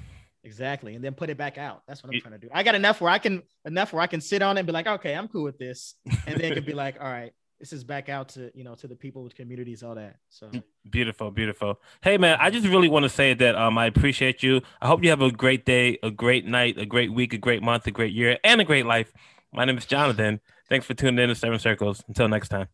exactly 0.44 0.94
and 0.94 1.04
then 1.04 1.14
put 1.14 1.30
it 1.30 1.36
back 1.36 1.58
out 1.58 1.82
that's 1.88 2.02
what 2.02 2.12
i'm 2.12 2.20
trying 2.20 2.32
to 2.32 2.38
do 2.38 2.48
i 2.52 2.62
got 2.62 2.74
enough 2.74 3.00
where 3.00 3.10
i 3.10 3.18
can 3.18 3.42
enough 3.64 3.92
where 3.92 4.02
i 4.02 4.06
can 4.06 4.20
sit 4.20 4.42
on 4.42 4.56
it 4.56 4.60
and 4.60 4.66
be 4.66 4.72
like 4.72 4.86
okay 4.86 5.14
i'm 5.14 5.28
cool 5.28 5.42
with 5.42 5.58
this 5.58 5.94
and 6.26 6.38
then 6.38 6.52
it 6.52 6.54
could 6.54 6.66
be 6.66 6.72
like 6.84 6.96
all 7.00 7.10
right 7.10 7.32
this 7.58 7.72
is 7.72 7.84
back 7.84 8.08
out 8.08 8.28
to 8.28 8.50
you 8.54 8.62
know 8.62 8.74
to 8.74 8.86
the 8.86 8.94
people 8.94 9.24
with 9.24 9.34
communities 9.34 9.82
all 9.82 9.94
that 9.94 10.16
so 10.28 10.50
Beautiful, 10.88 11.32
beautiful. 11.32 11.80
Hey 12.00 12.16
man, 12.16 12.38
I 12.40 12.50
just 12.50 12.64
really 12.68 12.88
want 12.88 13.02
to 13.02 13.08
say 13.08 13.34
that 13.34 13.56
um 13.56 13.76
I 13.76 13.86
appreciate 13.86 14.40
you. 14.44 14.60
I 14.80 14.86
hope 14.86 15.02
you 15.02 15.10
have 15.10 15.20
a 15.20 15.32
great 15.32 15.64
day, 15.66 15.98
a 16.00 16.12
great 16.12 16.46
night, 16.46 16.78
a 16.78 16.86
great 16.86 17.12
week, 17.12 17.32
a 17.32 17.38
great 17.38 17.60
month, 17.60 17.88
a 17.88 17.90
great 17.90 18.12
year, 18.12 18.38
and 18.44 18.60
a 18.60 18.64
great 18.64 18.86
life. 18.86 19.12
My 19.56 19.64
name 19.64 19.78
is 19.78 19.86
Jonathan. 19.86 20.38
Thanks 20.68 20.84
for 20.84 20.92
tuning 20.92 21.18
in 21.18 21.30
to 21.30 21.34
Seven 21.34 21.58
Circles. 21.58 22.04
Until 22.08 22.28
next 22.28 22.50
time. 22.50 22.68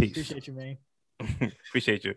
Peace. 0.00 0.10
appreciate 0.10 0.48
you 0.48 0.52
man 0.52 0.78
appreciate 1.68 2.02
you. 2.02 2.14